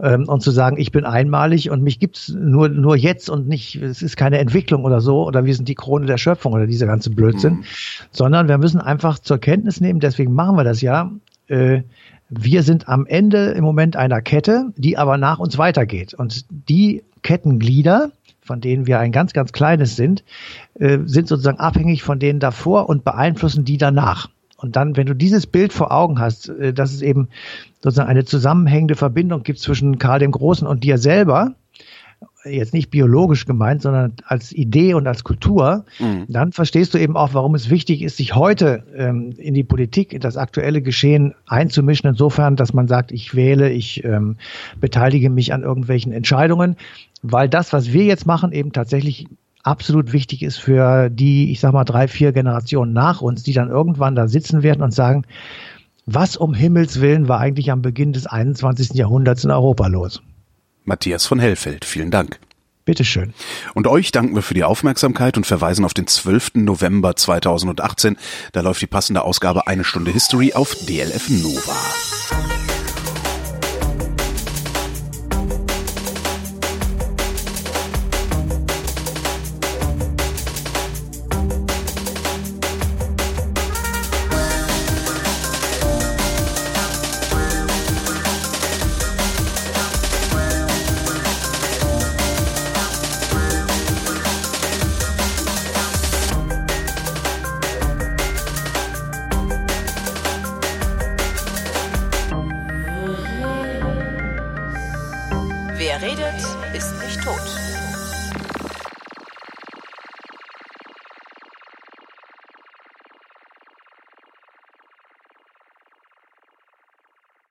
ähm, 0.00 0.24
und 0.28 0.42
zu 0.42 0.50
sagen, 0.50 0.78
ich 0.78 0.90
bin 0.90 1.04
einmalig 1.04 1.70
und 1.70 1.82
mich 1.82 2.00
gibt's 2.00 2.28
nur 2.28 2.68
nur 2.68 2.96
jetzt 2.96 3.30
und 3.30 3.46
nicht, 3.46 3.76
es 3.76 4.02
ist 4.02 4.16
keine 4.16 4.38
Entwicklung 4.38 4.84
oder 4.84 5.00
so 5.00 5.24
oder 5.24 5.44
wir 5.44 5.54
sind 5.54 5.68
die 5.68 5.74
Krone 5.76 6.06
der 6.06 6.18
Schöpfung 6.18 6.52
oder 6.54 6.66
dieser 6.66 6.86
ganze 6.86 7.10
Blödsinn, 7.10 7.64
sondern 8.10 8.48
wir 8.48 8.58
müssen 8.58 8.80
einfach 8.80 9.20
zur 9.20 9.38
Kenntnis 9.38 9.80
nehmen, 9.80 10.00
deswegen 10.00 10.34
machen 10.34 10.56
wir 10.56 10.64
das 10.64 10.80
ja, 10.80 11.12
äh, 11.48 11.82
wir 12.30 12.62
sind 12.62 12.88
am 12.88 13.06
Ende 13.06 13.50
im 13.52 13.64
Moment 13.64 13.96
einer 13.96 14.20
Kette, 14.20 14.72
die 14.76 14.98
aber 14.98 15.16
nach 15.16 15.38
uns 15.38 15.56
weitergeht. 15.58 16.14
Und 16.14 16.44
die 16.50 17.02
Kettenglieder, 17.22 18.12
von 18.40 18.60
denen 18.60 18.86
wir 18.86 18.98
ein 18.98 19.12
ganz, 19.12 19.32
ganz 19.32 19.52
kleines 19.52 19.96
sind, 19.96 20.24
äh, 20.74 20.98
sind 21.04 21.28
sozusagen 21.28 21.58
abhängig 21.58 22.02
von 22.02 22.18
denen 22.18 22.40
davor 22.40 22.88
und 22.88 23.04
beeinflussen 23.04 23.64
die 23.64 23.78
danach. 23.78 24.28
Und 24.56 24.74
dann, 24.76 24.96
wenn 24.96 25.06
du 25.06 25.14
dieses 25.14 25.46
Bild 25.46 25.72
vor 25.72 25.92
Augen 25.92 26.18
hast, 26.18 26.48
äh, 26.48 26.72
dass 26.72 26.92
es 26.92 27.00
eben 27.00 27.28
sozusagen 27.82 28.10
eine 28.10 28.24
zusammenhängende 28.24 28.96
Verbindung 28.96 29.42
gibt 29.42 29.60
zwischen 29.60 29.98
Karl 29.98 30.18
dem 30.18 30.32
Großen 30.32 30.66
und 30.66 30.84
dir 30.84 30.98
selber, 30.98 31.54
jetzt 32.50 32.74
nicht 32.74 32.90
biologisch 32.90 33.46
gemeint, 33.46 33.82
sondern 33.82 34.12
als 34.24 34.52
Idee 34.52 34.94
und 34.94 35.06
als 35.06 35.24
Kultur, 35.24 35.84
dann 36.28 36.52
verstehst 36.52 36.94
du 36.94 36.98
eben 36.98 37.16
auch, 37.16 37.34
warum 37.34 37.54
es 37.54 37.70
wichtig 37.70 38.02
ist, 38.02 38.16
sich 38.16 38.34
heute 38.34 38.84
ähm, 38.96 39.34
in 39.36 39.54
die 39.54 39.64
Politik, 39.64 40.12
in 40.12 40.20
das 40.20 40.36
aktuelle 40.36 40.82
Geschehen 40.82 41.34
einzumischen, 41.46 42.10
insofern, 42.10 42.56
dass 42.56 42.72
man 42.72 42.88
sagt, 42.88 43.12
ich 43.12 43.34
wähle, 43.34 43.70
ich 43.70 44.04
ähm, 44.04 44.36
beteilige 44.80 45.30
mich 45.30 45.52
an 45.52 45.62
irgendwelchen 45.62 46.12
Entscheidungen, 46.12 46.76
weil 47.22 47.48
das, 47.48 47.72
was 47.72 47.92
wir 47.92 48.04
jetzt 48.04 48.26
machen, 48.26 48.52
eben 48.52 48.72
tatsächlich 48.72 49.26
absolut 49.62 50.12
wichtig 50.12 50.42
ist 50.42 50.58
für 50.58 51.10
die, 51.10 51.50
ich 51.52 51.60
sag 51.60 51.72
mal, 51.72 51.84
drei, 51.84 52.08
vier 52.08 52.32
Generationen 52.32 52.92
nach 52.92 53.20
uns, 53.20 53.42
die 53.42 53.52
dann 53.52 53.68
irgendwann 53.68 54.14
da 54.14 54.28
sitzen 54.28 54.62
werden 54.62 54.82
und 54.82 54.94
sagen, 54.94 55.24
was 56.06 56.36
um 56.36 56.54
Himmels 56.54 57.00
Willen 57.02 57.28
war 57.28 57.38
eigentlich 57.38 57.70
am 57.70 57.82
Beginn 57.82 58.14
des 58.14 58.26
21. 58.26 58.94
Jahrhunderts 58.94 59.44
in 59.44 59.50
Europa 59.50 59.88
los? 59.88 60.22
Matthias 60.88 61.26
von 61.26 61.38
Hellfeld, 61.38 61.84
vielen 61.84 62.10
Dank. 62.10 62.40
Bitteschön. 62.84 63.34
Und 63.74 63.86
euch 63.86 64.10
danken 64.10 64.34
wir 64.34 64.42
für 64.42 64.54
die 64.54 64.64
Aufmerksamkeit 64.64 65.36
und 65.36 65.46
verweisen 65.46 65.84
auf 65.84 65.92
den 65.92 66.06
12. 66.06 66.52
November 66.54 67.14
2018. 67.14 68.16
Da 68.52 68.62
läuft 68.62 68.80
die 68.80 68.86
passende 68.86 69.22
Ausgabe 69.22 69.66
Eine 69.66 69.84
Stunde 69.84 70.10
History 70.10 70.54
auf 70.54 70.74
DLF 70.74 71.28
Nova. 71.28 72.57